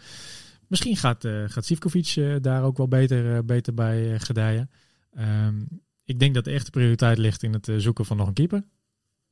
Misschien 0.69 0.97
gaat, 0.97 1.25
eh 1.25 1.45
gaat 1.47 1.65
Sivkovic 1.65 2.07
eh, 2.17 2.35
daar 2.41 2.63
ook 2.63 2.77
wel 2.77 2.89
beter, 2.89 3.35
eh, 3.37 3.43
beter 3.45 3.75
bij 3.75 4.21
gedijen. 4.21 4.71
Ehm, 5.13 5.63
ik 6.05 6.19
denk 6.19 6.35
dat 6.35 6.45
de 6.45 6.51
echte 6.51 6.71
prioriteit 6.71 7.19
ligt 7.19 7.43
in 7.43 7.53
het 7.53 7.73
zoeken 7.77 8.05
van 8.05 8.17
nog 8.17 8.27
een 8.27 8.33
keeper. 8.35 8.65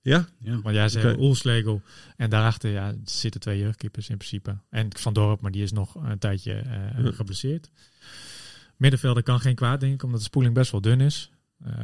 Ja? 0.00 0.28
Ja. 0.38 0.60
Want 0.60 0.74
jij 0.74 0.88
zei. 0.88 1.16
Oelslegel. 1.18 1.82
En 2.16 2.30
daarachter 2.30 2.70
ja, 2.70 2.94
zitten 3.04 3.40
twee 3.40 3.58
jeugdkeepers 3.58 4.08
in 4.08 4.16
principe. 4.16 4.58
En 4.70 4.88
Van 4.96 5.12
Dorp, 5.12 5.40
maar 5.40 5.50
die 5.50 5.62
is 5.62 5.72
nog 5.72 5.94
een 5.94 6.18
tijdje 6.18 6.52
eh, 6.52 7.04
Ja. 7.04 7.10
geblesseerd. 7.12 7.70
Middenvelder 8.82 9.22
kan 9.22 9.40
geen 9.40 9.54
kwaad, 9.54 9.80
denk 9.80 9.94
ik, 9.94 10.02
omdat 10.02 10.18
de 10.18 10.26
spoeling 10.26 10.54
best 10.54 10.70
wel 10.70 10.80
dun 10.80 11.00
is. 11.00 11.30
Ehm, 11.66 11.78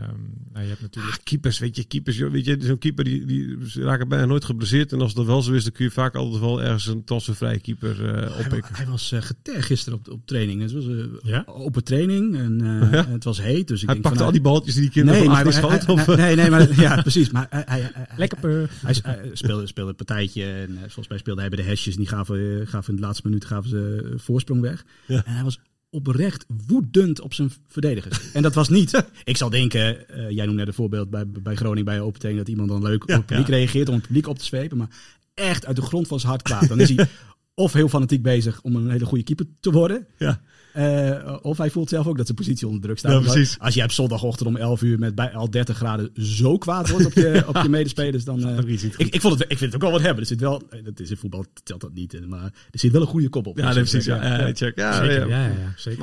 nou, 0.52 0.62
je 0.64 0.68
hebt 0.68 0.80
natuurlijk... 0.80 1.14
Ah, 1.16 1.22
keepers, 1.24 1.58
weet 1.58 1.76
je, 1.76 1.84
keepers, 1.84 2.16
joh, 2.16 2.30
weet 2.32 2.44
je, 2.44 2.56
zo'n 2.60 2.78
keeper 2.78 3.04
die, 3.04 3.24
die 3.24 3.56
ze 3.68 3.82
raken 3.82 4.08
bijna 4.08 4.24
nooit 4.24 4.44
geblesseerd. 4.44 4.92
En 4.92 5.00
als 5.00 5.14
dat 5.14 5.26
wel 5.26 5.42
zo 5.42 5.52
is, 5.52 5.62
dan 5.62 5.72
kun 5.72 5.84
je 5.84 5.90
vaak 5.90 6.14
altijd 6.14 6.40
wel 6.40 6.62
ergens 6.62 6.86
een 6.86 7.04
transfervrije 7.04 7.60
keeper 7.60 8.04
eh 8.06 8.12
Hij, 8.14 8.28
wa- 8.28 8.44
oppikken. 8.44 8.74
hij 8.74 8.86
was 8.86 9.12
eh 9.12 9.22
getergd 9.22 9.66
gisteren 9.66 9.98
op, 9.98 10.08
op 10.10 10.26
training. 10.26 10.60
Het 10.62 10.72
was 10.72 10.84
een 10.84 11.18
Ja? 11.22 11.42
open 11.46 11.84
training 11.84 12.36
en 12.36 12.60
eh, 12.60 12.92
Ja? 12.92 13.06
het 13.08 13.24
was 13.24 13.40
heet. 13.42 13.68
Dus 13.68 13.80
ik 13.80 13.86
Hij 13.86 13.94
denk 13.94 14.02
pakte 14.02 14.18
van, 14.18 14.26
al 14.26 14.32
die 14.32 14.40
balletjes 14.42 14.74
die 14.74 14.82
die 14.82 14.92
kinderen 14.92 15.20
nee, 15.20 15.28
van 15.28 15.44
maar, 15.44 15.52
hij, 15.52 15.78
hij- 15.78 15.94
of, 15.94 16.16
nee, 16.16 16.36
nee, 16.36 16.50
maar 16.50 16.80
ja, 16.80 17.00
precies. 17.02 17.30
Maar 17.30 17.46
hij, 17.50 17.62
hij, 17.66 17.90
hij- 17.94 18.06
Lekker. 18.16 18.40
Hij, 18.82 18.96
hij 19.02 19.30
speelde, 19.32 19.66
speelde 19.66 19.90
een 19.90 19.96
partijtje 19.96 20.44
en 20.44 20.76
volgens 20.78 21.08
mij 21.08 21.18
speelde 21.18 21.40
hij 21.40 21.50
bij 21.50 21.62
de 21.62 21.68
hesjes. 21.68 21.94
En 21.94 22.00
die 22.00 22.08
gaven, 22.08 22.66
gaven 22.66 22.90
in 22.94 23.00
de 23.00 23.06
laatste 23.06 23.26
minuut 23.28 23.44
gaven 23.44 23.70
ze 23.70 24.12
voorsprong 24.16 24.60
weg. 24.60 24.84
Ja. 25.06 25.24
En 25.24 25.32
hij 25.34 25.44
was 25.44 25.58
oprecht 25.90 26.44
woedend 26.66 27.20
op 27.20 27.34
zijn 27.34 27.52
verdedigers. 27.68 28.20
En 28.32 28.42
dat 28.42 28.54
was 28.54 28.68
niet. 28.68 29.04
Ik 29.24 29.36
zal 29.36 29.50
denken, 29.50 30.08
eh, 30.08 30.30
jij 30.30 30.44
noemde 30.44 30.58
net 30.58 30.66
een 30.66 30.74
voorbeeld 30.74 31.10
bij, 31.10 31.26
bij 31.26 31.54
Groningen 31.54 31.84
bij 31.84 32.00
open 32.00 32.36
dat 32.36 32.48
iemand 32.48 32.68
dan 32.68 32.82
leuk 32.82 33.02
op 33.02 33.08
het 33.08 33.26
publiek 33.26 33.48
reageert 33.48 33.88
om 33.88 33.94
het 33.94 34.06
publiek 34.06 34.26
op 34.26 34.38
te 34.38 34.44
zwepen. 34.44 34.76
Maar 34.76 34.88
echt 35.34 35.66
uit 35.66 35.76
de 35.76 35.82
grond 35.82 36.06
van 36.08 36.20
zijn 36.20 36.30
hart 36.32 36.42
kwaad. 36.42 36.68
Dan 36.68 36.80
is 36.80 36.94
hij 36.94 37.08
of 37.54 37.72
heel 37.72 37.88
fanatiek 37.88 38.22
bezig 38.22 38.62
om 38.62 38.76
een 38.76 38.90
hele 38.90 39.04
goede 39.04 39.24
keeper 39.24 39.46
te 39.60 39.70
worden. 39.70 40.06
Ja. 40.18 40.40
Eh, 40.78 41.36
of 41.42 41.58
hij 41.58 41.70
voelt 41.70 41.88
zelf 41.88 42.06
ook 42.06 42.16
dat 42.16 42.26
zijn 42.26 42.38
positie 42.38 42.66
onder 42.66 42.82
druk 42.82 42.98
staat. 42.98 43.10
Ja. 43.24 43.28
Als 43.58 43.74
jij 43.74 43.84
op 43.84 43.90
zondagochtend 43.92 44.48
om 44.48 44.56
11 44.56 44.82
uur 44.82 44.98
met 44.98 45.14
bij 45.14 45.32
al 45.34 45.50
30 45.50 45.76
graden 45.76 46.10
zo 46.14 46.58
kwaad 46.58 46.90
wordt 46.90 47.06
op 47.06 47.12
je, 47.12 47.42
op 47.48 47.56
je 47.62 47.68
medespelers, 47.68 48.24
dan. 48.24 48.40
eh, 48.48 48.56
ik, 48.98 49.14
ik, 49.14 49.20
vond 49.20 49.38
het, 49.38 49.42
ik 49.42 49.58
vind 49.58 49.72
het 49.72 49.74
ook 49.74 49.80
wel 49.82 49.90
wat 49.90 50.00
hebben. 50.00 50.20
Er 50.20 50.26
zit 50.28 50.40
wel, 50.40 50.62
eh, 50.70 50.84
dat 50.84 51.00
is 51.00 51.10
in 51.10 51.16
voetbal 51.16 51.44
telt 51.62 51.80
dat 51.80 51.94
niet, 51.94 52.26
maar 52.26 52.42
er 52.70 52.78
zit 52.78 52.92
wel 52.92 53.00
een 53.00 53.06
goede 53.06 53.28
kop 53.28 53.46
op. 53.46 53.56
ja, 53.58 53.72
precies. 53.90 54.04
Ja, 54.22 54.38
ja, 54.46 54.52
check. 54.54 54.76
Ja, 54.78 54.92
Zeker, 55.06 55.28
ja. 55.28 55.36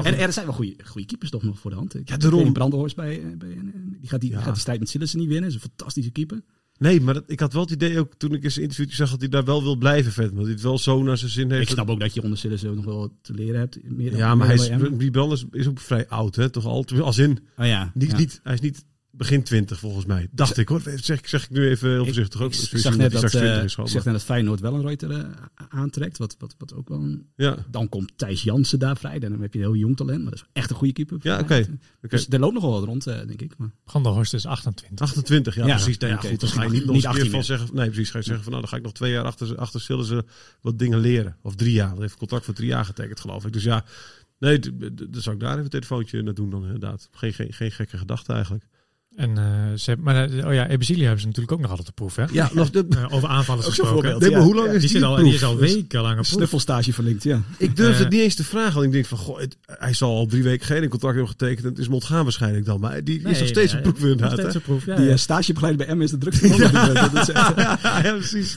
En 0.06 0.20
er 0.20 0.34
zijn 0.34 0.46
wel 0.46 0.56
goede, 0.56 0.76
goede 0.86 1.08
keepers 1.08 1.30
toch 1.32 1.44
nog 1.44 1.60
voor 1.60 1.72
de 1.72 1.78
hand. 1.78 1.96
Ik- 1.96 2.10
Ja, 2.10 2.18
daarom. 2.18 2.54
Bij, 2.96 3.22
bij, 3.38 3.48
die 4.00 4.10
gaat 4.10 4.22
die, 4.22 4.30
gaat 4.42 4.52
die 4.54 4.62
strijd 4.62 4.80
met 4.80 4.90
Sillissen 4.90 5.20
niet 5.20 5.28
winnen. 5.28 5.50
Dat 5.50 5.58
is 5.58 5.64
een 5.64 5.70
fantastische 5.76 6.12
keeper. 6.12 6.42
Nee, 6.78 7.02
maar 7.02 7.14
dat, 7.14 7.24
ik 7.28 7.40
had 7.40 7.54
wel 7.54 7.62
het 7.62 7.72
idee 7.72 8.00
ook 8.00 8.14
toen 8.18 8.34
ik 8.34 8.44
eens 8.44 8.56
een 8.56 8.62
interviewtje 8.62 8.96
zag 8.96 9.10
dat 9.10 9.20
hij 9.20 9.30
daar 9.30 9.44
wel 9.46 9.64
wil 9.64 9.76
blijven 9.76 10.12
vet. 10.12 10.30
Want 10.32 10.42
hij 10.44 10.52
het 10.52 10.62
wel 10.62 10.78
zo 10.78 11.04
naar 11.04 11.18
zijn 11.18 11.32
zin 11.32 11.52
heeft. 11.52 11.62
Ik 11.62 11.70
snap 11.70 11.90
ook 11.90 12.00
dat 12.00 12.14
je 12.14 12.22
onder 12.24 12.38
ook 12.70 12.76
nog 12.76 12.86
wel 12.86 12.98
wat 12.98 13.12
te 13.22 13.34
leren 13.34 13.60
hebt. 13.60 13.78
Meer 13.84 14.10
dan- 14.10 14.20
ja, 14.20 14.36
maar 14.36 14.48
hij 14.48 14.56
is, 14.56 14.70
die 14.98 15.12
is 15.52 15.68
ook 15.68 15.80
vrij 15.80 16.08
oud, 16.08 16.36
hè? 16.36 16.50
Toch 16.50 16.66
al, 16.66 16.86
als 17.02 17.18
in, 17.18 17.40
Oh 17.58 17.66
ja, 17.66 17.92
niet, 17.94 18.12
ja. 18.12 18.18
niet, 18.18 18.40
hij 18.44 18.54
is 18.54 18.60
niet 18.60 18.86
begin 19.18 19.44
20 19.44 19.80
volgens 19.80 20.06
mij. 20.06 20.28
Dacht 20.32 20.58
ik 20.58 20.68
hoor. 20.68 20.82
Zeg, 20.96 21.20
zeg 21.30 21.44
ik 21.44 21.50
nu 21.50 21.70
even 21.70 21.90
heel 21.90 22.06
voorzichtig 22.06 22.42
ook. 22.42 22.54
Ik, 22.54 22.60
Dus 22.60 22.72
ik 22.74 22.80
zag 22.80 22.98
net 22.98 23.12
dat, 23.12 23.18
straks 23.18 23.36
20 23.36 23.58
eh, 23.58 23.64
is 23.64 23.74
gewoon, 23.74 23.90
ik 23.90 23.96
zag 23.96 24.04
maar- 24.04 24.14
net 24.14 24.22
dat 24.22 24.32
Feyenoord 24.36 24.60
wel 24.60 24.74
een 24.74 24.82
Reuter 24.82 25.12
eh, 25.12 25.26
aantrekt. 25.70 26.18
Wat, 26.18 26.36
wat, 26.40 26.56
wat 26.58 26.74
ook 26.74 26.90
wel 26.90 27.02
een, 27.02 27.28
Ja, 27.36 27.58
Dan 27.72 27.90
komt 27.90 28.12
Thijs 28.16 28.44
Jansen 28.44 28.80
daar 28.80 28.98
vrij. 28.98 29.20
Dan 29.20 29.42
heb 29.42 29.54
je 29.54 29.60
een 29.60 29.66
heel 29.66 29.76
jong 29.76 29.98
talent. 29.98 30.22
Maar 30.22 30.32
dat 30.32 30.40
is 30.40 30.46
echt 30.54 30.70
een 30.70 30.76
goede 30.76 30.94
keeper. 30.94 31.18
Ja, 31.22 31.40
oké. 31.40 31.56
Oké. 31.56 31.68
Dus 32.08 32.28
er 32.30 32.40
loopt 32.40 32.54
nog 32.54 32.64
wel 32.64 32.72
wat 32.72 32.84
rond, 32.84 33.08
eh, 33.08 33.16
denk 33.28 33.42
ik. 33.42 33.58
Maar, 33.58 33.70
Van 33.86 34.04
der 34.04 34.12
Horst 34.12 34.34
is 34.34 34.46
28. 34.46 35.00
28, 35.08 35.56
ja, 35.56 35.66
Ja, 35.66 35.76
precies. 35.76 35.98
Nee, 35.98 36.10
ja, 36.10 36.16
ja, 36.16 36.22
oké, 36.22 36.30
goed, 36.32 36.40
dan 36.40 36.50
ga 36.50 36.64
je 36.64 36.70
niet- 36.70 36.78
niet 36.78 36.86
nog 36.86 36.96
niet 36.96 37.06
eens 37.06 37.14
een 37.16 37.22
keer 37.22 37.22
18 37.24 37.32
van 37.46 37.58
zeggen... 37.58 37.76
Nee, 37.76 37.86
precies. 37.90 38.10
Ga 38.10 38.18
je 38.18 38.24
zeggen 38.24 38.44
van, 38.44 38.52
nou, 38.52 38.64
dan 38.64 38.72
ga 38.74 38.78
ik 38.80 38.84
nog 38.86 38.94
twee 38.94 39.12
jaar 39.12 39.24
achter, 39.26 39.58
achter 39.58 39.80
zullen 39.82 40.06
ze 40.06 40.24
wat 40.62 40.80
dingen 40.80 41.00
leren. 41.00 41.38
Of 41.42 41.56
drie 41.56 41.72
jaar. 41.74 41.84
Want 41.86 41.92
hij 41.94 42.02
heeft 42.02 42.14
een 42.14 42.20
contract 42.20 42.46
voor 42.46 42.54
drie 42.54 42.68
jaar 42.70 42.86
getekend, 42.86 43.20
geloof 43.20 43.46
ik. 43.46 43.54
Dus 43.54 43.64
ja, 43.64 43.86
nee, 44.40 44.60
dan 44.60 45.22
zou 45.22 45.36
ik 45.36 45.42
daar 45.42 45.52
even 45.52 45.64
een 45.64 45.70
telefoontje 45.70 46.22
naar 46.22 46.34
doen 46.34 46.50
dan 46.50 46.64
inderdaad. 46.66 47.10
Geen, 47.12 47.34
geen, 47.34 47.54
geen 47.54 47.72
gekke 47.72 47.98
gedachte 47.98 48.34
eigenlijk. 48.34 48.66
En 49.16 49.38
eh, 49.38 49.44
ze 49.76 49.84
hebben, 49.90 50.06
maar 50.06 50.30
eh, 50.30 50.46
oh 50.48 50.54
ja, 50.54 50.68
Ebesilio 50.68 51.02
hebben 51.02 51.20
ze 51.20 51.26
natuurlijk 51.26 51.54
ook 51.54 51.60
nog 51.62 51.70
altijd 51.70 51.88
op 51.90 51.96
proef, 51.96 52.16
hè? 52.16 52.24
Ja, 52.32 52.50
nog 52.54 52.70
de, 52.70 52.86
Eh, 52.90 53.14
over 53.14 53.30
zo'n 53.46 53.62
gesproken. 53.62 53.94
voorbeeld. 53.94 54.22
nee, 54.22 54.30
maar 54.32 54.40
Ja, 54.40 54.46
hoe 54.46 54.56
lang 54.56 54.68
ja. 54.68 54.74
is 54.74 54.80
Die, 54.82 54.90
die, 54.90 55.00
zit 55.00 55.08
al, 55.08 55.16
die 55.16 55.24
proef? 55.24 55.34
is 55.36 55.44
al 55.44 55.58
wekenlang 55.58 56.10
op 56.18 56.24
proef. 56.24 56.28
Snuffelstage 56.28 56.94
verlinkt, 56.94 57.24
ja. 57.24 57.42
Ik 57.58 57.76
durf 57.76 57.94
Eh, 57.94 58.00
het 58.00 58.10
niet 58.10 58.22
eens 58.22 58.36
te 58.36 58.44
vragen. 58.44 58.74
Want 58.74 58.86
ik 58.86 58.92
denk 58.92 59.06
van, 59.06 59.18
goh, 59.18 59.40
het- 59.40 59.58
hij 59.66 59.94
zal 59.94 60.10
al 60.16 60.26
drie 60.26 60.44
weken 60.44 60.66
geen 60.66 60.90
contract 60.90 61.16
hebben 61.16 61.32
getekend. 61.32 61.64
En 61.64 61.70
het 61.70 61.80
is 61.80 61.88
ontgaan 61.88 62.24
waarschijnlijk 62.24 62.66
dan. 62.66 62.80
Maar 62.80 63.04
die 63.04 63.22
is 63.22 63.40
nog 63.40 63.48
steeds 63.48 63.74
op 63.74 63.82
proef 63.82 64.00
Nog 64.00 64.10
inderdaad. 64.10 64.32
steeds 64.40 64.54
hè? 64.54 64.58
op 64.60 64.64
proef, 64.64 64.86
ja. 64.86 64.96
Die 64.96 65.06
ja. 65.06 65.18
stagebegeleider 65.18 65.86
bij 65.86 65.96
M 65.96 66.02
is 66.02 66.12
de 66.12 66.18
drukste 66.18 66.48
man. 66.48 66.58
Dat 66.60 67.14
is 67.14 67.30
echt- 67.30 67.56
ja, 68.06 68.12
precies. 68.18 68.56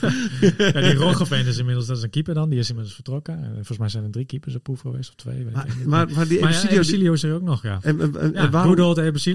Ja, 0.57 0.81
die 0.81 0.93
Roggeveen 0.93 1.45
is 1.45 1.57
inmiddels, 1.57 1.85
dat 1.87 1.97
is 1.97 2.03
een 2.03 2.09
keeper 2.09 2.33
dan, 2.33 2.49
die 2.49 2.59
is 2.59 2.67
inmiddels 2.67 2.95
vertrokken. 2.95 3.33
En 3.43 3.51
volgens 3.55 3.77
mij 3.77 3.89
zijn 3.89 4.03
er 4.03 4.11
drie 4.11 4.25
keepers 4.25 4.55
op 4.55 4.63
proef 4.63 4.79
geweest, 4.79 5.09
of 5.09 5.15
twee, 5.15 5.43
weet 5.43 5.53
Maar, 5.53 5.67
maar, 5.85 6.07
maar 6.15 6.27
die 6.27 6.39
ja, 6.39 6.47
Ebesilio... 6.69 7.13
is 7.13 7.23
er 7.23 7.33
ook 7.33 7.41
nog, 7.41 7.63
ja. 7.63 7.79
Ja, 7.83 8.49
waarom, 8.49 8.75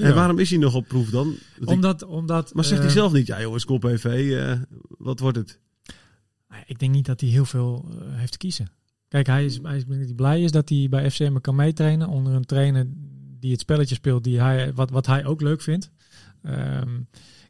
en 0.00 0.14
waarom 0.14 0.38
is 0.38 0.50
hij 0.50 0.58
nog 0.58 0.74
op 0.74 0.88
proef 0.88 1.10
dan? 1.14 1.26
Dat 1.28 1.62
ik- 1.62 1.68
Omdat, 1.68 2.02
omdat... 2.02 2.54
maar 2.54 2.64
zegt 2.64 2.80
hij 2.80 2.88
eh, 2.88 2.94
zelf 2.94 3.12
niet, 3.12 3.26
ja 3.26 3.40
jongens, 3.40 3.64
kop 3.64 3.84
EV, 3.84 4.04
eh, 4.04 4.60
wat 4.98 5.18
wordt 5.20 5.36
het? 5.36 5.58
Ik 6.66 6.78
denk 6.78 6.92
niet 6.92 7.06
dat 7.06 7.20
hij 7.20 7.30
heel 7.30 7.44
veel 7.44 7.88
eh, 7.90 7.96
heeft 8.18 8.32
te 8.32 8.38
kiezen. 8.38 8.68
Kijk, 9.08 9.26
hij 9.26 9.44
is, 9.44 9.58
hij 9.62 9.76
is 9.88 10.12
blij 10.16 10.42
is 10.42 10.50
dat 10.50 10.68
hij 10.68 10.86
bij 10.90 11.10
FCM 11.10 11.36
kan 11.40 11.54
meetrainen 11.54 12.08
onder 12.08 12.32
een 12.32 12.44
trainer 12.44 12.86
die 13.40 13.50
het 13.52 13.60
spelletje 13.60 13.94
speelt, 13.94 14.24
die 14.24 14.40
hij, 14.40 14.72
wat, 14.74 14.90
wat 14.90 15.06
hij 15.06 15.24
ook 15.24 15.40
leuk 15.40 15.62
vindt. 15.62 15.90
Ehm, 16.42 17.00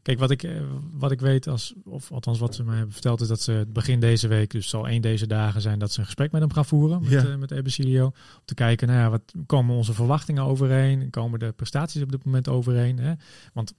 kijk, 0.05 0.19
wat 0.19 0.31
ik, 0.31 0.43
eh, 0.43 0.61
wat 0.93 1.11
ik 1.11 1.21
weet, 1.21 1.47
als, 1.49 1.75
of 1.85 2.13
althans 2.13 2.39
wat 2.39 2.55
ze 2.55 2.65
mij 2.65 2.75
hebben 2.77 2.93
verteld, 2.93 3.21
is 3.21 3.29
dat 3.29 3.41
ze 3.41 3.67
begin 3.69 4.01
deze 4.01 4.29
week, 4.29 4.51
dus 4.51 4.69
zal 4.69 4.89
één 4.89 5.03
deze 5.03 5.27
dagen 5.27 5.61
zijn, 5.61 5.79
dat 5.79 5.93
ze 5.93 5.99
een 5.99 6.05
gesprek 6.05 6.33
met 6.33 6.41
hem 6.41 6.53
gaan 6.53 6.65
voeren, 6.65 7.01
met, 7.03 7.11
Ja. 7.11 7.25
eh, 7.25 7.37
met 7.37 7.51
Ebesilio. 7.51 8.05
Om 8.05 8.13
te 8.45 8.55
kijken, 8.55 8.89
nou 8.89 9.01
ja, 9.01 9.11
wat 9.11 9.33
komen 9.47 9.77
onze 9.77 9.95
verwachtingen 9.95 10.43
overeen? 10.45 11.11
Komen 11.11 11.39
de 11.39 11.53
prestaties 11.53 12.03
op 12.03 12.11
dit 12.11 12.25
moment 12.25 12.49
overeen? 12.49 12.99
Hè? 12.99 13.13
Want 13.53 13.75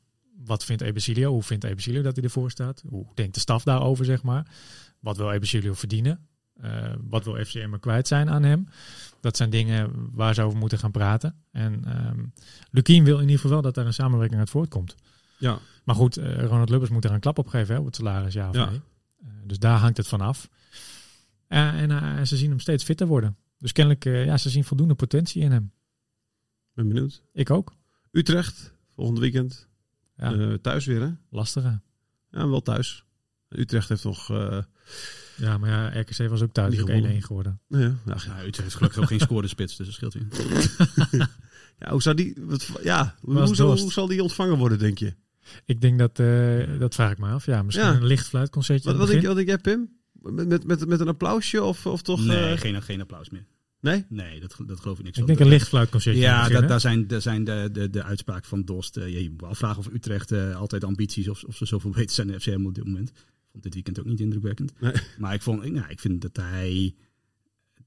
wat 0.45 0.63
vindt 0.65 0.81
Ebesilio? 0.81 1.31
Hoe 1.31 1.43
vindt 1.43 1.63
Ebesilio 1.63 2.01
dat 2.01 2.15
hij 2.15 2.23
ervoor 2.23 2.51
staat? 2.51 2.83
Hoe 2.89 3.05
denkt 3.13 3.33
de 3.33 3.39
staf 3.39 3.63
daarover, 3.63 4.05
zeg 4.05 4.23
maar? 4.23 4.47
Wat 4.99 5.17
wil 5.17 5.31
Ebesilio 5.31 5.73
verdienen? 5.73 6.27
Eh, 6.61 6.93
wat 7.09 7.25
wil 7.25 7.45
FCM 7.45 7.73
er 7.73 7.79
kwijt 7.79 8.07
zijn 8.07 8.29
aan 8.29 8.43
hem? 8.43 8.67
Dat 9.19 9.37
zijn 9.37 9.49
dingen 9.49 9.91
waar 10.11 10.33
ze 10.33 10.41
over 10.41 10.59
moeten 10.59 10.77
gaan 10.79 10.91
praten. 10.91 11.35
En 11.51 11.85
ehm 11.85 12.19
Lukien 12.71 13.03
wil 13.03 13.15
in 13.15 13.21
ieder 13.21 13.35
geval 13.35 13.51
wel 13.51 13.61
dat 13.61 13.75
daar 13.75 13.85
een 13.85 13.93
samenwerking 13.93 14.39
uit 14.39 14.49
voortkomt. 14.49 14.95
Ja. 15.37 15.59
Maar 15.83 15.95
goed, 15.95 16.17
eh, 16.17 16.43
Ronald 16.45 16.69
Lubbers 16.69 16.91
moet 16.91 17.05
er 17.05 17.11
een 17.11 17.19
klap 17.19 17.37
op 17.37 17.47
geven 17.47 17.73
hè, 17.73 17.79
op 17.79 17.85
het 17.85 17.95
salaris, 17.95 18.33
ja 18.33 18.49
of 18.49 18.55
Ja. 18.55 18.69
nee. 18.69 18.81
Eh, 19.21 19.27
dus 19.43 19.59
daar 19.59 19.77
hangt 19.77 19.97
het 19.97 20.07
van 20.07 20.21
af. 20.21 20.49
Eh, 21.47 21.81
en 21.81 21.91
eh, 21.91 22.23
ze 22.23 22.37
zien 22.37 22.49
hem 22.49 22.59
steeds 22.59 22.83
fitter 22.83 23.07
worden. 23.07 23.37
Dus 23.59 23.71
kennelijk, 23.71 24.05
eh, 24.05 24.25
ja, 24.25 24.37
ze 24.37 24.49
zien 24.49 24.63
voldoende 24.63 24.95
potentie 24.95 25.41
in 25.41 25.51
hem. 25.51 25.71
Ben 26.73 26.87
benieuwd. 26.87 27.23
Ik 27.33 27.49
ook. 27.49 27.73
Utrecht, 28.11 28.73
volgende 28.89 29.21
weekend. 29.21 29.67
Ja, 30.17 30.33
Eh, 30.33 30.53
thuis 30.53 30.85
weer, 30.85 31.01
hè? 31.01 31.09
lastig 31.29 31.63
hè? 31.63 31.69
Ja, 32.39 32.47
wel 32.49 32.61
thuis. 32.61 33.03
Utrecht 33.49 33.89
heeft 33.89 34.03
nog... 34.03 34.29
eh, 34.29 34.61
Ja, 35.37 35.57
maar 35.57 35.69
ja, 35.69 35.99
RKC 36.01 36.29
was 36.29 36.41
ook 36.41 36.51
thuis 36.53 36.79
ook 36.81 36.87
1-1 36.89 36.93
gewonnen. 36.95 37.21
geworden. 37.23 37.59
ja, 37.67 37.79
ja, 37.79 37.93
ja, 38.05 38.15
Ja, 38.25 38.37
Utrecht 38.39 38.57
heeft 38.61 38.75
gelukkig 38.75 39.01
ook 39.01 39.07
geen 39.07 39.19
scorerspits, 39.27 39.75
dus 39.75 39.85
dat 39.85 39.95
scheelt 39.95 40.13
weer. 40.13 40.27
ja, 41.79 41.89
hoe 41.91 42.01
zou 42.01 42.15
die... 42.15 42.35
Wat, 42.39 42.69
ja, 42.83 43.15
hoe, 43.21 43.55
zal, 43.55 43.77
hoe 43.79 43.91
zal 43.91 44.07
die 44.07 44.23
ontvangen 44.23 44.57
worden, 44.57 44.79
denk 44.79 44.97
je? 44.97 45.13
Ik 45.65 45.81
denk 45.81 45.99
dat, 45.99 46.19
eh, 46.19 46.79
dat 46.79 46.95
vraag 46.95 47.11
ik 47.11 47.17
me 47.17 47.29
af. 47.29 47.45
Ja, 47.45 47.63
misschien 47.63 47.87
Ja. 47.87 47.93
een 47.95 48.05
licht 48.05 48.27
fluitconcertje. 48.27 48.89
Wat, 48.89 48.97
wat, 48.97 49.07
het 49.07 49.21
denk, 49.21 49.27
je- 49.27 49.35
begin. 49.43 49.47
wat 49.47 49.63
denk 49.63 49.65
jij, 49.65 49.75
Pim? 49.75 49.93
Met, 50.47 50.65
met, 50.65 50.87
met, 50.87 50.99
een 50.99 51.07
applausje 51.07 51.63
of, 51.63 51.85
of 51.85 52.01
toch... 52.01 52.25
Nee, 52.25 52.51
eh, 52.53 52.59
geen, 52.59 52.81
geen 52.81 53.01
applaus 53.01 53.29
meer. 53.29 53.45
nee? 53.79 54.05
Nee, 54.09 54.39
dat, 54.39 54.55
dat 54.65 54.79
geloof 54.79 54.97
ik 54.99 55.03
niks 55.05 55.17
Ik 55.17 55.27
denk 55.27 55.39
een 55.39 55.47
licht 55.47 55.67
fluitconcertje. 55.67 56.29
aan 56.29 56.49
Ja, 56.51 56.59
dat, 56.59 56.69
daar 56.69 56.79
zijn, 56.79 57.07
daar 57.07 57.21
zijn 57.21 57.43
de, 57.43 57.69
de, 57.71 57.89
de 57.89 58.03
uitspraken 58.03 58.47
van 58.49 58.63
Dost. 58.63 58.97
eh, 58.97 59.21
je 59.21 59.29
moet 59.29 59.41
wel 59.41 59.55
vragen 59.55 59.77
of 59.77 59.87
Utrecht 59.93 60.31
eh, 60.31 60.55
altijd 60.55 60.83
ambities 60.83 61.27
of, 61.27 61.43
of 61.43 61.55
ze 61.57 61.65
zoveel 61.65 61.91
beter 61.99 62.15
zijn 62.15 62.27
dan 62.27 62.39
FCM 62.39 62.65
op 62.65 62.75
dit 62.75 62.85
moment. 62.85 63.09
Ik 63.09 63.51
vond 63.51 63.63
dit 63.63 63.73
weekend 63.73 63.99
ook 63.99 64.05
niet 64.05 64.19
indrukwekkend. 64.19 64.73
Nee. 64.79 64.93
Maar 65.17 65.33
ik, 65.33 65.41
vond, 65.41 65.63
ik- 65.63 65.71
nou, 65.73 65.89
ik 65.89 65.99
vind 65.99 66.21
dat 66.21 66.35
hij... 66.35 66.95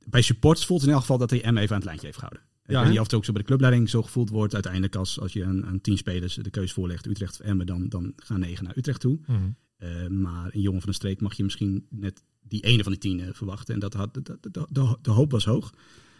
Bij 0.07 0.23
supporters 0.23 0.67
voelt 0.67 0.83
in 0.83 0.89
elk 0.91 1.01
geval 1.01 1.19
dat 1.19 1.31
hij 1.31 1.39
M 1.39 1.57
even 1.57 1.71
aan 1.71 1.77
het 1.77 1.85
lijntje 1.85 2.07
heeft 2.07 2.19
gehouden. 2.19 2.43
Ik 2.69 2.75
Ja, 2.75 2.81
weet 2.81 2.89
niet 2.89 2.97
hè? 2.97 3.01
of 3.01 3.07
het 3.07 3.17
ook 3.17 3.25
zo 3.25 3.33
bij 3.33 3.41
de 3.41 3.47
clubleiding 3.47 3.89
zo 3.89 4.03
gevoeld 4.03 4.31
wordt. 4.31 4.55
Uiteindelijk 4.55 4.97
als, 4.97 5.21
als 5.21 5.33
je 5.33 5.45
aan, 5.45 5.67
aan 5.67 5.81
tien 5.81 5.97
spelers 5.97 6.35
de 6.35 6.51
keus 6.51 6.73
voorlegt, 6.73 7.07
Utrecht 7.07 7.41
of 7.41 7.47
Emmen, 7.47 7.67
dan, 7.67 7.89
dan 7.89 8.13
gaan 8.17 8.41
negen 8.41 8.65
naar 8.65 8.77
Utrecht 8.77 9.01
toe. 9.01 9.19
Mhm. 9.27 9.39
Eh, 9.77 10.07
maar 10.07 10.51
een 10.55 10.61
jongen 10.61 10.81
van 10.81 10.91
de 10.91 10.97
streek 10.97 11.21
mag 11.21 11.35
je 11.35 11.43
misschien 11.43 11.87
net 11.91 12.23
die 12.43 12.61
ene 12.61 12.83
van 12.83 12.93
die 12.93 13.01
tien 13.01 13.21
eh, 13.21 13.29
verwachten. 13.33 13.75
En 13.75 13.81
dat 13.81 13.95
had, 13.95 14.15
de, 14.15 14.23
de, 14.23 14.67
de, 14.71 14.97
de 15.03 15.11
hoop 15.11 15.31
was 15.31 15.45
hoog. 15.45 15.73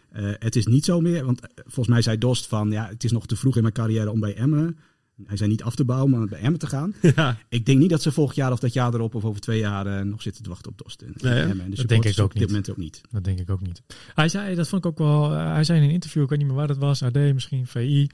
Eh, 0.09 0.31
het 0.33 0.55
is 0.55 0.65
niet 0.65 0.85
zo 0.85 1.01
meer, 1.01 1.25
want 1.25 1.41
volgens 1.55 1.87
mij 1.87 2.01
zei 2.01 2.17
Dost 2.17 2.47
van, 2.47 2.71
ja, 2.71 2.87
het 2.87 3.03
is 3.03 3.11
nog 3.11 3.25
te 3.25 3.35
vroeg 3.35 3.55
in 3.55 3.61
mijn 3.61 3.73
carrière 3.73 4.11
om 4.11 4.19
bij 4.19 4.35
Emmen, 4.35 4.77
hij 5.25 5.37
zei 5.37 5.49
niet 5.49 5.63
af 5.63 5.75
te 5.75 5.85
bouwen, 5.85 6.09
maar 6.11 6.27
bij 6.27 6.39
Emmen 6.39 6.59
te 6.59 6.67
gaan. 6.67 6.93
Ja. 7.15 7.37
Ik 7.49 7.65
denk 7.65 7.79
niet 7.79 7.89
dat 7.89 8.01
ze 8.01 8.11
volgend 8.11 8.35
jaar 8.37 8.51
of 8.51 8.59
dat 8.59 8.73
jaar 8.73 8.93
erop 8.93 9.15
of 9.15 9.25
over 9.25 9.41
twee 9.41 9.59
jaar 9.59 9.85
eh, 9.99 10.05
nog 10.05 10.21
zitten 10.21 10.43
te 10.43 10.49
wachten 10.49 10.71
op 10.71 10.77
Dost. 10.77 11.01
En, 11.01 11.13
Nee, 11.17 11.33
hè? 11.33 11.41
Emmen. 11.41 11.65
En 11.65 11.69
de 11.71 11.75
Dat 11.75 11.87
denk 11.87 12.05
ik 12.05 12.19
ook 12.19 12.25
op 12.25 12.31
dit 12.31 12.39
niet. 12.39 12.47
moment 12.49 12.69
ook 12.69 12.77
niet. 12.77 13.01
Dat 13.09 13.23
denk 13.23 13.39
ik 13.39 13.49
ook 13.49 13.61
niet. 13.61 13.81
Hij 14.13 14.29
zei, 14.29 14.55
dat 14.55 14.67
vond 14.67 14.85
ik 14.85 14.91
ook 14.91 14.97
wel, 14.97 15.33
eh, 15.33 15.51
hij 15.53 15.63
zei 15.63 15.79
in 15.79 15.85
een 15.87 15.93
interview, 15.93 16.23
ik 16.23 16.29
weet 16.29 16.37
niet 16.37 16.47
meer 16.47 16.55
waar 16.57 16.67
dat 16.67 16.77
was, 16.77 17.03
AD 17.03 17.13
misschien, 17.13 17.67
VI. 17.67 18.07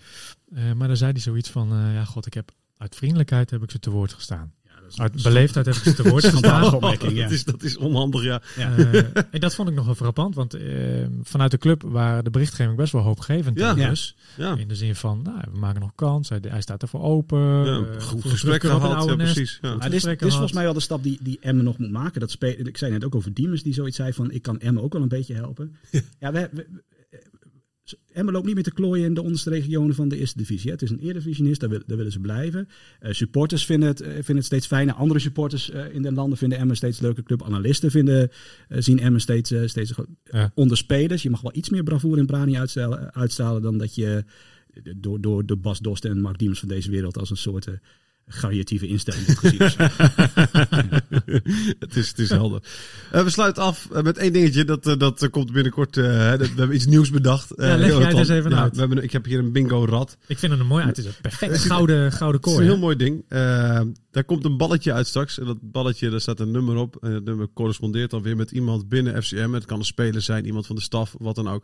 eh, 0.54 0.74
maar 0.74 0.88
daar 0.88 0.98
zei 0.98 1.12
hij 1.12 1.22
zoiets 1.22 1.50
van, 1.50 1.72
eh, 1.72 1.94
ja 1.94 2.04
god, 2.06 2.26
ik 2.26 2.34
heb 2.34 2.52
uit 2.78 2.96
vriendelijkheid 2.96 3.50
heb 3.50 3.64
ik 3.64 3.72
ze 3.72 3.80
te 3.80 3.90
woord 3.90 4.14
gestaan. 4.14 4.54
Uit 4.96 5.24
beleefdheid 5.24 5.66
heb 5.66 5.76
ik 5.76 5.82
ze 5.84 5.94
te 5.94 6.10
woord 6.10 6.24
Schandalige 6.26 6.60
gestaan. 6.62 6.74
opmerking, 6.76 7.12
ja. 7.16 7.24
dat, 7.24 7.32
is, 7.32 7.44
dat 7.44 7.64
is 7.64 7.78
onhandig, 7.78 8.24
ja. 8.24 8.42
Ja. 8.58 8.76
Eh, 8.78 8.96
en 9.32 9.40
dat 9.40 9.56
vond 9.56 9.70
ik 9.70 9.76
nog 9.76 9.86
wel 9.86 9.96
frappant, 9.96 10.36
want 10.36 10.54
eh, 10.54 10.64
vanuit 11.24 11.52
de 11.52 11.58
club 11.58 11.82
waren 11.84 12.24
de 12.24 12.30
berichtgeving 12.30 12.78
best 12.78 12.92
wel 12.92 13.02
hoopgevend. 13.02 13.58
Ja. 13.60 13.76
Ja. 13.76 13.90
Dus, 13.90 14.16
ja. 14.38 14.56
in 14.58 14.68
de 14.68 14.76
zin 14.76 14.96
van, 14.96 15.22
nou, 15.24 15.40
we 15.52 15.58
maken 15.60 15.82
nog 15.82 15.92
kans, 15.96 16.30
hij, 16.30 16.40
hij 16.48 16.62
staat 16.62 16.82
ervoor 16.82 17.02
open. 17.02 17.40
Ja, 17.40 17.84
eh, 17.96 18.02
goed 18.02 18.26
gesprek 18.26 18.62
het 18.62 18.72
gehad, 18.72 19.06
ja, 19.10 19.16
precies. 19.16 19.60
Ja. 19.62 19.76
Maar 19.76 19.90
dit 19.90 19.94
is, 19.94 20.04
dit 20.04 20.22
volgens 20.22 20.52
mij 20.54 20.64
wel 20.64 20.74
de 20.74 20.80
stap 20.80 21.04
die, 21.04 21.18
die 21.22 21.38
Emmen 21.42 21.64
nog 21.64 21.78
moet 21.78 21.92
maken. 21.92 22.20
Dat 22.20 22.36
ik 22.42 22.78
zei 22.78 22.92
net 22.92 23.06
ook 23.06 23.16
over 23.16 23.34
Diemers, 23.34 23.64
die 23.64 23.74
zoiets 23.74 23.96
zei 23.96 24.14
van... 24.14 24.32
ik 24.32 24.42
kan 24.42 24.60
Emmen 24.60 24.84
ook 24.84 24.94
wel 24.94 25.02
een 25.02 25.08
beetje 25.08 25.34
helpen. 25.34 25.76
Ja, 26.20 26.32
we, 26.32 26.50
we- 26.52 26.66
we- 26.72 26.84
Emmen 28.14 28.34
loopt 28.34 28.46
niet 28.46 28.56
meer 28.56 28.64
te 28.64 28.72
klooien 28.74 29.06
in 29.06 29.14
de 29.14 29.22
onderste 29.22 29.50
regionen 29.50 29.96
van 29.96 30.08
de 30.08 30.18
eerste 30.18 30.38
divisie. 30.38 30.66
hè. 30.66 30.72
Het 30.72 30.82
is 30.82 30.90
een 30.90 31.00
eredivisionist, 31.00 31.60
daar, 31.60 31.70
wil- 31.70 31.82
daar 31.86 31.98
willen 31.98 32.12
ze 32.12 32.20
blijven. 32.20 32.68
Eh, 33.00 33.12
supporters 33.14 33.66
vinden 33.66 33.90
het, 33.90 34.02
eh, 34.02 34.12
vinden 34.14 34.36
het 34.36 34.46
steeds 34.46 34.68
fijner. 34.68 34.94
Andere 34.94 35.20
supporters 35.20 35.70
eh, 35.72 35.94
in 35.94 36.02
de 36.02 36.12
landen 36.12 36.38
vinden 36.38 36.58
Emmen 36.58 36.76
steeds 36.76 37.00
leuke 37.00 37.24
club. 37.24 37.44
Analisten 37.44 37.92
vinden, 37.92 38.30
zien 38.70 39.00
Emmen 39.00 39.22
steeds, 39.22 39.54
steeds 39.66 39.94
Ja. 40.24 40.52
onder 40.56 40.78
spelers. 40.78 41.24
Je 41.24 41.30
mag 41.30 41.42
wel 41.42 41.56
iets 41.56 41.70
meer 41.70 41.84
bravoure 41.84 42.20
en 42.20 42.26
brani 42.26 42.58
uitstalen, 43.12 43.62
dan 43.62 43.78
dat 43.78 43.96
je 43.96 44.24
door, 44.96 45.22
door 45.22 45.46
de 45.46 45.56
Bas 45.56 45.80
Dost 45.80 46.06
en 46.06 46.22
Mark 46.22 46.38
Diemers 46.38 46.60
van 46.60 46.70
deze 46.70 46.92
wereld 46.92 47.18
als 47.18 47.30
een 47.30 47.38
soort... 47.38 47.68
creatieve 48.30 48.88
instelling 48.88 49.26
wordt 49.26 49.40
gezien. 49.40 49.60
het, 51.80 51.96
is, 51.96 52.08
het 52.08 52.20
is 52.20 52.30
helder. 52.30 52.62
Eh, 53.12 53.24
we 53.24 53.30
sluiten 53.30 53.64
af 53.64 53.88
eh, 53.92 54.02
met 54.04 54.18
één 54.18 54.34
dingetje. 54.34 54.66
Dat, 54.66 54.88
eh, 54.88 54.98
dat 54.98 55.30
komt 55.30 55.52
binnenkort. 55.52 55.98
eh, 55.98 56.04
hè, 56.06 56.38
dat- 56.38 56.48
we 56.50 56.58
hebben 56.58 56.76
iets 56.76 56.86
nieuws 56.86 57.10
bedacht. 57.10 57.54
Ja, 57.56 57.78
leg 57.78 57.98
jij 57.98 58.12
eens 58.14 58.30
even 58.30 58.52
Ja, 58.52 58.62
uit. 58.62 58.74
We 58.74 58.80
hebben, 58.80 59.04
ik 59.04 59.12
heb 59.12 59.26
hier 59.26 59.40
een 59.40 59.52
bingo-rad. 59.52 60.18
Ik 60.28 60.38
vind 60.38 60.52
het 60.52 60.62
een 60.62 60.68
mooi 60.68 60.84
uit. 60.86 60.98
Het 60.98 61.06
is 61.06 61.12
een 61.12 61.22
perfect 61.22 61.60
gouden, 61.60 62.12
gouden 62.12 62.42
Het 62.42 62.50
is 62.50 62.54
kooi. 62.56 62.66
een 62.66 62.72
heel 62.72 62.82
hè? 62.82 62.86
mooi 62.86 62.96
ding. 62.96 63.26
Daar 64.12 64.24
komt 64.24 64.46
een 64.46 64.58
balletje 64.58 64.94
uit 64.94 65.08
straks. 65.08 65.40
En 65.40 65.46
dat 65.46 65.58
balletje, 65.62 66.10
daar 66.10 66.22
staat 66.22 66.40
een 66.40 66.52
nummer 66.52 66.76
op. 66.76 66.98
En 67.02 67.12
het 67.12 67.24
nummer 67.26 67.48
correspondeert 67.54 68.10
dan 68.12 68.22
weer 68.22 68.36
met 68.36 68.52
iemand 68.52 68.90
binnen 68.90 69.24
FCM. 69.24 69.52
Het 69.54 69.66
kan 69.66 69.80
een 69.80 69.86
speler 69.86 70.22
zijn, 70.22 70.46
iemand 70.46 70.66
van 70.68 70.76
de 70.76 70.82
staf, 70.82 71.16
wat 71.18 71.36
dan 71.36 71.48
ook. 71.50 71.64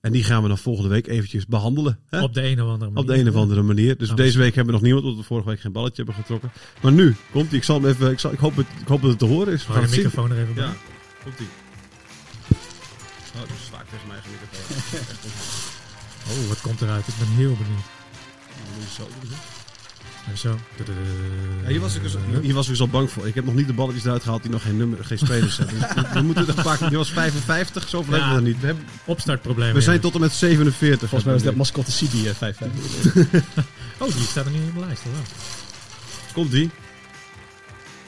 En 0.00 0.12
die 0.12 0.24
gaan 0.24 0.42
we 0.42 0.48
dan 0.48 0.58
volgende 0.58 0.88
week 0.88 1.06
eventjes 1.06 1.46
behandelen. 1.46 1.98
Hè? 2.08 2.22
Op 2.22 2.34
de 2.34 2.42
een 2.46 2.62
of 2.62 2.68
andere 2.68 2.90
manier. 2.90 2.98
Op 2.98 3.06
de 3.06 3.18
een 3.18 3.28
of 3.28 3.34
andere 3.34 3.62
manier. 3.62 3.96
Dus 3.98 4.08
Nou, 4.08 4.20
deze 4.20 4.38
week 4.38 4.54
hebben 4.54 4.66
we 4.66 4.72
nog 4.72 4.82
niemand, 4.82 5.04
omdat 5.04 5.20
we 5.20 5.26
vorige 5.26 5.48
week 5.48 5.60
geen 5.60 5.72
balletje 5.72 5.96
hebben 5.96 6.14
getrokken. 6.14 6.52
Maar 6.82 6.92
nu 6.92 7.16
komt 7.32 7.48
die. 7.50 7.58
Ik 7.58 7.64
zal 7.64 7.80
hem 7.80 7.86
even. 7.90 8.10
Ik, 8.10 8.18
zal, 8.18 8.32
ik, 8.32 8.38
hoop, 8.38 8.56
het, 8.56 8.66
ik 8.80 8.88
hoop 8.88 9.00
dat 9.00 9.10
het 9.10 9.18
te 9.18 9.24
horen 9.24 9.52
is. 9.52 9.66
We 9.66 9.72
Hou 9.72 9.78
gaan 9.78 9.88
de 9.88 9.94
zien. 9.94 10.04
microfoon 10.04 10.30
er 10.30 10.42
even 10.42 10.54
bij. 10.54 10.64
Ja, 10.64 10.74
komt 11.22 11.38
die. 11.38 11.46
Oh, 13.34 13.40
dat 13.40 13.48
is 13.62 13.68
vaak 13.70 13.84
tegen 13.88 14.06
mijn 14.06 14.20
eigen 14.22 14.30
microfoon. 14.30 15.18
Oh, 16.30 16.48
wat 16.48 16.60
komt 16.60 16.80
eruit? 16.80 17.06
Ik 17.08 17.14
ben 17.18 17.28
heel 17.28 17.56
benieuwd. 17.56 17.88
Zo 18.96 19.02
doen, 19.20 19.30
zo. 20.36 20.58
Ja, 21.64 21.68
hier, 21.68 21.80
was 21.80 21.94
ik 21.94 22.02
dus, 22.02 22.14
hier 22.42 22.54
was 22.54 22.64
ik 22.64 22.70
dus 22.70 22.80
al 22.80 22.88
bang 22.88 23.10
voor. 23.10 23.26
Ik 23.26 23.34
heb 23.34 23.44
nog 23.44 23.54
niet 23.54 23.66
de 23.66 23.72
balletjes 23.72 24.04
eruit 24.04 24.22
gehaald 24.22 24.42
die 24.42 24.50
nog 24.50 24.62
geen, 24.62 24.76
nummer, 24.76 25.04
geen 25.04 25.18
spelers 25.18 25.56
hebben. 25.56 25.76
Dus 25.94 26.12
we- 26.12 26.22
moeten 26.22 26.48
er 26.48 26.62
pakken. 26.62 26.88
Die 26.88 26.98
was 26.98 27.10
55, 27.10 27.88
zo 27.88 28.00
hebben 28.00 28.18
Ja. 28.18 28.28
we 28.30 28.34
er 28.34 28.42
niet. 28.42 28.60
We, 28.60 28.66
hebben, 28.66 28.84
Opstartproblemen. 29.04 29.74
we 29.74 29.80
zijn 29.80 29.96
ja. 29.96 30.02
tot 30.02 30.14
en 30.14 30.20
met 30.20 30.32
47. 30.32 30.98
Volgens 30.98 31.24
mij 31.24 31.32
was 31.34 31.42
dat 31.42 31.54
mascotte 31.54 31.92
Sibi 31.92 32.28
eh, 32.28 32.34
5 32.34 32.58
Oh, 33.98 34.12
die 34.14 34.22
staat 34.26 34.44
er 34.46 34.50
niet 34.50 34.60
op 34.68 34.74
de 34.74 34.80
lijst. 34.86 35.02
hoor. 35.02 35.12
Komt 36.32 36.50
die. 36.50 36.70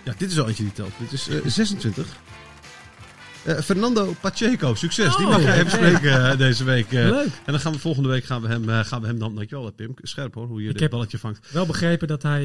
Ja, 0.02 0.14
dit 0.18 0.30
is 0.30 0.38
al 0.38 0.48
eentje 0.48 0.62
die 0.62 0.72
telt. 0.72 0.92
Dit 0.98 1.12
is 1.12 1.28
eh, 1.28 1.36
26. 1.46 2.06
Eh, 3.44 3.58
Fernando 3.58 4.14
Pacheco, 4.20 4.74
succes. 4.74 5.16
die 5.16 5.26
Oh, 5.26 5.32
mag 5.32 5.42
jij 5.42 5.58
even 5.58 5.70
spreken 5.70 6.30
eh, 6.30 6.38
deze 6.38 6.64
week. 6.64 6.92
eh. 6.92 7.08
Leuk. 7.08 7.26
en 7.26 7.52
dan 7.52 7.60
gaan 7.60 7.72
we 7.72 7.78
volgende 7.78 8.08
week 8.08 8.24
gaan 8.24 8.42
we 8.42 8.48
hem, 8.48 8.68
gaan 8.84 9.00
we 9.00 9.06
hem 9.06 9.18
dan. 9.18 9.34
Dankjewel, 9.34 9.70
Pim. 9.72 9.94
Scherp 10.02 10.34
hoor, 10.34 10.46
hoe 10.46 10.62
je 10.62 10.72
dit 10.72 10.80
heb- 10.80 10.90
balletje 10.90 11.18
vangt. 11.18 11.52
Wel 11.52 11.66
begrepen 11.66 12.08
dat 12.08 12.22
hij, 12.22 12.42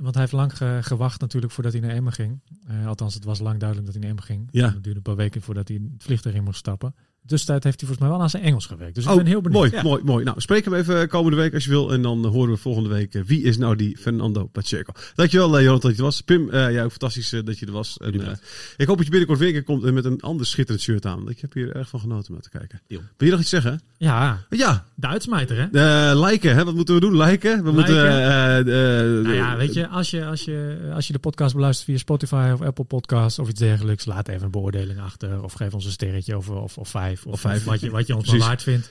want 0.00 0.14
hij 0.14 0.20
heeft 0.22 0.32
lang 0.32 0.56
ge- 0.56 0.78
gewacht 0.82 1.20
natuurlijk 1.20 1.52
voordat 1.52 1.72
hij 1.72 1.80
naar 1.82 1.90
Emmen 1.90 2.12
ging. 2.12 2.40
Althans, 2.86 3.14
het 3.14 3.24
was 3.24 3.38
lang 3.38 3.58
duidelijk 3.58 3.86
dat 3.92 3.94
hij 4.02 4.02
naar 4.08 4.10
Emmen 4.18 4.24
ging. 4.36 4.48
Ja. 4.50 4.64
Het 4.64 4.72
duurde 4.84 4.96
een 4.98 5.02
paar 5.02 5.16
weken 5.16 5.42
voordat 5.42 5.68
hij 5.68 5.80
het 5.94 6.02
vliegtuig 6.02 6.34
in 6.34 6.42
moest 6.44 6.58
stappen. 6.58 6.94
Tussentijd 7.26 7.64
heeft 7.64 7.80
hij 7.80 7.88
volgens 7.88 7.98
mij 8.08 8.08
wel 8.16 8.22
aan 8.24 8.30
zijn 8.30 8.42
Engels 8.42 8.66
gewerkt. 8.66 8.94
Dus 8.94 9.04
ik 9.04 9.10
Oh, 9.10 9.16
ben 9.16 9.26
heel 9.26 9.40
benieuwd. 9.40 9.60
mooi, 9.60 9.70
Ja. 9.74 9.82
mooi, 9.82 10.02
mooi. 10.04 10.24
Nou, 10.24 10.40
spreek 10.40 10.64
hem 10.64 10.74
even 10.74 11.08
komende 11.08 11.36
week 11.36 11.54
als 11.54 11.64
je 11.64 11.70
wil. 11.70 11.92
En 11.92 12.02
dan 12.02 12.24
eh, 12.24 12.30
horen 12.30 12.50
we 12.52 12.56
volgende 12.56 12.88
week 12.88 13.14
eh, 13.14 13.22
wie 13.22 13.42
is 13.42 13.56
nou 13.58 13.76
die 13.76 13.96
Fernando 13.98 14.44
Pacheco. 14.46 14.92
Dankjewel, 15.14 15.58
uh, 15.58 15.64
Jonathan, 15.64 15.80
dat 15.80 15.90
je 15.90 15.96
er 15.96 16.02
was. 16.08 16.20
Pim, 16.20 16.50
eh 16.50 16.70
jij 16.70 16.84
ook 16.84 16.90
fantastisch 16.90 17.32
eh, 17.32 17.40
dat 17.44 17.58
je 17.58 17.66
er 17.66 17.72
was. 17.72 17.96
En, 17.98 18.20
eh, 18.20 18.32
ik 18.76 18.86
hoop 18.86 18.96
dat 18.96 19.04
je 19.04 19.10
binnenkort 19.10 19.38
weer 19.38 19.62
komt 19.62 19.84
eh, 19.84 19.92
met 19.92 20.04
een 20.04 20.20
ander 20.20 20.46
schitterend 20.46 20.84
shirt 20.84 21.06
aan. 21.06 21.28
Ik 21.28 21.40
heb 21.40 21.52
hier 21.52 21.76
erg 21.76 21.88
van 21.88 22.00
genoten 22.00 22.34
om 22.34 22.40
te 22.40 22.50
kijken. 22.50 22.80
Deal. 22.86 23.00
Wil 23.16 23.26
je 23.26 23.30
nog 23.30 23.40
iets 23.40 23.50
zeggen? 23.50 23.80
Ja, 23.98 24.44
Ja, 24.50 24.84
de 24.94 25.06
uitsmijter 25.06 25.56
hè? 25.72 26.10
eh 26.10 26.20
liken. 26.30 26.54
Hè? 26.54 26.64
Wat 26.64 26.74
moeten 26.74 26.94
we 26.94 27.00
doen? 27.00 27.16
Liken. 27.16 27.64
We 27.64 27.70
moeten... 27.70 27.96
eh, 28.08 28.58
eh, 28.58 29.22
Nou 29.22 29.34
ja, 29.34 29.56
weet 29.56 29.74
je, 29.74 29.88
als 29.88 30.10
je, 30.10 30.24
als, 30.24 30.44
je, 30.44 30.90
als 30.94 31.06
je 31.06 31.12
de 31.12 31.18
podcast 31.18 31.54
beluistert 31.54 31.88
via 31.88 31.98
Spotify 31.98 32.50
of 32.54 32.60
Apple 32.62 32.84
Podcasts 32.84 33.38
of 33.38 33.48
iets 33.48 33.60
dergelijks, 33.60 34.04
laat 34.04 34.28
even 34.28 34.44
een 34.44 34.50
beoordeling 34.50 35.00
achter 35.00 35.42
of 35.42 35.52
geef 35.52 35.74
ons 35.74 35.84
een 35.84 35.90
sterretje 35.90 36.36
of, 36.36 36.48
of, 36.48 36.78
of 36.78 36.88
vijf. 36.88 37.15
Of, 37.24 37.32
Of 37.32 37.40
vijf. 37.40 37.64
wat, 37.64 37.80
je, 37.80 37.90
wat 37.90 38.06
je 38.06 38.14
ons 38.16 38.22
maar 38.26 38.30
Precies. 38.32 38.48
waard 38.48 38.62
vindt. 38.62 38.90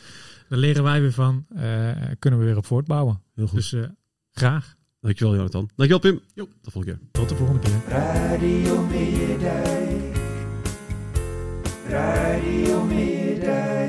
Daar 0.50 0.60
leren 0.60 0.84
wij 0.84 1.02
weer 1.02 1.12
van. 1.12 1.46
eh, 1.56 1.92
kunnen 2.20 2.40
we 2.40 2.46
weer 2.46 2.58
op 2.58 2.66
voortbouwen. 2.66 3.22
Heel 3.36 3.48
goed. 3.48 3.56
Dus 3.58 3.74
eh, 3.74 3.84
graag. 4.32 4.76
Dankjewel, 5.02 5.36
Jonathan. 5.36 5.70
Dankjewel, 5.76 6.12
Pim. 6.12 6.22
Jo, 6.34 6.48
tot 6.62 6.72
volgende 6.74 6.98
keer. 6.98 7.08
Tot 7.12 7.30
de 7.30 7.36
volgende 7.36 7.62
keer. 7.62 7.74
Radio 7.88 8.82
Meerdijk. 8.86 10.16
Radio 11.90 12.84
Meerdijk. 12.84 13.85